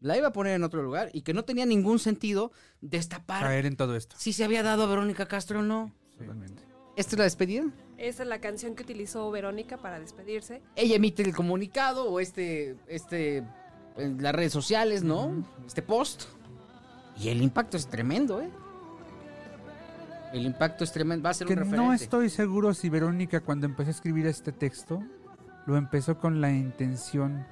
La 0.00 0.16
iba 0.18 0.28
a 0.28 0.32
poner 0.32 0.54
en 0.54 0.64
otro 0.64 0.82
lugar 0.82 1.10
y 1.12 1.22
que 1.22 1.32
no 1.32 1.44
tenía 1.44 1.64
ningún 1.64 1.98
sentido 2.00 2.50
destapar 2.80 3.42
Caer 3.42 3.66
en 3.66 3.76
todo 3.76 3.94
esto. 3.96 4.16
si 4.18 4.32
se 4.32 4.44
había 4.44 4.62
dado 4.62 4.82
a 4.82 4.86
Verónica 4.86 5.26
Castro 5.26 5.60
o 5.60 5.62
no. 5.62 5.92
Totalmente. 6.18 6.62
¿Esta 6.96 7.12
es 7.14 7.18
la 7.18 7.24
despedida? 7.24 7.64
Esa 7.98 8.24
es 8.24 8.28
la 8.28 8.40
canción 8.40 8.74
que 8.74 8.82
utilizó 8.82 9.30
Verónica 9.30 9.78
para 9.78 10.00
despedirse. 10.00 10.60
Ella 10.76 10.96
emite 10.96 11.22
el 11.22 11.34
comunicado 11.34 12.10
o 12.10 12.18
este, 12.20 12.76
este, 12.88 13.44
en 13.96 14.20
las 14.22 14.34
redes 14.34 14.52
sociales, 14.52 15.02
¿no? 15.04 15.46
Este 15.66 15.82
post. 15.82 16.24
Y 17.18 17.28
el 17.28 17.40
impacto 17.40 17.76
es 17.76 17.86
tremendo, 17.86 18.42
¿eh? 18.42 18.50
El 20.32 20.46
impacto 20.46 20.84
es 20.84 20.92
tremendo, 20.92 21.24
va 21.24 21.30
a 21.30 21.34
ser 21.34 21.46
Que 21.46 21.52
un 21.52 21.58
referente. 21.60 21.86
no 21.86 21.92
estoy 21.92 22.30
seguro 22.30 22.72
si 22.74 22.88
Verónica 22.88 23.40
cuando 23.40 23.66
empezó 23.66 23.88
a 23.88 23.92
escribir 23.92 24.26
este 24.26 24.52
texto 24.52 25.02
lo 25.66 25.76
empezó 25.76 26.18
con 26.18 26.40
la 26.40 26.50
intención 26.50 27.44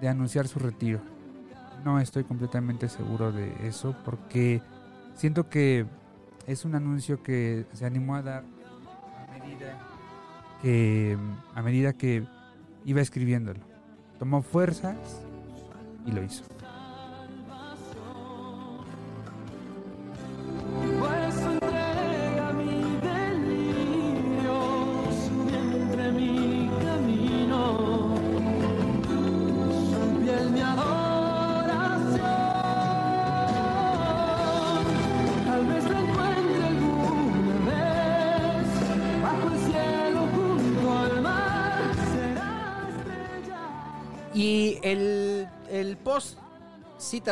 de 0.00 0.08
anunciar 0.08 0.48
su 0.48 0.58
retiro. 0.58 1.00
No 1.84 2.00
estoy 2.00 2.24
completamente 2.24 2.88
seguro 2.88 3.32
de 3.32 3.52
eso 3.68 3.94
porque 4.04 4.62
siento 5.14 5.48
que 5.48 5.86
es 6.46 6.64
un 6.64 6.74
anuncio 6.74 7.22
que 7.22 7.66
se 7.72 7.84
animó 7.86 8.16
a 8.16 8.22
dar 8.22 8.44
a 9.28 9.32
medida 9.38 9.78
que 10.62 11.18
a 11.54 11.62
medida 11.62 11.92
que 11.92 12.26
iba 12.84 13.00
escribiéndolo. 13.00 13.60
Tomó 14.18 14.42
fuerzas 14.42 14.96
y 16.06 16.12
lo 16.12 16.22
hizo. 16.22 16.44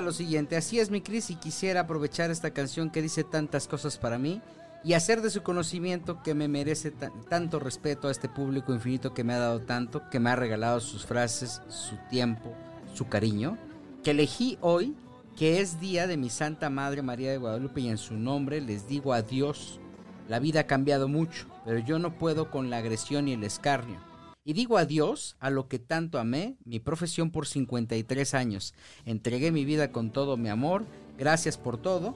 Lo 0.00 0.12
siguiente, 0.12 0.57
así 0.57 0.78
es 0.80 0.90
mi 0.90 1.00
Cris 1.00 1.30
y 1.30 1.37
quisiera 1.37 1.80
aprovechar 1.80 2.30
esta 2.30 2.50
canción 2.52 2.90
que 2.90 3.02
dice 3.02 3.24
tantas 3.24 3.66
cosas 3.68 3.98
para 3.98 4.18
mí 4.18 4.40
y 4.85 4.92
hacer 4.92 5.22
de 5.22 5.30
su 5.30 5.42
conocimiento 5.42 6.22
que 6.22 6.35
me 6.35 6.46
merece 6.48 6.90
ta- 6.90 7.11
tanto 7.28 7.59
respeto 7.59 8.09
a 8.09 8.11
este 8.11 8.28
público 8.28 8.72
infinito 8.74 9.14
que 9.14 9.24
me 9.24 9.33
ha 9.35 9.38
dado 9.38 9.61
tanto, 9.61 10.02
que 10.11 10.20
me 10.20 10.30
ha 10.30 10.37
regalado 10.37 10.80
sus 10.80 11.07
frases, 11.07 11.62
su 11.68 11.96
tiempo, 12.11 12.52
su 12.94 13.09
cariño, 13.09 13.57
que 14.02 14.11
elegí 14.11 14.59
hoy, 14.61 14.94
que 15.37 15.61
es 15.61 15.80
día 15.80 16.07
de 16.07 16.16
mi 16.16 16.30
Santa 16.30 16.68
Madre 16.70 17.02
María 17.02 17.30
de 17.30 17.38
Guadalupe 17.38 17.80
y 17.80 17.88
en 17.88 17.98
su 17.98 18.14
nombre 18.14 18.61
les 18.61 18.87
digo 18.87 19.12
adiós. 19.14 19.80
La 20.28 20.38
vida 20.38 20.61
ha 20.61 20.66
cambiado 20.66 21.09
mucho, 21.09 21.46
pero 21.64 21.78
yo 21.78 21.98
no 21.98 22.18
puedo 22.18 22.50
con 22.50 22.70
la 22.70 22.76
agresión 22.78 23.26
y 23.28 23.33
el 23.33 23.42
escarnio. 23.44 23.98
Y 24.44 24.52
digo 24.52 24.76
adiós 24.76 25.37
a 25.40 25.48
lo 25.48 25.68
que 25.68 25.78
tanto 25.78 26.18
amé, 26.18 26.59
mi 26.64 26.78
profesión 26.78 27.30
por 27.30 27.46
53 27.46 28.35
años. 28.35 28.74
Entregué 29.07 29.50
mi 29.50 29.64
vida 29.64 29.90
con 29.90 30.11
todo 30.11 30.37
mi 30.37 30.50
amor, 30.50 30.85
gracias 31.16 31.57
por 31.57 31.78
todo, 31.78 32.14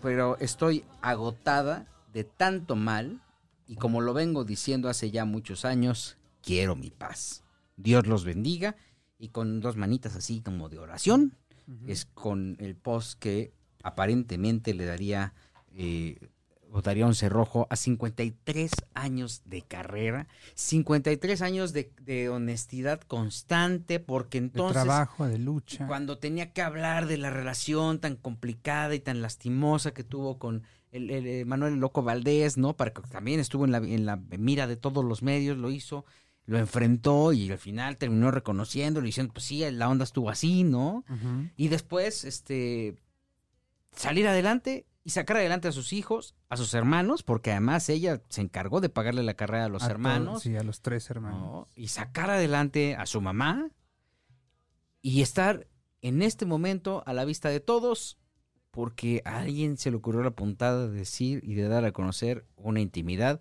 pero 0.00 0.38
estoy 0.38 0.84
agotada 1.02 1.88
de 2.12 2.22
tanto 2.22 2.76
mal 2.76 3.20
y 3.66 3.74
como 3.74 4.00
lo 4.00 4.14
vengo 4.14 4.44
diciendo 4.44 4.88
hace 4.88 5.10
ya 5.10 5.24
muchos 5.24 5.64
años, 5.64 6.16
quiero 6.40 6.76
mi 6.76 6.90
paz. 6.90 7.42
Dios 7.76 8.06
los 8.06 8.24
bendiga 8.24 8.76
y 9.18 9.30
con 9.30 9.60
dos 9.60 9.76
manitas 9.76 10.14
así 10.14 10.40
como 10.40 10.68
de 10.68 10.78
oración, 10.78 11.36
es 11.88 12.04
con 12.04 12.56
el 12.60 12.76
post 12.76 13.18
que 13.18 13.52
aparentemente 13.82 14.72
le 14.72 14.84
daría... 14.84 15.34
eh, 15.72 16.18
votaría 16.74 17.06
un 17.06 17.14
cerrojo 17.14 17.68
a 17.70 17.76
53 17.76 18.72
años 18.94 19.42
de 19.44 19.62
carrera, 19.62 20.26
53 20.56 21.40
años 21.40 21.72
de, 21.72 21.92
de 22.00 22.28
honestidad 22.28 23.00
constante, 23.02 24.00
porque 24.00 24.40
De 24.40 24.46
entonces 24.46 24.82
trabajo, 24.82 25.24
de 25.28 25.38
lucha. 25.38 25.86
cuando 25.86 26.18
tenía 26.18 26.52
que 26.52 26.62
hablar 26.62 27.06
de 27.06 27.16
la 27.16 27.30
relación 27.30 28.00
tan 28.00 28.16
complicada 28.16 28.92
y 28.92 28.98
tan 28.98 29.22
lastimosa 29.22 29.94
que 29.94 30.02
tuvo 30.02 30.38
con 30.40 30.64
el, 30.90 31.10
el, 31.10 31.26
eh, 31.28 31.44
Manuel 31.44 31.76
Loco 31.76 32.02
Valdés, 32.02 32.56
¿no? 32.58 32.76
Para 32.76 32.92
que 32.92 33.02
también 33.02 33.38
estuvo 33.38 33.64
en 33.64 33.70
la, 33.70 33.78
en 33.78 34.04
la 34.04 34.16
mira 34.16 34.66
de 34.66 34.76
todos 34.76 35.04
los 35.04 35.22
medios, 35.22 35.56
lo 35.56 35.70
hizo, 35.70 36.04
lo 36.44 36.58
enfrentó 36.58 37.32
y 37.32 37.52
al 37.52 37.58
final 37.58 37.98
terminó 37.98 38.32
reconociéndolo 38.32 39.06
y 39.06 39.10
diciendo, 39.10 39.32
pues 39.32 39.44
sí, 39.44 39.64
la 39.70 39.88
onda 39.88 40.02
estuvo 40.02 40.28
así, 40.28 40.64
¿no? 40.64 41.04
Y 41.56 41.68
después, 41.68 42.24
este, 42.24 42.96
salir 43.94 44.26
adelante 44.26 44.86
y 45.06 45.10
sacar 45.10 45.36
adelante 45.36 45.68
a 45.68 45.72
sus 45.72 45.92
hijos, 45.92 46.34
a 46.48 46.56
sus 46.56 46.72
hermanos, 46.74 47.22
porque 47.22 47.50
además 47.52 47.88
ella 47.90 48.22
se 48.30 48.40
encargó 48.40 48.80
de 48.80 48.88
pagarle 48.88 49.22
la 49.22 49.34
carrera 49.34 49.66
a 49.66 49.68
los 49.68 49.82
A 49.82 49.86
todos, 49.86 49.90
hermanos. 49.92 50.42
sí, 50.42 50.56
a 50.56 50.62
los 50.62 50.80
tres 50.80 51.08
hermanos. 51.10 51.40
¿no? 51.42 51.68
Y 51.76 51.88
sacar 51.88 52.30
adelante 52.30 52.96
a 52.96 53.04
su 53.06 53.20
mamá 53.20 53.68
y 55.02 55.22
estar 55.22 55.66
en 56.02 56.22
este 56.22 56.46
momento 56.46 57.02
a 57.06 57.12
la 57.12 57.24
vista 57.24 57.48
de 57.50 57.60
todos 57.60 58.18
porque 58.70 59.22
a 59.24 59.38
alguien 59.40 59.76
se 59.76 59.90
le 59.90 59.96
ocurrió 59.98 60.22
la 60.22 60.30
puntada 60.32 60.88
de 60.88 60.96
decir 60.96 61.40
y 61.44 61.54
de 61.54 61.68
dar 61.68 61.84
a 61.84 61.92
conocer 61.92 62.44
una 62.56 62.80
intimidad. 62.80 63.40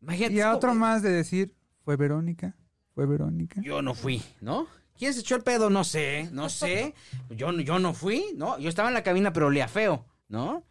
Imagínate, 0.00 0.34
Y 0.34 0.40
a 0.40 0.54
otro 0.54 0.74
más 0.74 1.02
de 1.02 1.10
decir, 1.10 1.54
¿fue 1.84 1.96
Verónica? 1.96 2.56
¿Fue 2.94 3.06
Verónica? 3.06 3.60
Yo 3.62 3.82
no 3.82 3.94
fui, 3.94 4.22
¿no? 4.40 4.66
¿Quién 4.96 5.14
se 5.14 5.20
echó 5.20 5.36
el 5.36 5.42
pedo? 5.44 5.70
No 5.70 5.84
sé, 5.84 6.28
no 6.32 6.48
sé. 6.48 6.94
Yo, 7.30 7.52
no- 7.52 7.60
yo 7.62 7.78
no 7.78 7.94
fui, 7.94 8.24
¿no? 8.36 8.58
Yo 8.58 8.68
estaba 8.68 8.88
en 8.88 8.94
la 8.94 9.04
cabina, 9.04 9.32
pero 9.32 9.46
olía 9.46 9.68
feo, 9.68 10.04
¿no? 10.28 10.64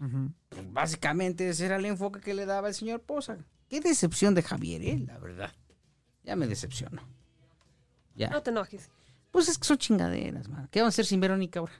Pues 0.49 0.71
básicamente 0.71 1.49
ese 1.49 1.65
era 1.65 1.77
el 1.77 1.85
enfoque 1.85 2.19
que 2.19 2.33
le 2.33 2.45
daba 2.45 2.69
el 2.69 2.73
señor 2.73 3.01
Poza. 3.01 3.37
Qué 3.67 3.81
decepción 3.81 4.33
de 4.33 4.43
Javier, 4.43 4.81
¿eh? 4.81 5.03
La 5.05 5.17
verdad. 5.17 5.53
Ya 6.23 6.35
me 6.35 6.47
decepcionó. 6.47 7.01
Ya. 8.15 8.29
No 8.29 8.41
te 8.41 8.51
enojes. 8.51 8.89
Pues 9.31 9.49
es 9.49 9.57
que 9.57 9.65
son 9.65 9.77
chingaderas, 9.77 10.47
man. 10.47 10.67
¿Qué 10.71 10.79
vamos 10.79 10.93
a 10.93 10.95
hacer 10.95 11.05
sin 11.05 11.19
Verónica 11.19 11.59
ahora? 11.59 11.73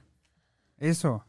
Eso. 0.76 1.24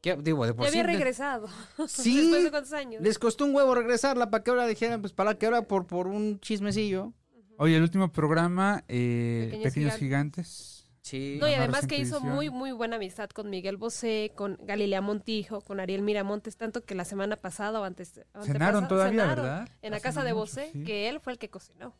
¿Qué, 0.00 0.16
digo, 0.16 0.46
de 0.46 0.54
por 0.54 0.64
Ya 0.64 0.68
había 0.70 0.82
sí, 0.82 0.86
regresado. 0.86 1.48
Sí. 1.86 2.16
Después 2.16 2.44
de 2.44 2.50
cuántos 2.50 2.72
años. 2.72 3.02
Les 3.02 3.18
costó 3.18 3.44
un 3.44 3.54
huevo 3.54 3.74
regresarla 3.74 4.30
para 4.30 4.44
que 4.44 4.50
ahora 4.50 4.66
dijeran, 4.66 5.00
pues 5.00 5.12
para 5.12 5.38
que 5.38 5.46
ahora 5.46 5.62
por, 5.62 5.86
por 5.86 6.06
un 6.06 6.40
chismecillo. 6.40 7.12
Oye, 7.56 7.76
el 7.76 7.82
último 7.82 8.12
programa, 8.12 8.84
eh, 8.86 9.48
Pequeños 9.50 9.74
Pequeños, 9.74 9.96
Gigantes. 9.96 9.98
Gigantes. 9.98 10.77
Sí. 11.08 11.38
No, 11.40 11.48
y 11.48 11.54
además 11.54 11.86
que 11.86 11.96
hizo 11.96 12.20
muy, 12.20 12.50
muy 12.50 12.70
buena 12.70 12.96
amistad 12.96 13.30
con 13.30 13.48
Miguel 13.48 13.78
Bosé, 13.78 14.32
con 14.34 14.58
Galilea 14.60 15.00
Montijo, 15.00 15.62
con 15.62 15.80
Ariel 15.80 16.02
Miramontes, 16.02 16.58
tanto 16.58 16.84
que 16.84 16.94
la 16.94 17.06
semana 17.06 17.36
pasada 17.36 17.80
o 17.80 17.84
antes. 17.84 18.20
Cenaron 18.42 18.88
todavía, 18.88 19.22
cenaron 19.22 19.44
¿verdad? 19.46 19.68
En 19.80 19.92
la 19.92 19.96
Hace 19.96 20.02
casa 20.02 20.22
de 20.22 20.34
mucho, 20.34 20.40
Bosé, 20.40 20.70
sí. 20.70 20.84
que 20.84 21.08
él 21.08 21.18
fue 21.20 21.32
el 21.32 21.38
que 21.38 21.48
cocinó. 21.48 21.94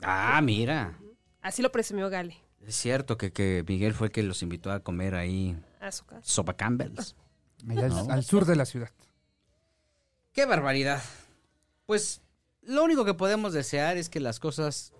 Ah, 0.00 0.40
mira. 0.42 0.98
Así 1.42 1.62
lo 1.62 1.70
presumió 1.70 2.10
Gali 2.10 2.36
Es 2.66 2.74
cierto 2.74 3.16
que, 3.16 3.32
que 3.32 3.64
Miguel 3.68 3.94
fue 3.94 4.08
el 4.08 4.12
que 4.12 4.24
los 4.24 4.42
invitó 4.42 4.72
a 4.72 4.80
comer 4.80 5.14
ahí 5.14 5.56
a 5.78 5.92
su 5.92 6.04
casa. 6.04 6.22
sopa 6.24 6.54
Campbell's. 6.54 7.14
Allá 7.68 7.86
al 8.10 8.24
sur 8.24 8.46
de 8.46 8.56
la 8.56 8.64
ciudad. 8.64 8.90
Qué 10.32 10.44
barbaridad. 10.44 11.00
Pues 11.86 12.20
lo 12.62 12.82
único 12.82 13.04
que 13.04 13.14
podemos 13.14 13.52
desear 13.52 13.96
es 13.96 14.08
que 14.08 14.18
las 14.18 14.40
cosas 14.40 14.92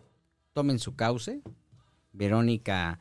tomen 0.52 0.78
su 0.78 0.94
cauce. 0.94 1.42
Verónica 2.12 2.98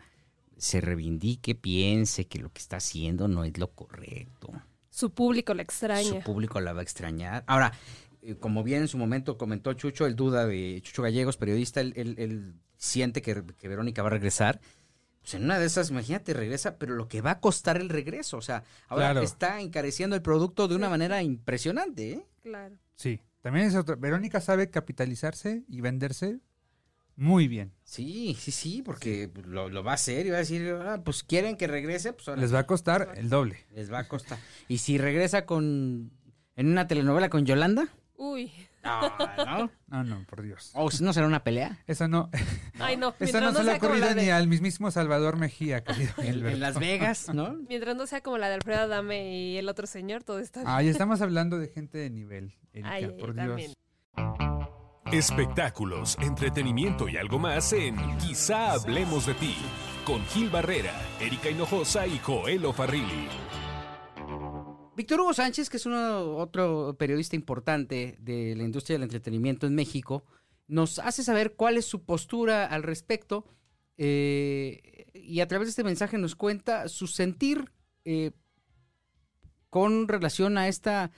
se 0.57 0.79
reivindique, 0.81 1.55
piense 1.55 2.27
que 2.27 2.39
lo 2.39 2.51
que 2.51 2.59
está 2.59 2.77
haciendo 2.77 3.27
no 3.27 3.43
es 3.43 3.57
lo 3.57 3.71
correcto. 3.71 4.51
Su 4.89 5.11
público 5.11 5.53
la 5.53 5.63
Su 5.63 5.65
extraña. 5.65 6.23
público 6.23 6.59
la 6.61 6.73
va 6.73 6.81
a 6.81 6.83
extrañar. 6.83 7.43
Ahora, 7.47 7.71
eh, 8.21 8.35
como 8.35 8.63
bien 8.63 8.81
en 8.83 8.87
su 8.87 8.97
momento 8.97 9.37
comentó 9.37 9.73
Chucho, 9.73 10.05
el 10.05 10.15
duda 10.15 10.45
de 10.45 10.79
Chucho 10.83 11.01
Gallegos, 11.01 11.37
periodista, 11.37 11.81
él, 11.81 11.93
él- 11.95 12.15
él 12.19 12.53
siente 12.77 13.21
que, 13.21 13.43
que 13.57 13.67
Verónica 13.67 14.01
va 14.03 14.09
a 14.09 14.11
regresar. 14.11 14.59
Pues 15.21 15.35
en 15.35 15.43
una 15.45 15.59
de 15.59 15.65
esas, 15.67 15.91
imagínate, 15.91 16.33
regresa, 16.33 16.77
pero 16.77 16.95
lo 16.95 17.07
que 17.07 17.21
va 17.21 17.31
a 17.31 17.39
costar 17.39 17.77
el 17.77 17.89
regreso. 17.89 18.37
O 18.37 18.41
sea, 18.41 18.63
ahora 18.87 19.11
Claro. 19.11 19.21
está 19.21 19.61
encareciendo 19.61 20.15
el 20.15 20.21
producto 20.23 20.67
de 20.67 20.75
una 20.75 20.89
manera 20.89 21.21
impresionante, 21.23 22.11
¿eh? 22.13 22.25
Claro. 22.43 22.75
Sí. 22.95 23.19
También 23.41 23.67
es 23.67 23.75
otra. 23.75 23.95
Verónica 23.95 24.41
sabe 24.41 24.69
capitalizarse 24.69 25.63
y 25.67 25.81
venderse 25.81 26.39
muy 27.15 27.47
bien. 27.47 27.73
Sí, 27.83 28.35
sí, 28.39 28.51
sí, 28.51 28.81
porque 28.83 29.29
lo, 29.45 29.69
lo 29.69 29.83
va 29.83 29.91
a 29.91 29.95
hacer 29.95 30.25
y 30.25 30.29
va 30.29 30.37
a 30.37 30.39
decir, 30.39 30.75
ah, 30.81 31.01
pues 31.03 31.23
quieren 31.23 31.57
que 31.57 31.67
regrese, 31.67 32.13
pues 32.13 32.27
ahora 32.27 32.41
Les 32.41 32.53
va 32.53 32.59
a 32.59 32.67
costar 32.67 33.13
el 33.15 33.29
doble. 33.29 33.65
les 33.75 33.91
va 33.91 33.99
a 33.99 34.07
costar. 34.07 34.39
Y 34.67 34.79
si 34.79 34.97
regresa 34.97 35.45
con 35.45 36.11
en 36.55 36.67
una 36.67 36.87
telenovela 36.87 37.29
con 37.29 37.45
Yolanda, 37.45 37.89
Uy. 38.15 38.51
no, 38.83 39.01
¿no? 39.45 39.71
No, 39.87 40.03
no, 40.03 40.25
por 40.25 40.41
Dios. 40.41 40.71
O 40.73 40.89
si 40.91 41.03
no 41.03 41.11
será 41.13 41.27
una 41.27 41.43
pelea. 41.43 41.79
Esa 41.87 42.07
no, 42.07 42.29
Ay, 42.79 42.97
no. 42.97 43.09
esa 43.09 43.17
Mientras 43.19 43.43
no 43.43 43.51
no, 43.51 43.57
se 43.59 43.63
le 43.63 43.71
ha 43.71 43.75
ocurrido 43.75 44.09
ni 44.15 44.25
de, 44.25 44.31
al 44.31 44.47
mismísimo 44.47 44.91
Salvador 44.91 45.37
Mejía, 45.37 45.83
querido 45.83 46.13
En, 46.17 46.59
Las 46.59 46.79
Vegas, 46.79 47.29
¿no? 47.33 47.53
mientras 47.69 47.95
no 47.95 48.07
sea 48.07 48.21
como 48.21 48.37
la 48.37 48.47
de 48.47 48.55
Alfredo 48.55 48.81
Adame 48.81 49.35
y 49.35 49.57
el 49.57 49.69
otro 49.69 49.87
señor, 49.87 50.23
todo 50.23 50.39
está 50.39 50.61
bien. 50.61 50.71
Ah, 50.71 50.81
ya 50.81 50.91
estamos 50.91 51.21
hablando 51.21 51.57
de 51.59 51.67
gente 51.67 51.97
de 51.97 52.09
nivel, 52.09 52.53
Erika, 52.73 52.91
Ay, 52.91 53.03
ay, 53.05 53.11
por 53.19 53.35
también. 53.35 53.73
Espectáculos, 55.11 56.17
entretenimiento 56.21 57.09
y 57.09 57.17
algo 57.17 57.37
más 57.37 57.73
en 57.73 57.97
Quizá 58.17 58.71
hablemos 58.71 59.25
de 59.25 59.33
ti 59.33 59.57
con 60.05 60.23
Gil 60.27 60.49
Barrera, 60.49 60.93
Erika 61.19 61.49
Hinojosa 61.49 62.07
y 62.07 62.17
Joel 62.19 62.73
Farrilli. 62.73 63.27
Víctor 64.95 65.19
Hugo 65.19 65.33
Sánchez, 65.33 65.69
que 65.69 65.75
es 65.75 65.85
uno, 65.85 66.37
otro 66.37 66.95
periodista 66.97 67.35
importante 67.35 68.15
de 68.21 68.55
la 68.55 68.63
industria 68.63 68.95
del 68.95 69.03
entretenimiento 69.03 69.67
en 69.67 69.75
México, 69.75 70.23
nos 70.69 70.97
hace 70.97 71.23
saber 71.23 71.55
cuál 71.57 71.75
es 71.75 71.83
su 71.83 72.05
postura 72.05 72.65
al 72.65 72.81
respecto 72.81 73.43
eh, 73.97 75.07
y 75.13 75.41
a 75.41 75.47
través 75.49 75.67
de 75.67 75.71
este 75.71 75.83
mensaje 75.83 76.17
nos 76.19 76.37
cuenta 76.37 76.87
su 76.87 77.07
sentir 77.07 77.69
eh, 78.05 78.31
con 79.69 80.07
relación 80.07 80.57
a 80.57 80.69
esta 80.69 81.11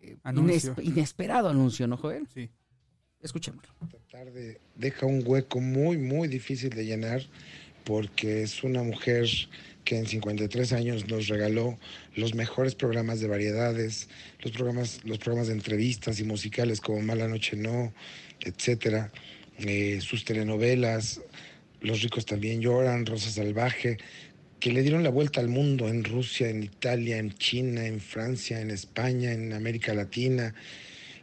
eh, 0.00 0.18
Anuncio. 0.22 0.74
inesperado 0.82 1.48
anuncio, 1.48 1.86
¿no, 1.86 1.96
Joel? 1.96 2.26
Sí. 2.26 2.50
Escuchémoslo. 3.22 3.70
tarde 4.10 4.58
deja 4.74 5.06
un 5.06 5.22
hueco 5.24 5.60
muy, 5.60 5.96
muy 5.96 6.28
difícil 6.28 6.70
de 6.70 6.84
llenar 6.84 7.22
porque 7.84 8.42
es 8.42 8.64
una 8.64 8.82
mujer 8.82 9.28
que 9.84 9.98
en 9.98 10.06
53 10.06 10.72
años 10.72 11.08
nos 11.08 11.28
regaló 11.28 11.78
los 12.14 12.34
mejores 12.34 12.74
programas 12.74 13.20
de 13.20 13.28
variedades, 13.28 14.08
los 14.40 14.52
programas, 14.52 15.00
los 15.04 15.18
programas 15.18 15.48
de 15.48 15.54
entrevistas 15.54 16.20
y 16.20 16.24
musicales 16.24 16.80
como 16.80 17.00
Mala 17.00 17.28
Noche 17.28 17.56
No, 17.56 17.92
etcétera, 18.40 19.12
eh, 19.58 20.00
sus 20.00 20.24
telenovelas, 20.24 21.20
Los 21.80 22.02
ricos 22.02 22.26
también 22.26 22.60
lloran, 22.60 23.06
Rosa 23.06 23.28
Salvaje, 23.30 23.98
que 24.60 24.72
le 24.72 24.82
dieron 24.82 25.02
la 25.02 25.10
vuelta 25.10 25.40
al 25.40 25.48
mundo 25.48 25.88
en 25.88 26.04
Rusia, 26.04 26.48
en 26.48 26.62
Italia, 26.62 27.18
en 27.18 27.32
China, 27.32 27.84
en 27.84 28.00
Francia, 28.00 28.60
en 28.60 28.70
España, 28.70 29.32
en 29.32 29.52
América 29.52 29.92
Latina. 29.92 30.54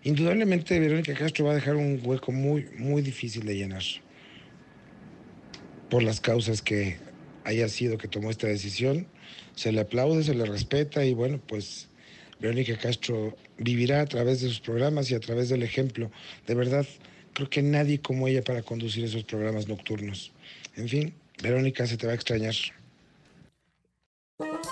Indudablemente 0.04 0.80
Verónica 0.80 1.14
Castro 1.14 1.46
va 1.46 1.52
a 1.52 1.56
dejar 1.56 1.76
un 1.76 2.00
hueco 2.04 2.32
muy, 2.32 2.68
muy 2.78 3.02
difícil 3.02 3.46
de 3.46 3.56
llenar. 3.56 3.84
Por 5.90 6.04
las 6.04 6.22
causas 6.22 6.62
que 6.62 6.98
haya 7.44 7.68
sido 7.68 7.98
que 7.98 8.08
tomó 8.08 8.30
esta 8.30 8.48
decisión, 8.48 9.08
se 9.56 9.72
le 9.72 9.82
aplaude, 9.82 10.24
se 10.24 10.36
le 10.36 10.46
respeta 10.46 11.04
y 11.04 11.14
bueno, 11.14 11.42
pues 11.46 11.90
Verónica 12.40 12.78
Castro 12.78 13.36
vivirá 13.58 14.02
a 14.02 14.06
través 14.06 14.42
de 14.42 14.48
sus 14.48 14.62
programas 14.62 15.12
y 15.12 15.16
a 15.16 15.20
través 15.20 15.50
del 15.50 15.64
ejemplo. 15.64 16.10
De 16.48 16.56
verdad, 16.56 16.86
creo 17.34 17.50
que 17.50 17.62
nadie 17.62 18.00
como 18.00 18.28
ella 18.28 18.42
para 18.42 18.62
conducir 18.62 19.04
esos 19.04 19.26
programas 19.26 19.68
nocturnos. 19.68 20.32
En 20.78 20.88
fin, 20.88 21.14
Verónica 21.44 21.86
se 21.88 21.98
te 21.98 22.06
va 22.06 22.14
a 22.14 22.16
extrañar. 22.16 22.56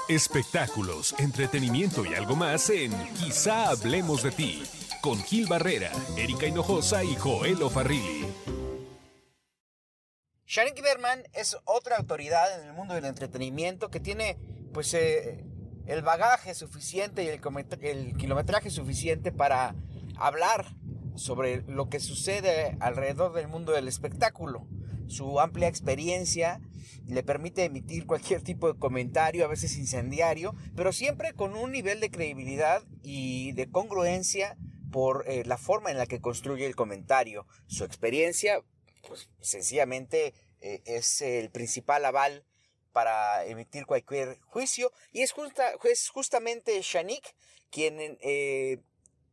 Espectáculos, 0.08 1.14
entretenimiento 1.20 2.06
y 2.06 2.14
algo 2.14 2.38
más 2.38 2.70
en 2.70 2.94
Quizá 3.20 3.72
hablemos 3.72 4.24
de 4.24 4.32
ti 4.32 4.62
con 5.08 5.24
Gil 5.24 5.47
Barrera, 5.47 5.89
Erika 6.18 6.47
Hinojosa 6.47 7.01
y 7.01 7.16
Joel 7.16 7.60
Farrilli. 7.70 8.28
Sharik 10.45 10.82
Berman 10.82 11.24
es 11.32 11.55
otra 11.64 11.95
autoridad 11.95 12.60
en 12.60 12.68
el 12.68 12.74
mundo 12.74 12.93
del 12.93 13.05
entretenimiento 13.05 13.89
que 13.89 14.01
tiene 14.01 14.38
pues 14.74 14.93
eh, 14.93 15.45
el 15.86 16.01
bagaje 16.01 16.53
suficiente 16.53 17.24
y 17.24 17.28
el, 17.28 17.39
el 17.84 18.18
kilometraje 18.18 18.70
suficiente 18.70 19.32
para 19.32 19.76
hablar 20.18 20.76
sobre 21.16 21.62
lo 21.62 21.88
que 21.88 22.01
sucede 22.01 22.76
alrededor 22.82 23.32
del 23.32 23.47
mundo 23.47 23.72
del 23.72 23.88
espectáculo. 23.88 24.68
Su 25.08 25.39
amplia 25.39 25.70
experiencia 25.70 26.60
le 27.05 27.24
permite 27.24 27.64
emitir 27.64 28.08
cualquier 28.08 28.41
tipo 28.41 28.74
de 28.74 28.78
comentario, 28.78 29.45
a 29.45 29.47
veces 29.47 29.78
incendiario, 29.78 30.53
pero 30.76 30.91
siempre 30.91 31.32
con 31.32 31.55
un 31.55 31.72
nivel 31.72 32.01
de 32.01 32.12
credibilidad 32.12 32.84
y 33.03 33.53
de 33.53 33.72
congruencia 33.72 34.58
por 34.92 35.26
eh, 35.28 35.44
la 35.46 35.58
forma 35.58 35.92
en 35.92 35.98
la 35.98 36.06
que 36.06 36.22
construye 36.22 36.66
el 36.66 36.76
comentario. 36.76 37.46
Su 37.68 37.84
experiencia 37.84 38.64
pues 39.08 39.30
sencillamente 39.42 40.34
eh, 40.60 40.82
es 40.86 41.22
el 41.22 41.50
principal 41.52 42.06
aval 42.06 42.46
para 42.92 43.46
emitir 43.46 43.86
cualquier 43.86 44.40
juicio 44.42 44.92
y 45.12 45.22
es, 45.22 45.32
justa, 45.32 45.74
es 45.84 46.10
justamente 46.10 46.82
Shanik 46.82 47.36
quien 47.70 48.18
eh, 48.22 48.80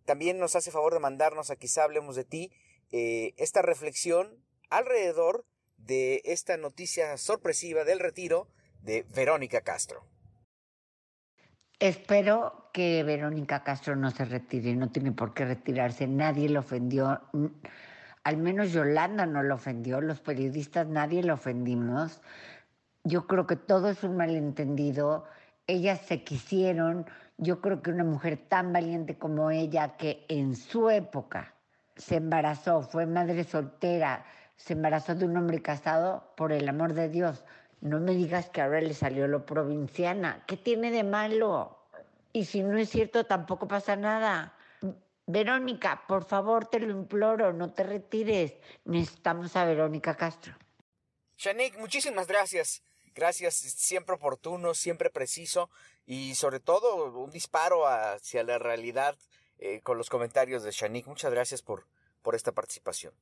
también 0.05 0.39
nos 0.39 0.55
hace 0.57 0.71
favor 0.71 0.93
de 0.93 1.01
mandarnos 1.01 1.51
a 1.51 1.57
quizá 1.57 1.85
hablemos 1.85 2.17
de 2.17 2.25
ti 2.25 2.53
eh, 2.93 3.33
esta 3.37 3.63
reflexión 3.63 4.45
alrededor 4.71 5.47
de 5.77 6.23
esta 6.25 6.57
noticia 6.57 7.17
sorpresiva 7.17 7.85
del 7.85 8.01
retiro 8.01 8.49
de 8.83 9.05
Verónica 9.05 9.63
Castro. 9.63 10.07
Espero 11.85 12.71
que 12.73 13.05
Verónica 13.05 13.63
Castro 13.63 13.95
no 13.95 14.11
se 14.11 14.25
retire, 14.25 14.75
no 14.75 14.89
tiene 14.89 15.13
por 15.13 15.35
qué 15.35 15.45
retirarse, 15.45 16.07
nadie 16.07 16.49
la 16.49 16.61
ofendió, 16.61 17.21
al 18.23 18.37
menos 18.39 18.73
Yolanda 18.73 19.27
no 19.27 19.43
la 19.43 19.57
ofendió, 19.57 20.01
los 20.01 20.19
periodistas 20.21 20.87
nadie 20.87 21.23
la 21.23 21.35
ofendimos. 21.35 22.23
Yo 23.03 23.27
creo 23.27 23.47
que 23.47 23.57
todo 23.57 23.91
es 23.91 24.03
un 24.03 24.17
malentendido, 24.17 25.27
ellas 25.67 26.01
se 26.01 26.25
quisieron, 26.25 27.05
Yo 27.37 27.61
creo 27.61 27.83
que 27.83 27.91
una 27.91 28.05
mujer 28.05 28.39
tan 28.49 28.73
valiente 28.73 29.19
como 29.19 29.51
ella, 29.51 29.99
que 29.99 30.25
en 30.31 30.57
su 30.57 30.89
época 30.89 31.53
se 31.97 32.17
embarazó, 32.17 32.81
fue 32.81 33.05
madre 33.05 33.45
soltera, 33.45 34.25
se 34.57 34.73
embarazó 34.73 35.15
de 35.15 35.27
un 35.27 35.37
hombre 35.37 35.61
casado, 35.61 36.33
por 36.35 36.51
el 36.51 36.67
amor 36.67 36.95
de 36.95 37.11
Dios, 37.11 37.45
no 37.85 38.01
me 38.01 38.13
digas 38.13 38.49
que 38.49 38.63
ahora 38.63 38.81
le 38.81 38.95
salió 38.95 39.29
lo 39.29 39.45
provinciana. 39.45 40.43
¿Qué 40.47 40.57
tiene 40.57 40.91
de 40.91 41.05
malo? 41.05 41.79
Y 42.33 42.47
si 42.47 42.63
no 42.63 42.79
es 42.79 42.89
cierto, 42.89 43.27
tampoco 43.27 43.69
pasa 43.69 43.95
nada. 43.95 44.57
Verónica, 45.27 46.03
por 46.09 46.25
favor, 46.25 46.67
te 46.67 46.81
lo 46.81 46.91
imploro, 46.91 47.53
no 47.53 47.75
te 47.75 47.83
retires. 47.83 48.55
Necesitamos 48.87 49.55
a 49.57 49.67
Verónica 49.67 50.17
Castro. 50.17 50.55
Shanik, 51.37 51.77
muchísimas 51.77 52.27
gracias. 52.27 52.83
Gracias, 53.15 53.55
siempre 53.55 54.15
oportuno, 54.15 54.73
siempre 54.73 55.11
preciso 55.11 55.69
y 56.07 56.35
sobre 56.37 56.61
todo 56.61 57.13
un 57.21 57.31
disparo 57.31 57.87
hacia 57.87 58.45
la 58.45 58.59
realidad 58.59 59.15
eh, 59.59 59.83
con 59.83 59.99
los 59.99 60.09
comentarios 60.09 60.63
de 60.63 60.71
Shanik. 60.71 61.07
Muchas 61.07 61.31
gracias 61.31 61.61
por, 61.61 61.87
por 62.23 62.35
esta 62.35 62.53
participación. 62.53 63.13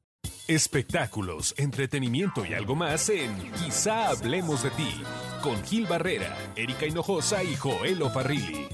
Espectáculos, 0.49 1.55
entretenimiento 1.57 2.45
y 2.45 2.53
algo 2.53 2.75
más 2.75 3.09
en 3.11 3.33
Quizá 3.53 4.09
hablemos 4.09 4.65
de 4.65 4.71
ti 4.71 5.03
con 5.41 5.63
Gil 5.63 5.87
Barrera, 5.87 6.37
Erika 6.57 6.85
Hinojosa 6.85 7.45
y 7.45 7.55
Joel 7.55 8.03
Farrilli. 8.13 8.67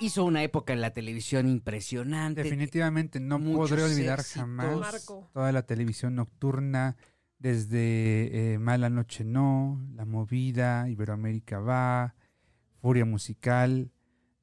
Hizo 0.00 0.24
una 0.24 0.42
época 0.42 0.72
en 0.72 0.80
la 0.80 0.92
televisión 0.92 1.48
impresionante. 1.48 2.42
Definitivamente 2.42 3.20
no 3.20 3.38
Muchos 3.38 3.70
podré 3.70 3.84
olvidar 3.84 4.18
éxitos. 4.18 4.40
jamás 4.40 4.80
Marco. 4.80 5.30
toda 5.32 5.52
la 5.52 5.62
televisión 5.62 6.16
nocturna, 6.16 6.96
desde 7.38 8.54
eh, 8.54 8.58
Mala 8.58 8.90
Noche 8.90 9.22
No, 9.24 9.80
La 9.94 10.04
Movida, 10.04 10.88
Iberoamérica 10.88 11.60
Va, 11.60 12.16
Furia 12.80 13.04
Musical, 13.04 13.92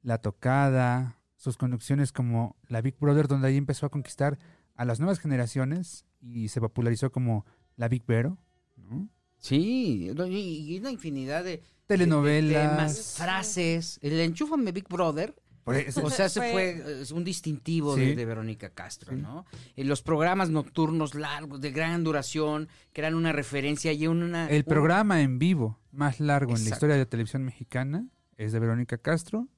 La 0.02 0.16
Tocada, 0.18 1.18
sus 1.36 1.58
conducciones 1.58 2.10
como 2.10 2.56
La 2.68 2.80
Big 2.80 2.98
Brother, 2.98 3.28
donde 3.28 3.48
ahí 3.48 3.58
empezó 3.58 3.84
a 3.84 3.90
conquistar 3.90 4.38
a 4.74 4.86
las 4.86 4.98
nuevas 4.98 5.18
generaciones 5.20 6.06
y 6.22 6.48
se 6.48 6.60
popularizó 6.60 7.10
como 7.12 7.44
La 7.76 7.88
Big 7.88 8.04
Vero, 8.06 8.38
¿no? 8.76 9.08
Sí, 9.38 10.10
y, 10.28 10.74
y 10.74 10.78
una 10.78 10.90
infinidad 10.90 11.44
de 11.44 11.50
de- 11.52 11.98
de 11.98 11.98
Telenovelas. 11.98 12.70
temas, 12.76 13.14
frases. 13.18 13.98
El 14.02 14.18
enchúfame 14.20 14.72
Big 14.72 14.88
Brother. 14.88 15.34
O 15.64 16.10
sea, 16.10 16.28
se 16.28 16.40
Fue- 16.40 16.70
eh, 17.02 17.04
un 17.14 17.22
distintivo 17.22 17.94
Sí. 17.94 18.00
de, 18.00 18.16
de 18.16 18.24
Verónica 18.24 18.70
Castro, 18.70 19.14
Sí. 19.14 19.20
¿no? 19.20 19.44
En 19.76 19.88
los 19.88 20.00
programas 20.02 20.48
nocturnos 20.50 21.14
largos, 21.14 21.60
de 21.60 21.70
gran 21.70 22.02
duración, 22.02 22.68
que 22.92 23.00
eran 23.02 23.14
una 23.14 23.30
referencia 23.32 23.92
y 23.92 24.06
una... 24.06 24.48
El 24.48 24.58
un- 24.58 24.62
programa 24.64 25.20
en 25.22 25.38
vivo 25.38 25.78
más 25.92 26.18
largo 26.18 26.56
en 26.56 26.64
la 26.64 26.70
historia 26.70 26.94
de 26.96 27.02
la 27.02 27.08
televisión 27.08 27.44
mexicana 27.44 28.08
es 28.38 28.52
de 28.52 28.58
Verónica 28.58 28.96
Castro 28.98 29.48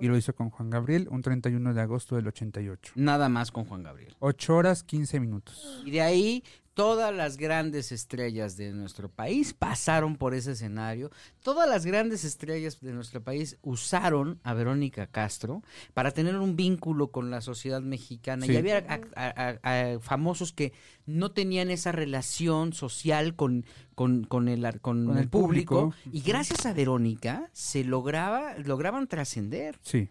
y 0.00 0.06
lo 0.06 0.16
hizo 0.16 0.34
con 0.34 0.50
Juan 0.50 0.70
Gabriel 0.70 1.08
un 1.10 1.22
31 1.22 1.74
de 1.74 1.80
agosto 1.80 2.16
del 2.16 2.28
88. 2.28 2.92
Nada 2.96 3.28
más 3.28 3.50
con 3.50 3.64
Juan 3.64 3.82
Gabriel. 3.82 4.14
8 4.20 4.56
horas 4.56 4.82
15 4.82 5.20
minutos. 5.20 5.82
Y 5.84 5.90
de 5.90 6.00
ahí 6.00 6.44
todas 6.78 7.12
las 7.12 7.38
grandes 7.38 7.90
estrellas 7.90 8.56
de 8.56 8.70
nuestro 8.72 9.10
país 9.10 9.52
pasaron 9.52 10.14
por 10.14 10.32
ese 10.32 10.52
escenario. 10.52 11.10
Todas 11.42 11.68
las 11.68 11.84
grandes 11.84 12.22
estrellas 12.22 12.78
de 12.80 12.92
nuestro 12.92 13.20
país 13.20 13.58
usaron 13.62 14.38
a 14.44 14.54
Verónica 14.54 15.08
Castro 15.08 15.64
para 15.92 16.12
tener 16.12 16.36
un 16.36 16.54
vínculo 16.54 17.10
con 17.10 17.32
la 17.32 17.40
sociedad 17.40 17.80
mexicana. 17.80 18.46
Sí. 18.46 18.52
Y 18.52 18.56
había 18.58 18.78
a- 18.88 19.00
a- 19.16 19.58
a- 19.60 19.94
a 19.94 19.98
famosos 19.98 20.52
que 20.52 20.72
no 21.04 21.32
tenían 21.32 21.68
esa 21.72 21.90
relación 21.90 22.72
social 22.72 23.34
con, 23.34 23.66
con, 23.96 24.22
con 24.22 24.48
el, 24.48 24.62
con 24.80 25.04
Con 25.04 25.16
el, 25.16 25.24
el 25.24 25.28
público. 25.28 25.90
público. 25.90 26.10
Y 26.16 26.20
gracias 26.20 26.64
a 26.64 26.74
Verónica 26.74 27.50
se 27.52 27.82
lograba, 27.82 28.56
lograban 28.58 29.08
trascender. 29.08 29.80
Sí. 29.82 30.10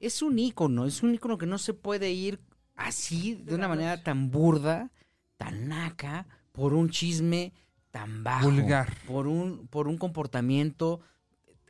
Es 0.00 0.20
un 0.22 0.36
ícono, 0.40 0.84
es 0.84 1.04
un 1.04 1.14
ícono 1.14 1.38
que 1.38 1.46
no 1.46 1.58
se 1.58 1.74
puede 1.74 2.10
ir 2.10 2.40
así, 2.74 3.36
de 3.36 3.54
una 3.54 3.68
manera 3.68 4.02
tan 4.02 4.32
burda, 4.32 4.90
tan 5.38 5.68
naca, 5.68 6.26
por 6.52 6.74
un 6.74 6.90
chisme 6.90 7.54
tan 7.90 8.22
bajo. 8.22 8.50
Vulgar. 8.50 8.94
Por 9.06 9.26
un, 9.26 9.66
por 9.68 9.88
un 9.88 9.96
comportamiento 9.96 11.00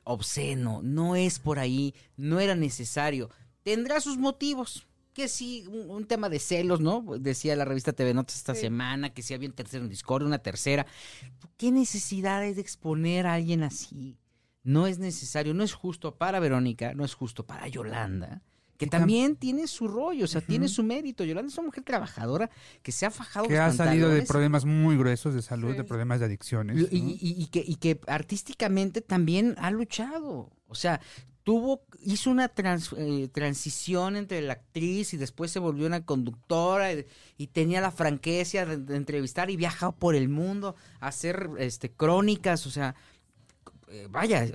obsceno. 0.05 0.81
No 0.83 1.15
es 1.17 1.39
por 1.39 1.59
ahí, 1.59 1.95
no 2.17 2.41
era 2.41 2.55
necesario. 2.57 3.31
Tendrá 3.63 4.01
sus 4.01 4.17
motivos. 4.19 4.87
Que 5.13 5.27
sí, 5.27 5.65
un, 5.69 5.91
un 5.91 6.07
tema 6.07 6.29
de 6.29 6.39
celos, 6.39 6.81
¿no? 6.81 7.05
Decía 7.19 7.57
la 7.57 7.65
revista 7.65 7.93
TV 7.93 8.15
Notas 8.15 8.37
esta 8.37 8.55
Sí. 8.55 8.61
semana 8.63 9.13
que 9.13 9.23
si 9.23 9.35
había 9.35 9.49
un 9.49 9.55
tercero 9.55 9.83
en 9.83 9.91
Discord, 9.91 10.23
una 10.25 10.39
tercera. 10.39 10.87
¿Qué 11.57 11.73
necesidad 11.73 12.39
hay 12.39 12.55
de 12.55 12.61
exponer 12.61 13.27
a 13.27 13.35
alguien 13.35 13.65
así? 13.65 14.17
No 14.63 14.87
es 14.87 14.99
necesario, 15.01 15.55
no 15.55 15.65
es 15.65 15.73
justo 15.73 16.15
para 16.17 16.39
Verónica, 16.39 16.95
no 16.95 17.05
es 17.05 17.15
justo 17.15 17.45
para 17.47 17.67
Yolanda, 17.67 18.43
que 18.79 18.87
también 18.87 19.37
tiene 19.37 19.67
su 19.67 19.89
rollo, 19.89 20.25
o 20.25 20.29
sea, 20.29 20.41
tiene 20.41 20.69
su 20.69 20.83
mérito. 20.85 21.25
Yolanda 21.25 21.51
es 21.51 21.59
una 21.59 21.67
mujer 21.67 21.85
trabajadora 21.85 22.49
que 22.83 22.93
se 22.93 23.05
ha 23.05 23.11
fajado 23.11 23.47
Que 23.49 23.59
ha 23.59 23.73
salido 23.73 24.09
de 24.09 24.23
problemas 24.23 24.65
muy 24.65 24.97
gruesos 24.97 25.35
de 25.35 25.43
salud, 25.43 25.73
Sí. 25.73 25.79
de 25.79 25.85
problemas 25.85 26.21
de 26.21 26.27
adicciones. 26.27 26.77
y, 26.77 26.81
¿no? 27.03 27.09
y- 27.11 27.19
y- 27.21 27.43
y 27.43 27.47
que, 27.49 27.63
y 27.67 27.75
que 27.75 28.01
artísticamente 28.07 29.01
también 29.03 29.55
ha 29.59 29.71
luchado. 29.71 30.51
O 30.69 30.75
sea, 30.77 31.01
tuvo, 31.43 31.83
hizo 32.01 32.31
una 32.31 32.49
trans- 32.49 32.95
eh, 32.97 33.29
transición 33.33 34.15
entre 34.17 34.43
la 34.43 34.53
actriz 34.53 35.13
y 35.13 35.17
después 35.17 35.51
se 35.51 35.59
volvió 35.59 35.87
una 35.87 36.05
conductora 36.05 36.93
y, 36.93 37.05
y 37.37 37.47
tenía 37.49 37.81
la 37.81 37.91
franqueza 37.91 38.65
de, 38.65 38.77
de 38.77 38.97
entrevistar 38.97 39.51
y 39.51 39.57
viajaba 39.57 39.91
por 39.93 40.15
el 40.15 40.29
mundo 40.29 40.77
a 41.01 41.09
hacer 41.09 41.49
este, 41.59 41.91
crónicas. 41.91 42.65
O 42.67 42.71
sea, 42.71 42.95
eh, 43.89 44.07
vaya, 44.11 44.47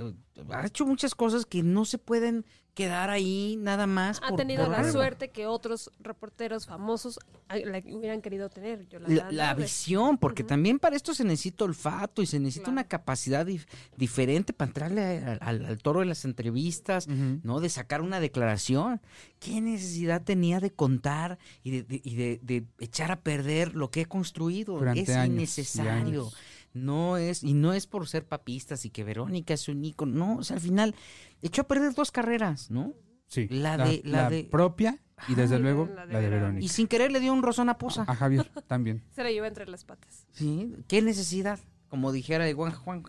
ha 0.52 0.66
hecho 0.66 0.86
muchas 0.86 1.16
cosas 1.16 1.46
que 1.46 1.64
no 1.64 1.84
se 1.86 1.98
pueden 1.98 2.46
quedar 2.74 3.10
ahí 3.10 3.56
nada 3.60 3.86
más. 3.88 4.20
Ha 4.24 4.30
por- 4.30 4.38
tenido 4.38 4.66
por 4.66 4.72
la 4.78 4.92
suerte 4.92 5.30
que 5.30 5.46
otros 5.46 5.92
reporteros 6.00 6.66
famosos 6.66 7.20
la 7.50 7.78
hubieran 7.86 8.22
querido 8.22 8.50
tener. 8.50 8.88
La, 9.32 9.54
visión, 9.54 10.18
porque 10.18 10.44
también 10.44 10.80
para 10.80 10.96
esto 10.96 11.14
se 11.14 11.24
necesita 11.24 11.66
olfato 11.66 12.22
y 12.22 12.26
se 12.26 12.40
necesita 12.40 12.64
Claro. 12.66 12.74
una 12.74 12.84
capacidad 12.88 13.46
dif- 13.46 13.68
diferente 13.96 14.54
para 14.54 14.70
entrarle 14.70 15.02
a- 15.20 15.34
al, 15.42 15.66
al 15.66 15.78
toro 15.80 16.00
de 16.00 16.08
las 16.08 16.26
entrevistas. 16.26 17.08
¿no? 17.08 17.60
De 17.60 17.70
sacar 17.70 18.02
una 18.02 18.20
declaración. 18.20 19.02
¿Qué 19.40 19.62
necesidad 19.62 20.24
tenía 20.24 20.60
de 20.60 20.72
contar 20.72 21.38
y 21.64 21.72
de, 21.72 21.84
de- 21.84 22.02
y 22.04 22.16
de- 22.16 22.40
de 22.42 22.66
echar 22.80 23.12
a 23.12 23.22
perder 23.22 23.76
lo 23.76 23.92
que 23.92 24.02
he 24.02 24.06
construido? 24.06 24.78
Durante 24.78 25.02
es 25.02 25.10
años 25.10 25.30
y 25.30 25.34
innecesario. 25.34 26.32
No 26.74 27.18
es, 27.18 27.44
y 27.44 27.54
no 27.54 27.74
es 27.74 27.86
por 27.88 28.08
ser 28.08 28.26
papistas 28.26 28.84
y 28.86 28.90
que 28.90 29.04
Verónica 29.04 29.54
es 29.54 29.68
un 29.68 29.84
ícono, 29.86 30.14
no, 30.14 30.38
o 30.38 30.44
sea, 30.44 30.56
al 30.56 30.62
final 30.62 30.96
echó 31.42 31.62
a 31.62 31.68
perder 31.68 31.94
dos 31.94 32.10
carreras, 32.12 32.72
¿no? 32.72 32.94
Sí. 33.28 33.48
la 33.50 33.78
de- 33.78 34.02
la 34.06 34.30
de- 34.30 34.44
propia 34.44 35.00
y 35.28 35.34
desde 35.36 35.58
luego 35.58 35.88
la 35.88 36.06
de 36.06 36.14
la 36.14 36.20
de 36.20 36.30
Verónica. 36.30 36.64
Y 36.66 36.68
sin 36.70 36.88
querer 36.88 37.12
le 37.12 37.20
dio 37.20 37.34
un 37.34 37.42
rozón 37.42 37.68
a 37.70 37.78
Poza. 37.80 38.04
A 38.08 38.16
Javier 38.16 38.50
también. 38.68 39.04
Se 39.16 39.24
la 39.24 39.32
llevó 39.32 39.46
entre 39.48 39.66
las 39.68 39.86
patas. 39.86 40.28
Sí, 40.34 40.76
¿qué 40.88 41.02
necesidad? 41.02 41.60
Como 41.90 42.12
dijera 42.12 42.48
el 42.48 42.56
Juan 42.56 42.72
Juan. 42.74 43.04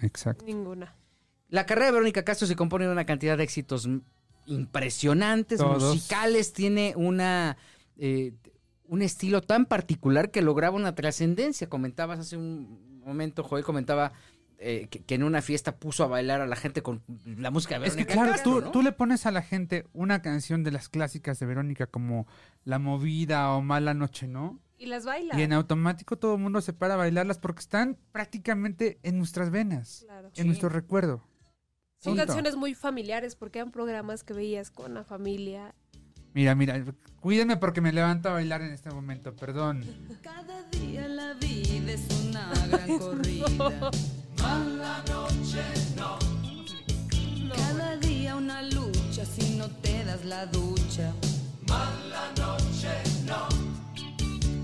Exacto. 0.00 0.44
Ninguna. 0.44 0.94
La 1.48 1.66
carrera 1.66 1.86
de 1.86 1.92
Verónica 1.92 2.24
Castro 2.24 2.46
se 2.46 2.54
compone 2.56 2.86
de 2.86 2.92
una 2.92 3.06
cantidad 3.06 3.36
de 3.38 3.44
éxitos 3.44 3.88
impresionantes, 4.46 5.58
Todos. 5.58 5.82
musicales, 5.94 6.52
tiene 6.52 6.94
una 6.96 7.56
eh, 7.96 8.34
un 8.84 9.02
estilo 9.02 9.40
tan 9.42 9.66
particular 9.66 10.30
que 10.30 10.40
lograba 10.42 10.76
una 10.76 10.94
trascendencia. 10.94 11.68
Comentabas 11.68 12.18
hace 12.20 12.36
un 12.36 12.87
momento, 13.08 13.42
Joel 13.42 13.64
comentaba 13.64 14.12
eh, 14.58 14.88
que, 14.90 15.00
que 15.04 15.14
en 15.14 15.22
una 15.22 15.40
fiesta 15.42 15.76
puso 15.76 16.02
a 16.04 16.08
bailar 16.08 16.40
a 16.40 16.46
la 16.46 16.56
gente 16.56 16.82
con 16.82 17.02
la 17.24 17.50
música 17.50 17.78
de 17.78 17.86
Es 17.86 17.92
que 17.94 18.04
Verónica 18.04 18.14
claro, 18.14 18.32
Castro, 18.32 18.52
tú, 18.54 18.60
¿no? 18.60 18.70
tú 18.72 18.82
le 18.82 18.92
pones 18.92 19.24
a 19.26 19.30
la 19.30 19.42
gente 19.42 19.86
una 19.92 20.20
canción 20.22 20.64
de 20.64 20.72
las 20.72 20.88
clásicas 20.88 21.38
de 21.38 21.46
Verónica 21.46 21.86
como 21.86 22.26
La 22.64 22.78
Movida 22.78 23.52
o 23.54 23.62
Mala 23.62 23.94
Noche, 23.94 24.26
¿no? 24.26 24.60
Y 24.76 24.86
las 24.86 25.04
baila. 25.04 25.38
Y 25.38 25.42
en 25.42 25.52
automático 25.52 26.18
todo 26.18 26.34
el 26.34 26.40
mundo 26.40 26.60
se 26.60 26.72
para 26.72 26.94
a 26.94 26.96
bailarlas 26.96 27.38
porque 27.38 27.60
están 27.60 27.98
prácticamente 28.12 28.98
en 29.02 29.18
nuestras 29.18 29.50
venas, 29.50 30.02
Claro. 30.06 30.30
en 30.34 30.46
nuestro 30.46 30.68
recuerdo. 30.68 31.24
Son 32.00 32.12
Punto. 32.12 32.26
canciones 32.26 32.54
muy 32.54 32.74
familiares 32.74 33.34
porque 33.34 33.58
eran 33.58 33.72
programas 33.72 34.22
que 34.22 34.32
veías 34.34 34.70
con 34.70 34.94
la 34.94 35.02
familia. 35.02 35.74
Mira, 36.34 36.54
mira, 36.54 36.84
cuídenme 37.20 37.56
porque 37.56 37.80
me 37.80 37.92
levanto 37.92 38.28
a 38.28 38.32
bailar 38.32 38.62
en 38.62 38.72
este 38.72 38.90
momento, 38.90 39.34
perdón. 39.34 39.84
Cada 40.22 40.62
día 40.70 41.08
la 41.08 41.34
vida 41.34 41.92
es 41.92 42.06
una 42.26 42.52
gran 42.68 42.98
corrida. 42.98 43.90
Mala 44.38 45.04
noche 45.08 45.62
no. 45.96 46.18
Cada 47.54 47.96
día 47.96 48.36
una 48.36 48.62
lucha 48.62 49.24
si 49.24 49.56
no 49.56 49.68
te 49.68 50.04
das 50.04 50.24
la 50.24 50.46
ducha. 50.46 51.12
Mala 51.66 52.32
noche 52.36 52.88
no. 53.26 53.48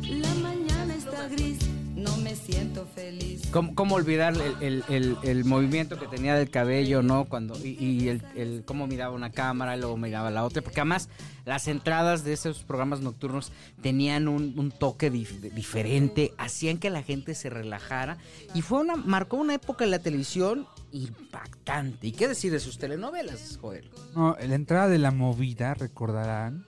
La 0.09 0.35
mañana 0.35 0.95
está 0.95 1.29
gris, 1.29 1.59
no 2.05 2.17
me 2.19 2.37
siento 2.37 2.87
feliz. 2.87 3.43
¿Cómo, 3.51 3.75
cómo 3.75 3.95
olvidar 3.97 4.35
el, 4.35 4.55
el- 4.61 4.85
el- 4.89 5.17
el 5.23 5.45
movimiento 5.45 5.99
que 5.99 6.07
tenía 6.07 6.35
del 6.37 6.51
cabello, 6.51 7.03
¿no? 7.03 7.25
Cuando, 7.25 7.57
y 7.65 7.71
y 7.81 8.09
el, 8.09 8.23
el 8.37 8.63
cómo 8.65 8.87
miraba 8.87 9.15
una 9.15 9.31
cámara 9.33 9.77
y 9.77 9.81
luego 9.81 9.97
miraba 9.97 10.31
la 10.31 10.45
otra. 10.45 10.63
Porque 10.63 10.81
además 10.81 11.09
las 11.45 11.67
entradas 11.69 12.25
de 12.25 12.33
esos 12.33 12.63
programas 12.63 13.01
nocturnos 13.01 13.51
tenían 13.83 14.29
un, 14.29 14.59
un 14.59 14.71
toque 14.71 15.13
dif- 15.13 15.41
diferente, 15.53 16.33
hacían 16.39 16.79
que 16.79 16.91
la 16.91 17.03
gente 17.03 17.35
se 17.35 17.51
relajara. 17.51 18.19
Y 18.55 18.63
fue 18.63 18.81
una, 18.81 18.97
marcó 18.97 19.37
una 19.37 19.55
época 19.55 19.85
en 19.85 19.91
la 19.91 19.99
televisión 19.99 20.67
impactante. 20.93 22.07
¿Y 22.09 22.13
qué 22.13 22.29
decir 22.29 22.53
de 22.53 22.61
sus 22.61 22.79
telenovelas, 22.79 23.59
Joel? 23.61 23.91
No, 24.15 24.37
la 24.41 24.55
entrada 24.55 24.89
de 24.89 24.99
la 24.99 25.11
movida, 25.11 25.75
recordarán, 25.75 26.67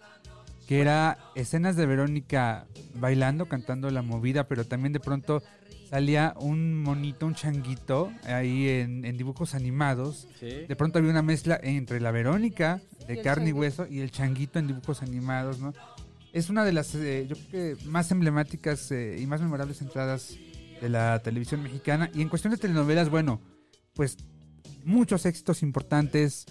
que 0.66 0.80
era 0.80 1.18
escenas 1.34 1.76
de 1.76 1.86
Verónica 1.86 2.66
bailando, 2.94 3.46
cantando 3.46 3.90
la 3.90 4.02
movida, 4.02 4.48
pero 4.48 4.64
también 4.64 4.92
de 4.92 5.00
pronto 5.00 5.42
salía 5.88 6.34
un 6.38 6.82
monito, 6.82 7.26
un 7.26 7.34
changuito, 7.34 8.12
ahí 8.24 8.68
en, 8.68 9.04
en 9.04 9.16
dibujos 9.16 9.54
animados. 9.54 10.28
De 10.40 10.74
pronto 10.76 10.98
había 10.98 11.10
una 11.10 11.22
mezcla 11.22 11.58
entre 11.62 12.00
la 12.00 12.10
Verónica 12.10 12.80
de 13.06 13.22
carne 13.22 13.50
y 13.50 13.52
hueso 13.52 13.86
y 13.88 14.00
el 14.00 14.10
changuito 14.10 14.58
en 14.58 14.66
dibujos 14.66 15.02
animados, 15.02 15.60
¿no? 15.60 15.72
Es 16.32 16.50
una 16.50 16.64
de 16.64 16.72
las, 16.72 16.94
eh, 16.94 17.26
yo 17.28 17.36
creo 17.36 17.76
que 17.76 17.84
más 17.86 18.10
emblemáticas 18.10 18.90
eh, 18.90 19.16
y 19.18 19.26
más 19.26 19.40
memorables 19.40 19.80
entradas 19.80 20.36
de 20.80 20.88
la 20.88 21.20
televisión 21.22 21.62
mexicana. 21.62 22.10
Y 22.12 22.20
en 22.20 22.28
cuestión 22.28 22.50
de 22.50 22.58
telenovelas, 22.58 23.08
bueno, 23.08 23.40
pues 23.94 24.18
muchos 24.84 25.24
éxitos 25.24 25.62
importantes. 25.62 26.44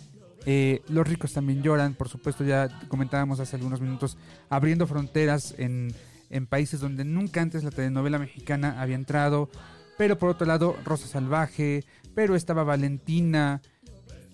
Eh, 0.46 0.82
Los 0.90 1.08
ricos 1.08 1.34
también 1.34 1.64
lloran, 1.64 1.94
por 1.96 2.10
supuesto, 2.10 2.44
ya 2.44 2.70
comentábamos 2.88 3.40
hace 3.40 3.56
algunos 3.56 3.82
minutos, 3.82 4.18
abriendo 4.50 4.86
fronteras 4.88 5.56
en, 5.58 5.94
en 6.30 6.46
países 6.48 6.80
donde 6.80 7.04
nunca 7.06 7.42
antes 7.42 7.64
la 7.64 7.72
telenovela 7.72 8.20
mexicana 8.20 8.82
había 8.82 8.96
entrado. 8.96 9.50
Pero 9.98 10.18
por 10.18 10.30
otro 10.30 10.46
lado, 10.46 10.76
Rosa 10.84 11.08
Salvaje, 11.08 11.84
pero 12.14 12.36
estaba 12.36 12.64
Valentina. 12.64 13.62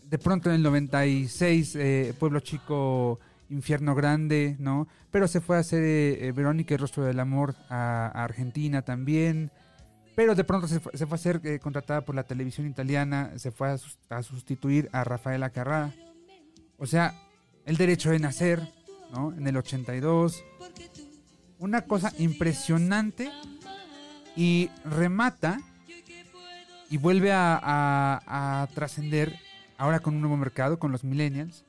De 0.10 0.18
pronto 0.18 0.50
en 0.50 0.56
el 0.56 0.64
96, 0.64 1.76
eh, 1.76 2.14
Pueblo 2.20 2.40
Chico, 2.42 3.20
Infierno 3.50 3.96
Grande, 3.96 4.56
¿no? 4.60 4.88
Pero 5.12 5.28
se 5.28 5.40
fue 5.40 5.58
a 5.58 5.60
hacer 5.60 5.84
eh, 5.84 6.28
eh, 6.28 6.32
Verónica, 6.32 6.74
el 6.74 6.82
rostro 6.82 7.04
del 7.04 7.20
amor 7.20 7.56
a 7.70 8.08
Argentina 8.08 8.82
también. 8.82 9.52
Pero 10.16 10.36
de 10.36 10.44
pronto 10.44 10.68
se 10.68 10.80
fue, 10.80 10.92
se 10.98 11.06
fue 11.08 11.16
a 11.16 11.20
ser 11.20 11.42
eh, 11.44 11.60
contratada 11.60 12.02
por 12.02 12.16
la 12.16 12.24
televisión 12.24 12.68
italiana, 12.68 13.32
se 13.38 13.52
fue 13.52 13.70
a, 13.72 13.78
sus- 13.78 13.98
a 14.10 14.22
sustituir 14.24 14.90
a 14.92 15.04
Rafaela 15.04 15.50
Carrá. 15.52 15.94
O 16.78 16.86
sea, 16.86 17.14
el 17.66 17.78
derecho 17.78 18.12
de 18.12 18.20
nacer, 18.20 18.62
¿no? 19.12 19.32
En 19.34 19.48
el 19.48 19.56
82. 19.58 20.44
Una 21.60 21.82
cosa 21.86 22.12
impresionante 22.18 23.30
y 24.36 24.70
remata 24.84 25.60
y 26.90 26.98
vuelve 26.98 27.32
a, 27.32 27.56
a- 27.62 28.64
a 28.64 28.68
trascender 28.68 29.34
ahora 29.78 30.00
con 30.02 30.16
un 30.16 30.22
nuevo 30.22 30.38
mercado, 30.38 30.78
con 30.80 30.92
los 30.92 31.04
millennials, 31.04 31.64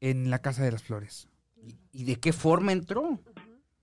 en 0.00 0.30
la 0.30 0.38
Casa 0.40 0.62
de 0.62 0.72
las 0.72 0.82
Flores. 0.82 1.28
¿Y 1.92 2.04
de 2.04 2.16
qué 2.16 2.32
forma 2.32 2.72
entró? 2.72 3.20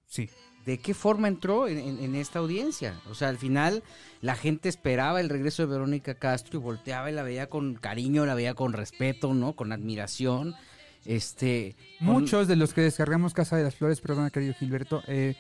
Sí. 0.05 0.29
¿De 0.66 0.78
qué 0.78 0.93
forma 0.93 1.28
entró 1.28 1.68
en, 1.68 2.16
esta 2.16 2.39
audiencia? 2.39 3.01
O 3.09 3.16
sea, 3.16 3.28
al 3.28 3.38
final 3.38 3.84
la 4.22 4.36
gente 4.36 4.70
esperaba 4.70 5.20
el 5.20 5.30
regreso 5.30 5.64
de 5.64 5.74
Verónica 5.74 6.16
Castro 6.16 6.57
y 6.57 6.64
volteaba 6.64 7.11
y 7.11 7.14
la 7.14 7.24
veía 7.24 7.49
con 7.49 7.76
cariño, 7.76 8.26
la 8.26 8.36
veía 8.36 8.53
con 8.53 8.72
respeto, 8.72 9.34
¿no? 9.34 9.55
Con 9.55 9.74
admiración. 9.74 10.55
Este. 11.03 11.76
Muchos 11.99 12.47
de 12.47 12.55
los 12.55 12.74
que 12.74 12.82
descargamos 12.82 13.34
Casa 13.34 13.57
de 13.57 13.64
las 13.64 13.76
Flores, 13.76 13.99
perdona 13.99 14.30
querido 14.30 14.53
Gilberto, 14.53 15.03
eh, 15.07 15.36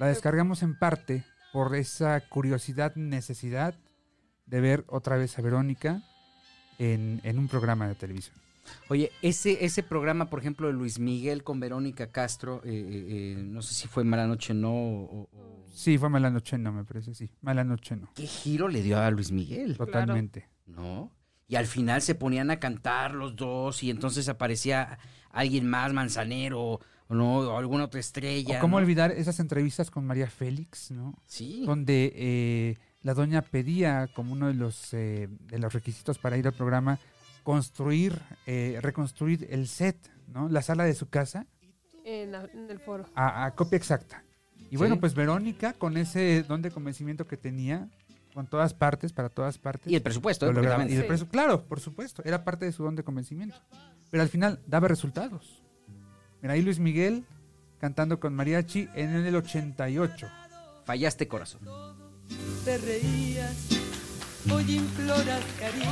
la 0.00 0.08
descargamos 0.08 0.64
en 0.64 0.76
parte 0.76 1.24
por 1.52 1.76
esa 1.76 2.20
curiosidad, 2.28 2.96
necesidad 2.96 3.76
de 4.46 4.60
ver 4.60 4.84
otra 4.88 5.16
vez 5.16 5.38
a 5.38 5.42
Verónica 5.42 6.02
en, 6.80 7.20
en 7.22 7.38
un 7.38 7.46
programa 7.46 7.86
de 7.86 7.94
televisión. 7.94 8.43
Oye, 8.88 9.10
ese, 9.22 9.64
ese 9.64 9.82
programa, 9.82 10.30
por 10.30 10.40
ejemplo, 10.40 10.66
de 10.66 10.72
Luis 10.72 10.98
Miguel 10.98 11.42
con 11.44 11.60
Verónica 11.60 12.10
Castro, 12.10 12.62
eh, 12.64 12.70
eh, 12.70 13.06
eh, 13.38 13.42
no 13.42 13.62
sé 13.62 13.74
si 13.74 13.88
fue 13.88 14.04
Mala 14.04 14.26
Noche 14.26 14.54
No 14.54 14.72
o, 14.72 15.28
o- 15.32 15.64
Sí, 15.72 15.98
fue 15.98 16.08
Mala 16.08 16.30
Noche 16.30 16.56
No, 16.58 16.72
me 16.72 16.84
parece, 16.84 17.14
sí. 17.14 17.30
Mala 17.40 17.64
Noche 17.64 17.96
No. 17.96 18.08
¿Qué 18.14 18.26
giro 18.26 18.68
le 18.68 18.82
dio 18.82 18.98
a 18.98 19.10
Luis 19.10 19.32
Miguel? 19.32 19.76
Totalmente. 19.76 20.48
¿No? 20.66 21.10
Y 21.48 21.56
al 21.56 21.66
final 21.66 22.00
se 22.02 22.14
ponían 22.14 22.50
a 22.50 22.58
cantar 22.58 23.14
los 23.14 23.36
dos 23.36 23.82
y 23.82 23.90
entonces 23.90 24.28
aparecía 24.28 24.98
alguien 25.30 25.68
más, 25.68 25.92
Manzanero, 25.92 26.80
o 27.06 27.14
no, 27.14 27.38
o 27.40 27.58
alguna 27.58 27.84
otra 27.84 28.00
estrella. 28.00 28.56
O 28.56 28.60
cómo 28.60 28.78
¿no? 28.78 28.82
olvidar 28.84 29.12
esas 29.12 29.38
entrevistas 29.40 29.90
con 29.90 30.06
María 30.06 30.28
Félix, 30.28 30.90
¿no? 30.90 31.14
Sí. 31.26 31.64
Donde 31.66 32.12
eh, 32.16 32.78
la 33.02 33.12
doña 33.12 33.42
pedía 33.42 34.08
como 34.14 34.32
uno 34.32 34.46
de 34.46 34.54
los, 34.54 34.94
eh, 34.94 35.28
de 35.28 35.58
los 35.58 35.72
requisitos 35.74 36.18
para 36.18 36.38
ir 36.38 36.46
al 36.46 36.54
programa 36.54 36.98
construir, 37.44 38.20
eh, 38.46 38.78
reconstruir 38.82 39.46
el 39.50 39.68
set, 39.68 39.96
¿no? 40.26 40.48
La 40.48 40.62
sala 40.62 40.82
de 40.84 40.94
su 40.94 41.08
casa 41.08 41.46
En, 42.04 42.32
la- 42.32 42.48
en 42.52 42.68
el 42.68 42.80
foro. 42.80 43.06
a, 43.14 43.44
a 43.44 43.54
copia 43.54 43.76
exacta. 43.76 44.24
Y 44.70 44.76
bueno, 44.76 44.98
pues 44.98 45.14
Verónica, 45.14 45.72
con 45.74 45.96
ese 45.96 46.42
don 46.42 46.60
de 46.62 46.72
convencimiento 46.72 47.26
que 47.28 47.36
tenía, 47.36 47.88
con 48.32 48.48
todas 48.48 48.74
partes, 48.74 49.12
para 49.12 49.28
todas 49.28 49.58
partes. 49.58 49.92
Y 49.92 49.94
el 49.94 50.02
presupuesto, 50.02 50.46
lo 50.46 50.50
¿eh? 50.52 50.54
Lograba. 50.54 50.78
también- 50.78 50.98
Y 50.98 51.00
el 51.00 51.06
Sí. 51.06 51.24
presu- 51.24 51.28
claro, 51.30 51.64
por 51.66 51.78
supuesto, 51.78 52.22
era 52.24 52.42
parte 52.42 52.64
de 52.64 52.72
su 52.72 52.82
don 52.82 52.96
de 52.96 53.04
convencimiento. 53.04 53.56
Pero 54.10 54.22
al 54.22 54.28
final 54.28 54.58
daba 54.66 54.88
resultados. 54.88 55.62
Mira, 56.42 56.54
ahí 56.54 56.62
Luis 56.62 56.80
Miguel 56.80 57.24
cantando 57.78 58.18
con 58.18 58.34
mariachi 58.34 58.88
en 58.94 59.10
el 59.14 59.36
88. 59.36 60.26
Fallaste 60.84 61.28
corazón. 61.28 61.60
Te 62.64 62.78
reías, 62.78 63.68
hoy 64.50 64.76
imploras 64.76 65.44
cariño, 65.60 65.86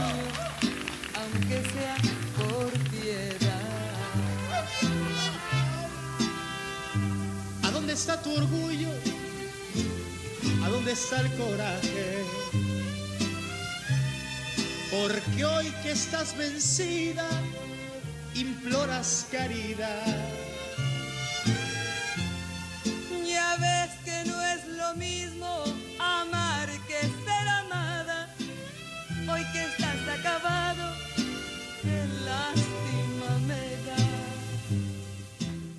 aunque 1.23 1.63
sea 1.71 1.97
por 2.37 2.71
piedad. 2.91 3.63
¿A 7.63 7.71
dónde 7.71 7.93
está 7.93 8.21
tu 8.23 8.35
orgullo? 8.35 8.89
¿A 10.65 10.69
dónde 10.69 10.93
está 10.93 11.21
el 11.21 11.31
coraje? 11.37 12.25
Porque 14.91 15.45
hoy 15.45 15.73
que 15.83 15.93
estás 15.93 16.37
vencida, 16.37 17.29
imploras 18.35 19.27
caridad. 19.31 20.19
Ya 23.27 23.57
ves 23.57 23.91
que 24.05 24.31
no 24.31 24.43
es 24.43 24.67
lo 24.67 24.95
mismo 24.95 25.65
amar 25.99 26.69
que 26.89 27.01
ser 27.01 27.49
amada. 27.63 28.29
Hoy 29.31 29.43
que 29.53 29.82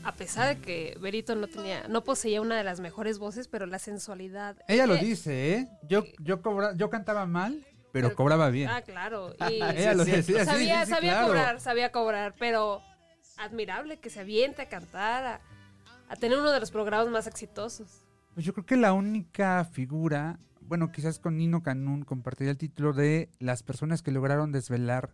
A 0.04 0.14
pesar 0.14 0.56
de 0.56 0.62
que 0.62 0.97
Berito 0.99 1.36
no 1.36 1.47
tenía, 1.47 1.88
no 1.88 2.04
poseía 2.04 2.41
una 2.41 2.58
de 2.58 2.64
las 2.64 2.80
mejores 2.80 3.20
voces, 3.20 3.47
pero 3.47 3.66
la 3.66 3.80
sensualidad. 3.80 4.58
Ella 4.68 4.86
lo 4.88 4.95
dice, 4.95 5.54
¿eh? 5.56 5.70
Yo, 5.88 6.04
yo, 6.20 6.41
cobra- 6.41 6.76
yo 6.76 6.89
cantaba 6.89 7.26
mal, 7.26 7.66
pero, 7.93 8.08
Pero- 8.10 8.16
cobraba 8.16 8.49
bien. 8.49 8.70
Ah, 8.70 8.82
claro. 8.82 9.34
Y 9.49 9.56
Ella 9.56 9.93
lo 9.93 10.04
decía, 10.04 10.43
sabía, 10.45 10.80
sí, 10.82 10.86
sí, 10.88 10.91
sabía 10.93 11.12
claro. 11.14 11.28
cobrar, 11.28 11.60
sabía 11.60 11.91
cobrar, 11.91 12.36
pero 12.38 12.82
admirable 13.38 13.97
que 13.99 14.10
se 14.10 14.20
aviente 14.20 14.62
a 14.62 14.70
cantar, 14.70 15.24
a, 15.26 15.41
a 16.10 16.16
tener 16.16 16.38
uno 16.38 16.51
de 16.51 16.60
los 16.60 16.72
programas 16.72 17.08
más 17.10 17.28
exitosos. 17.28 18.01
Pues 18.34 18.45
yo 18.45 18.54
creo 18.54 18.66
que 18.66 18.78
la 18.78 18.93
única 18.93 19.64
figura, 19.64 20.38
bueno, 20.62 20.91
quizás 20.91 21.20
con 21.20 21.38
Nino 21.38 21.62
Canún 21.64 22.04
compartiría 22.04 22.51
el 22.51 22.58
título 22.58 22.93
de 22.93 23.30
las 23.39 23.64
personas 23.64 24.01
que 24.01 24.12
lograron 24.12 24.51
desvelar 24.51 25.12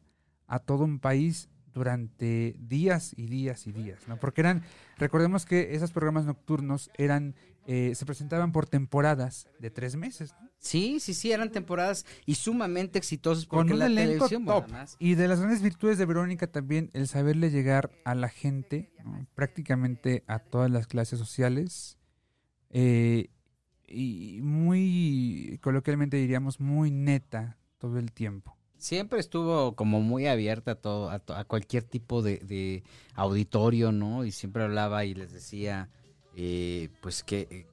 a 0.48 0.60
todo 0.60 0.84
un 0.86 1.00
país 1.00 1.50
durante 1.74 2.56
días 2.60 3.14
y 3.18 3.28
días 3.28 3.68
y 3.68 3.72
días, 3.72 4.08
¿no? 4.08 4.18
Porque 4.18 4.42
eran, 4.42 4.64
recordemos 4.98 5.46
que 5.46 5.76
esos 5.76 5.92
programas 5.92 6.26
nocturnos 6.26 6.90
eran, 6.98 7.36
eh, 7.68 7.94
se 7.96 8.06
presentaban 8.06 8.52
por 8.52 8.68
temporadas 8.68 9.48
de 9.60 9.70
tres 9.70 9.96
meses, 9.96 10.34
¿no? 10.42 10.50
Sí, 10.60 11.00
sí, 11.00 11.14
sí, 11.14 11.32
eran 11.32 11.52
temporadas 11.52 12.06
y 12.26 12.36
sumamente 12.36 13.00
exitosas 13.00 13.46
con 13.46 13.60
porque 13.60 13.74
un 13.74 13.80
la 13.80 13.86
elenco 13.86 14.28
televisión, 14.28 14.46
top. 14.46 14.66
Y 15.00 15.16
de 15.16 15.28
las 15.28 15.40
grandes 15.40 15.62
virtudes 15.62 15.98
de 15.98 16.06
Verónica 16.06 16.48
también 16.48 16.90
el 16.94 17.08
saberle 17.08 17.50
llegar 17.50 17.92
a 18.04 18.14
la 18.14 18.28
gente, 18.28 18.92
¿no? 19.06 19.26
prácticamente 19.36 20.24
a 20.28 20.40
todas 20.40 20.70
las 20.70 20.88
clases 20.88 21.18
sociales, 21.18 21.98
eh, 22.72 23.30
y 23.88 24.40
muy, 24.42 25.60
coloquialmente 25.62 26.18
diríamos, 26.18 26.60
muy 26.60 26.92
neta 26.92 27.58
todo 27.78 27.98
el 27.98 28.12
tiempo. 28.12 28.59
Siempre 28.80 29.20
estuvo 29.20 29.76
como 29.76 30.02
muy 30.02 30.26
abierta 30.26 30.72
a 30.72 30.76
todo, 30.76 31.12
a, 31.12 31.20
to- 31.20 31.36
a 31.36 31.44
cualquier 31.44 31.84
tipo 31.84 32.22
de, 32.24 32.38
de 32.40 32.84
auditorio, 33.14 33.92
¿no? 33.92 34.26
Y 34.26 34.32
siempre 34.32 34.64
hablaba 34.64 35.06
y 35.06 35.14
les 35.14 35.32
decía, 35.32 35.90
eh, 36.36 36.90
pues 37.02 37.24
que 37.24 37.48
eh, 37.52 37.66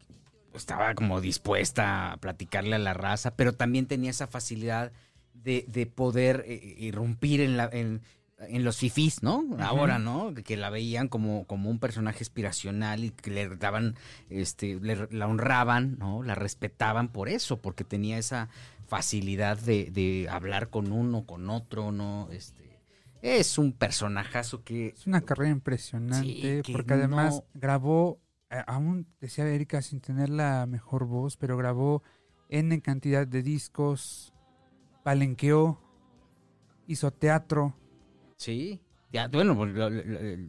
estaba 0.54 0.94
como 0.94 1.20
dispuesta 1.20 2.12
a 2.12 2.16
platicarle 2.18 2.76
a 2.76 2.78
la 2.80 2.92
raza, 2.94 3.34
pero 3.36 3.52
también 3.54 3.86
tenía 3.86 4.11
esa 4.11 4.26
facilidad 4.26 4.92
de, 5.32 5.64
de 5.68 5.86
poder 5.86 6.44
eh, 6.46 6.74
irrumpir 6.78 7.40
en 7.40 7.57
la, 7.57 7.68
en, 7.72 8.02
en 8.38 8.64
los 8.64 8.78
fifís, 8.78 9.22
¿no? 9.22 9.44
Ahora, 9.61 9.98
¿no? 9.98 10.34
Que 10.34 10.57
la 10.57 10.70
veían 10.70 11.09
como, 11.09 11.46
como 11.46 11.70
un 11.70 11.78
personaje 11.78 12.22
aspiracional 12.24 13.04
y 13.04 13.11
que 13.11 13.30
le 13.30 13.48
daban, 13.57 13.94
este, 14.28 14.80
le- 14.80 15.09
la 15.11 15.26
honraban, 15.28 15.96
¿no? 15.98 16.22
La 16.22 16.34
respetaban 16.34 17.09
por 17.09 17.28
eso, 17.28 17.59
porque 17.62 17.84
tenía 17.84 18.18
esa 18.18 18.48
facilidad 18.87 19.59
de, 19.59 19.91
de 19.91 20.28
hablar 20.30 20.70
con 20.70 20.93
uno, 20.93 21.24
con 21.26 21.51
otro, 21.51 21.93
¿no? 21.93 22.28
Este, 22.30 22.78
es 23.22 23.59
un 23.59 23.72
personajazo 23.72 24.62
que 24.64 24.89
Es 24.89 25.07
una 25.07 25.20
carrera 25.20 25.51
impresionante 25.51 26.62
Sí, 26.64 26.72
porque 26.72 26.95
además 26.95 27.34
no- 27.37 27.45
grabó, 27.61 28.20
eh, 28.51 28.62
aún 28.66 29.07
decía 29.20 29.47
Erika 29.49 29.82
sin 29.82 30.01
tener 30.01 30.28
la 30.30 30.66
mejor 30.66 31.07
voz, 31.07 31.37
pero 31.37 31.57
grabó 31.57 32.03
N 32.49 32.80
cantidad 32.80 33.26
de 33.26 33.43
discos, 33.43 34.32
palenqueó, 35.03 35.80
hizo 36.87 37.11
teatro, 37.11 37.74
Sí. 38.39 38.82
Ya, 39.12 39.28
bueno, 39.28 39.57
pues, 39.57 39.72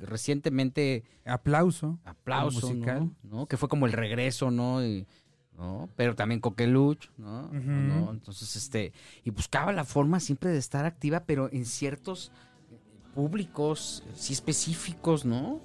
recientemente 0.01 1.03
aplauso, 1.25 1.99
aplauso, 2.03 2.67
musical. 2.67 3.11
¿no? 3.23 3.39
¿no? 3.39 3.45
Que 3.47 3.55
fue 3.55 3.69
como 3.69 3.85
el 3.85 3.93
regreso, 3.93 4.51
¿no? 4.51 4.83
Y, 4.85 5.07
¿no? 5.57 5.89
Pero 5.95 6.15
también 6.15 6.39
Coqueluch, 6.39 7.09
¿no? 7.17 7.51
¿no? 7.51 8.11
Entonces, 8.11 8.55
este, 8.55 8.93
y 9.23 9.31
buscaba 9.31 9.71
la 9.73 9.83
forma 9.83 10.19
siempre 10.19 10.51
de 10.51 10.57
estar 10.59 10.85
activa, 10.85 11.21
pero 11.25 11.49
en 11.51 11.65
ciertos 11.65 12.31
eh, 12.71 12.77
públicos, 13.15 14.03
eh, 14.07 14.11
sí 14.15 14.33
específicos, 14.33 15.25
¿no? 15.25 15.59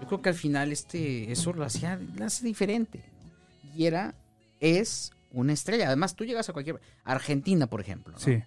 Yo 0.00 0.06
creo 0.06 0.22
que 0.22 0.28
al 0.28 0.34
final 0.34 0.72
este, 0.72 1.32
eso 1.32 1.52
lo 1.52 1.64
hacía, 1.64 1.98
lo 2.16 2.24
hace 2.24 2.44
diferente. 2.44 3.02
¿no? 3.22 3.76
Y 3.76 3.86
era, 3.86 4.14
es 4.60 5.12
una 5.32 5.52
estrella. 5.52 5.86
Además, 5.86 6.14
tú 6.14 6.24
llegas 6.24 6.48
a 6.48 6.52
cualquier, 6.52 6.80
Argentina, 7.04 7.66
por 7.66 7.80
ejemplo, 7.80 8.12
¿no? 8.12 8.18
Sí, 8.18 8.42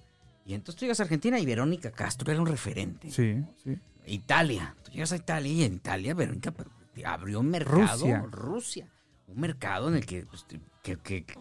Y 0.46 0.54
entonces 0.54 0.80
tú 0.80 0.86
llegas 0.86 1.00
a 1.00 1.04
Argentina 1.04 1.40
y 1.40 1.46
Verónica 1.46 1.92
Castro 1.92 2.32
era 2.32 2.42
un 2.42 2.48
referente. 2.48 3.10
sí, 3.12 3.44
sí. 3.64 3.78
Italia. 4.06 4.76
Tú 4.84 4.92
llegas 4.92 5.14
a 5.14 5.16
Italia 5.16 5.52
y 5.52 5.64
en 5.64 5.76
Italia 5.76 6.14
Verónica 6.14 6.54
abrió 7.06 7.40
un 7.40 7.50
mercado. 7.50 8.06
Rusia. 8.06 8.26
Rusia. 8.30 8.93
Un 9.28 9.40
mercado 9.42 9.88
en 9.90 9.96
el 9.96 10.06
que, 10.06 10.26
pues, 10.26 10.46
te- 10.48 10.60
que, 10.82 10.98
que- 10.98 11.24
que 11.26 11.36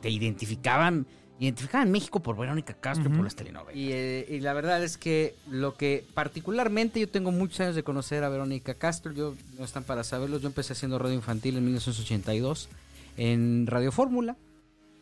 te 0.00 0.10
identificaban. 0.10 1.06
Identificaban 1.40 1.90
México 1.90 2.22
por 2.22 2.36
Verónica 2.36 2.74
Castro 2.74 3.04
y 3.04 3.08
Ujú. 3.08 3.16
por 3.16 3.24
las 3.24 3.34
telenovelas. 3.34 3.76
Y, 3.76 3.90
eh, 3.92 4.26
y 4.30 4.38
la 4.40 4.52
verdad 4.52 4.82
es 4.84 4.96
que 4.96 5.34
lo 5.50 5.74
que 5.76 6.04
particularmente 6.14 7.00
yo 7.00 7.08
tengo 7.08 7.32
muchos 7.32 7.58
años 7.60 7.74
de 7.74 7.82
conocer 7.82 8.22
a 8.22 8.28
Verónica 8.28 8.74
Castro, 8.74 9.12
yo 9.12 9.34
no 9.58 9.64
están 9.64 9.82
para 9.82 10.04
saberlo, 10.04 10.38
yo 10.38 10.46
empecé 10.46 10.74
haciendo 10.74 10.96
radio 10.98 11.14
infantil 11.16 11.56
en 11.56 11.64
1982 11.64 12.68
en 13.16 13.66
Radio 13.66 13.90
Fórmula. 13.90 14.36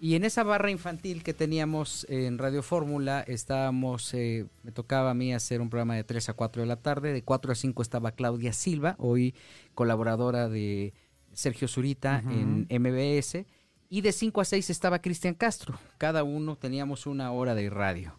Y 0.00 0.16
en 0.16 0.24
esa 0.24 0.42
barra 0.42 0.70
infantil 0.70 1.22
que 1.22 1.32
teníamos 1.34 2.06
en 2.08 2.38
Radio 2.38 2.62
Fórmula, 2.62 3.20
estábamos, 3.20 4.12
eh, 4.14 4.46
me 4.64 4.72
tocaba 4.72 5.10
a 5.10 5.14
mí 5.14 5.32
hacer 5.34 5.60
un 5.60 5.68
programa 5.70 5.94
de 5.96 6.02
3 6.02 6.28
a 6.30 6.32
4 6.32 6.62
de 6.62 6.66
la 6.66 6.76
tarde, 6.76 7.12
de 7.12 7.22
4 7.22 7.52
a 7.52 7.54
5 7.54 7.82
estaba 7.82 8.10
Claudia 8.12 8.52
Silva, 8.52 8.96
hoy 8.98 9.34
colaboradora 9.74 10.48
de 10.48 10.92
Sergio 11.32 11.68
Zurita 11.68 12.22
en 12.26 12.66
MBS, 12.70 13.44
y 13.88 14.00
de 14.00 14.12
5 14.12 14.40
a 14.40 14.44
6 14.44 14.70
estaba 14.70 15.00
Cristian 15.00 15.34
Castro. 15.34 15.78
Cada 15.98 16.24
uno 16.24 16.56
teníamos 16.56 17.06
una 17.06 17.30
hora 17.32 17.54
de 17.54 17.68
radio, 17.68 18.18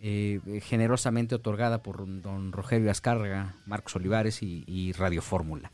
eh, 0.00 0.40
generosamente 0.62 1.34
otorgada 1.34 1.82
por 1.82 2.04
don 2.20 2.52
Rogelio 2.52 2.90
Azcárraga, 2.90 3.56
Marcos 3.64 3.96
Olivares 3.96 4.42
y, 4.42 4.64
y 4.66 4.92
Radio 4.92 5.22
Fórmula. 5.22 5.72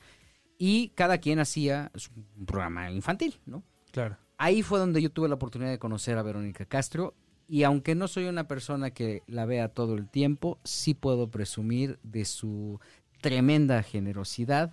Y 0.57 0.91
cada 0.91 1.19
quien 1.19 1.41
hacía 1.41 1.91
un 2.37 2.47
programa 2.47 2.91
infantil, 2.91 3.41
¿no? 3.47 3.65
Claro. 3.91 4.19
Ahí 4.39 4.63
fue 4.63 4.79
donde 4.79 5.03
yo 5.03 5.11
tuve 5.11 5.29
la 5.29 5.35
oportunidad 5.35 5.71
de 5.71 5.79
conocer 5.79 6.17
a 6.17 6.23
Verónica 6.23 6.65
Castro 6.65 7.15
y 7.51 7.65
aunque 7.65 7.97
no 7.97 8.07
soy 8.07 8.27
una 8.27 8.47
persona 8.47 8.93
que 8.93 9.25
la 9.27 9.45
vea 9.45 9.69
todo 9.69 9.95
el 9.97 10.09
tiempo, 10.09 10.61
sí 10.63 10.95
puedo 10.95 11.33
presumir 11.33 11.99
de 12.05 12.25
su 12.25 12.79
tremenda 13.21 13.83
generosidad, 13.83 14.73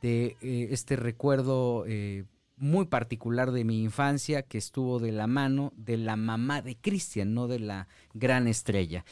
de 0.00 0.36
eh, 0.40 0.68
este 0.70 0.96
recuerdo 0.96 1.84
eh, 1.86 2.24
muy 2.56 2.86
particular 2.86 3.50
de 3.52 3.64
mi 3.64 3.82
infancia 3.82 4.42
que 4.42 4.58
estuvo 4.58 4.98
de 4.98 5.12
la 5.12 5.26
mano 5.26 5.72
de 5.76 5.96
la 5.96 6.16
mamá 6.16 6.62
de 6.62 6.76
Cristian, 6.76 7.34
no 7.34 7.48
de 7.48 7.58
la 7.58 7.88
gran 8.14 8.46
estrella. 8.46 9.04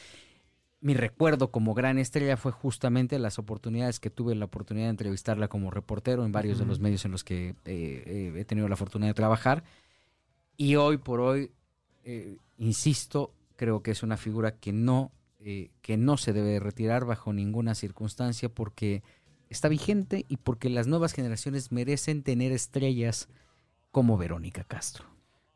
Mi 0.81 0.93
recuerdo 0.93 1.51
como 1.51 1.73
gran 1.73 1.97
estrella 1.97 2.37
fue 2.37 2.53
justamente 2.53 3.19
las 3.19 3.37
oportunidades 3.37 3.99
que 3.99 4.09
tuve 4.09 4.33
la 4.35 4.45
oportunidad 4.45 4.85
de 4.85 4.91
entrevistarla 4.91 5.49
como 5.49 5.71
reportero 5.71 6.23
en 6.23 6.31
varios 6.31 6.57
de 6.57 6.65
los 6.65 6.79
medios 6.79 7.03
en 7.03 7.11
los 7.11 7.25
que 7.25 7.55
eh, 7.65 8.33
he 8.37 8.45
tenido 8.45 8.69
la 8.69 8.77
fortuna 8.77 9.07
de 9.07 9.13
trabajar. 9.13 9.65
Y 10.55 10.75
hoy 10.75 10.97
por 10.97 11.19
hoy, 11.19 11.51
insisto, 12.57 13.33
creo 13.57 13.83
que 13.83 13.91
es 13.91 14.03
una 14.03 14.15
figura 14.15 14.55
que 14.55 14.71
no, 14.71 15.11
que 15.37 15.97
no 15.97 16.15
se 16.15 16.31
debe 16.31 16.49
de 16.49 16.59
retirar 16.61 17.03
bajo 17.03 17.33
ninguna 17.33 17.75
circunstancia 17.75 18.47
porque 18.47 19.03
está 19.49 19.67
vigente 19.67 20.25
y 20.27 20.37
porque 20.37 20.69
las 20.69 20.87
nuevas 20.87 21.13
generaciones 21.13 21.71
merecen 21.71 22.23
tener 22.23 22.51
estrellas 22.51 23.27
como 23.91 24.17
Verónica 24.17 24.63
Castro. 24.63 25.05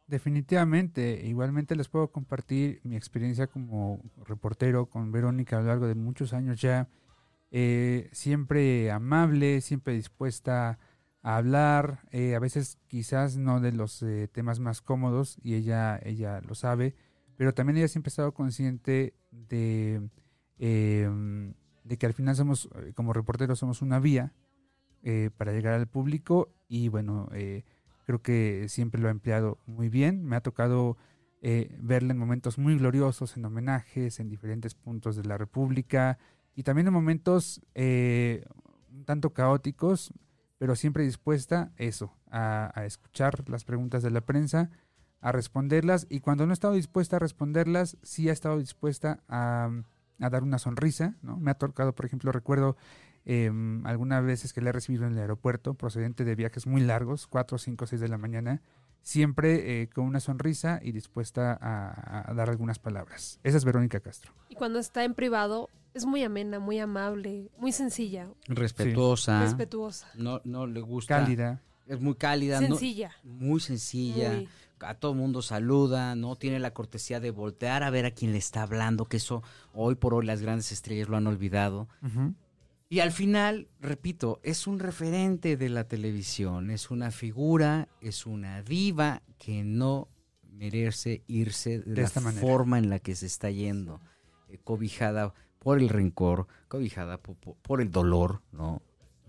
Definitivamente, 0.08 1.22
igualmente 1.26 1.76
les 1.76 1.88
puedo 1.88 2.12
compartir 2.12 2.82
mi 2.84 2.96
experiencia 2.96 3.48
como 3.48 4.02
reportero 4.26 4.88
con 4.88 5.12
Verónica 5.12 5.58
a 5.58 5.62
lo 5.62 5.68
largo 5.68 5.88
de 5.88 5.96
muchos 5.96 6.34
años 6.34 6.60
ya. 6.60 6.90
Eh, 7.52 8.10
siempre 8.12 8.92
amable, 8.92 9.62
siempre 9.62 9.94
dispuesta 9.94 10.80
a 11.22 11.38
hablar, 11.38 12.00
eh, 12.12 12.36
a 12.36 12.40
veces 12.40 12.80
quizás 12.88 13.38
no 13.38 13.62
de 13.62 13.72
los 13.72 14.04
eh, 14.04 14.28
temas 14.28 14.60
más 14.60 14.82
cómodos 14.82 15.38
y 15.42 15.54
ella, 15.56 16.00
ella 16.04 16.42
lo 16.42 16.54
sabe, 16.54 16.96
pero 17.38 17.54
también 17.54 17.78
ella 17.78 17.88
siempre 17.88 18.10
ha 18.10 18.14
estado 18.14 18.34
consciente 18.34 19.14
de, 19.32 20.10
eh, 20.60 21.10
de 21.84 21.98
que 21.98 22.06
al 22.06 22.14
final 22.14 22.36
somos, 22.36 22.70
eh, 22.76 22.94
como 22.94 23.14
reporteros, 23.14 23.60
somos 23.60 23.82
una 23.82 24.00
vía 24.00 24.34
eh, 25.04 25.30
para 25.38 25.52
llegar 25.52 25.74
al 25.74 25.88
público 25.88 26.50
y 26.68 26.88
bueno, 26.88 27.30
eh, 27.34 27.64
creo 28.06 28.22
que 28.22 28.68
siempre 28.70 29.02
lo 29.02 29.08
ha 29.08 29.12
empleado 29.12 29.58
muy 29.66 29.90
bien. 29.90 30.24
Me 30.24 30.36
ha 30.36 30.42
tocado 30.42 30.98
eh, 31.42 31.76
verla 31.82 32.14
en 32.14 32.18
momentos 32.18 32.58
muy 32.58 32.78
gloriosos, 32.78 33.36
en 33.36 33.46
homenajes, 33.46 34.20
en 34.20 34.30
diferentes 34.30 34.76
puntos 34.76 35.16
de 35.16 35.26
la 35.26 35.38
República 35.38 36.18
y 36.56 36.64
también 36.64 36.88
en 36.88 36.94
momentos 36.94 37.62
eh, 37.76 38.46
un 38.92 39.06
tanto 39.06 39.34
caóticos, 39.34 40.14
pero 40.58 40.76
siempre 40.76 41.04
dispuesta 41.04 41.74
eso, 41.76 42.16
a, 42.32 42.72
a 42.80 42.86
escuchar 42.86 43.50
las 43.50 43.66
preguntas 43.66 44.04
de 44.04 44.12
la 44.12 44.22
prensa, 44.22 44.70
a 45.20 45.32
responderlas 45.32 46.08
y 46.10 46.22
cuando 46.22 46.46
no 46.46 46.52
ha 46.52 46.54
estado 46.54 46.76
dispuesta 46.76 47.18
a 47.18 47.20
responderlas, 47.20 47.98
sí 48.04 48.30
ha 48.30 48.34
estado 48.34 48.60
dispuesta 48.60 49.24
a, 49.28 49.70
a 50.24 50.30
dar 50.30 50.44
una 50.44 50.58
sonrisa, 50.60 51.16
¿no? 51.22 51.38
Me 51.38 51.52
ha 51.52 51.56
tocado, 51.56 51.94
por 51.94 52.06
ejemplo, 52.06 52.32
recuerdo 52.32 52.76
eh, 53.26 53.52
algunas 53.86 54.24
veces 54.26 54.54
que 54.54 54.62
le 54.62 54.70
he 54.70 54.74
recibido 54.74 55.06
en 55.06 55.14
el 55.14 55.20
aeropuerto, 55.20 55.74
procedente 55.76 56.26
de 56.26 56.36
viajes 56.36 56.68
muy 56.68 56.82
largos, 56.82 57.28
4, 57.28 57.58
5, 57.58 57.88
6 57.88 58.02
de 58.02 58.08
la 58.10 58.18
mañana, 58.18 58.62
siempre 59.02 59.82
eh, 59.82 59.90
con 59.90 60.06
una 60.06 60.20
sonrisa 60.20 60.80
y 60.82 60.92
dispuesta 60.94 61.58
a, 61.62 62.30
a 62.30 62.34
dar 62.34 62.50
algunas 62.50 62.80
palabras. 62.80 63.40
Esa 63.44 63.58
es 63.58 63.66
Verónica 63.66 64.00
Castro. 64.00 64.32
Y 64.50 64.56
cuando 64.56 64.80
está 64.80 65.04
en 65.04 65.14
privado, 65.14 65.70
es 65.94 66.06
muy 66.06 66.24
amena, 66.24 66.60
muy 66.60 66.80
amable, 66.80 67.50
muy 67.58 67.72
sencilla, 67.72 68.28
Respetuosa. 68.48 69.42
respetuosa. 69.42 70.08
No, 70.16 70.42
no 70.44 70.66
le 70.68 70.82
gusta. 70.82 71.20
Cálida. 71.20 71.62
Es 71.86 72.00
muy 72.00 72.16
cálida. 72.16 72.62
no- 72.62 72.68
Sencilla. 72.68 73.12
muy 73.24 73.60
sencilla. 73.60 74.34
Muy. 74.34 74.50
A 74.84 74.96
todo 74.96 75.14
mundo 75.14 75.42
saluda, 75.42 76.16
¿no? 76.16 76.36
Tiene 76.36 76.60
la 76.60 76.74
cortesía 76.74 77.20
de 77.20 77.32
voltear 77.32 77.84
a 77.84 77.90
ver 77.90 78.06
a 78.06 78.12
quién 78.12 78.32
le 78.32 78.38
está 78.38 78.64
hablando, 78.64 79.06
que 79.06 79.18
eso 79.18 79.44
hoy 79.74 79.96
por 79.96 80.14
hoy 80.14 80.26
las 80.26 80.42
grandes 80.42 80.72
estrellas 80.72 81.10
lo 81.10 81.18
han 81.18 81.28
olvidado. 81.28 81.88
Y 82.90 83.00
al 83.00 83.12
final, 83.12 83.68
repito, 83.82 84.40
es 84.44 84.68
un 84.68 84.78
referente 84.80 85.58
de 85.58 85.70
la 85.70 85.86
televisión, 85.88 86.70
es 86.70 86.92
una 86.92 87.10
figura, 87.12 87.88
es 88.02 88.26
una 88.28 88.62
diva 88.62 89.24
que 89.40 89.64
no 89.64 90.08
merece 90.52 91.24
irse 91.28 91.80
de, 91.80 91.86
De 91.96 92.02
la 92.02 92.08
esta 92.08 92.22
forma 92.22 92.78
en 92.78 92.90
la 92.90 93.00
que 93.00 93.16
se 93.16 93.26
está 93.26 93.50
yendo, 93.50 94.00
eh, 94.50 94.60
cobijada 94.64 95.34
por 95.58 95.80
el 95.80 95.90
rencor, 95.90 96.48
cobijada 96.68 97.18
po- 97.18 97.34
po- 97.36 97.56
por, 97.64 97.82
el 97.82 97.90
dolor, 97.90 98.42
¿no? 98.52 98.82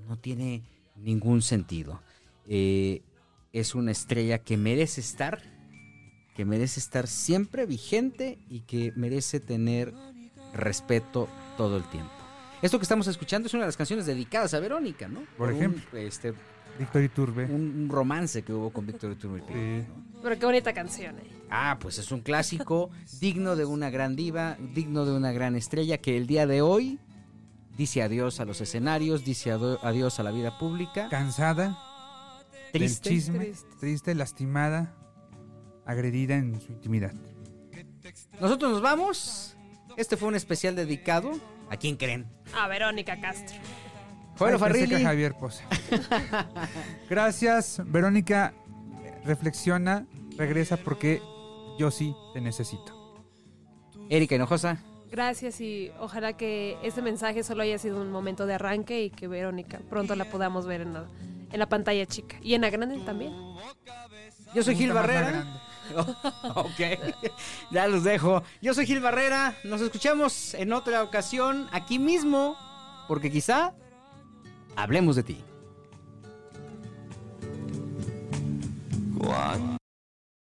No 0.07 0.19
tiene 0.19 0.63
ningún 0.97 1.41
sentido. 1.41 2.03
Eh, 2.47 3.03
es 3.55 3.75
una 3.75 3.93
estrella 3.93 4.39
que 4.41 4.57
merece 4.57 5.01
estar, 5.01 5.41
que 6.35 6.45
merece 6.45 6.81
estar 6.81 7.07
siempre 7.07 7.65
vigente 7.67 8.39
y 8.51 8.61
que 8.61 8.93
merece 8.97 9.41
tener 9.41 9.95
respeto 10.53 11.29
todo 11.57 11.77
el 11.77 11.85
tiempo. 11.85 12.11
Esto 12.63 12.79
que 12.79 12.83
estamos 12.83 13.07
escuchando 13.07 13.47
es 13.47 13.55
una 13.55 13.63
de 13.63 13.69
las 13.69 13.77
canciones 13.77 14.07
dedicadas 14.07 14.53
a 14.55 14.61
Verónica, 14.61 15.07
¿no? 15.09 15.23
Por 15.39 15.51
un, 15.51 15.55
ejemplo. 15.57 15.99
este, 15.99 16.35
Víctor 16.79 17.03
Iturbe. 17.03 17.45
un, 17.45 17.83
un 17.85 17.89
romance 17.89 18.43
que 18.43 18.53
hubo 18.53 18.71
con 18.71 18.87
Víctor 18.87 19.13
Iturbe. 19.13 19.41
Sí. 19.47 19.87
Pero 20.23 20.39
qué 20.39 20.47
bonita 20.47 20.73
canción. 20.73 21.19
eh. 21.19 21.31
Ah, 21.51 21.79
pues 21.81 21.99
es 21.99 22.11
un 22.11 22.23
clásico 22.23 22.91
digno 23.21 23.55
de 23.55 23.65
una 23.67 23.91
gran 23.91 24.17
diva, 24.17 24.57
digno 24.75 25.05
de 25.05 25.13
una 25.13 25.31
gran 25.31 25.55
estrella 25.55 25.99
que 25.99 26.17
el 26.17 26.27
día 26.27 26.47
de 26.47 26.63
hoy 26.63 26.99
dice 27.77 28.03
adiós 28.03 28.41
a 28.41 28.45
los 28.45 28.61
escenarios, 28.61 29.25
dice 29.25 29.53
adiós 29.53 30.19
a 30.19 30.23
la 30.25 30.31
vida 30.33 30.59
pública. 30.59 31.09
Cansada, 31.11 31.79
Triste. 32.79 33.09
del 33.09 33.19
chisme, 33.19 33.39
Triste. 33.39 33.69
triste, 33.79 34.15
lastimada, 34.17 34.97
agredida 35.87 36.35
en 36.35 36.61
su 36.61 36.73
intimidad. 36.73 37.13
Nosotros 38.41 38.73
nos 38.73 38.83
vamos 38.83 39.57
Este 39.97 40.17
fue 40.17 40.29
un 40.29 40.35
especial 40.35 40.75
dedicado. 40.75 41.33
¿A 41.71 41.77
quién 41.77 41.97
creen? 41.97 42.27
A 42.53 42.67
Verónica 42.67 43.21
Castro. 43.21 43.57
Que 44.37 44.59
Farrilli. 44.59 45.05
Javier 45.05 45.35
Poza. 45.35 45.65
Gracias, 47.09 47.81
Verónica. 47.87 48.53
Reflexiona, 49.25 50.07
regresa 50.37 50.77
porque 50.77 51.23
yo 51.79 51.93
sí 51.93 52.15
te 52.33 52.41
necesito. 52.41 53.25
Erika 54.11 54.35
Hinojosa. 54.35 54.79
Gracias 55.13 55.61
y 55.61 55.93
ojalá 56.01 56.37
que 56.37 56.77
este 56.83 57.01
mensaje 57.03 57.45
solo 57.45 57.63
haya 57.63 57.79
sido 57.79 58.03
un 58.03 58.11
momento 58.11 58.47
de 58.47 58.55
arranque 58.55 59.05
y 59.05 59.11
que 59.11 59.29
Verónica 59.29 59.79
pronto 59.89 60.17
la 60.17 60.25
podamos 60.25 60.67
ver 60.67 60.81
en 60.81 60.93
la, 60.93 61.07
en 61.55 61.61
la 61.61 61.69
pantalla 61.69 62.05
chica. 62.05 62.37
Y 62.43 62.55
en 62.55 62.63
la 62.63 62.71
grande 62.71 62.99
también. 62.99 63.33
Yo 64.55 64.63
soy 64.65 64.75
Gil 64.75 64.93
Barrera. 64.93 65.45
ok, 66.55 66.81
ya 67.71 67.87
los 67.87 68.03
dejo. 68.03 68.43
Yo 68.61 68.75
soy 68.75 68.87
Gil 68.87 69.01
Barrera. 69.01 69.55
Nos 69.63 69.81
escuchamos 69.81 70.55
en 70.55 70.73
otra 70.73 71.05
ocasión 71.05 71.69
aquí 71.71 72.01
mismo, 72.01 72.57
porque 73.07 73.31
quizá 73.31 73.73
hablemos 74.75 75.15
de 75.15 75.23
ti. 75.23 75.45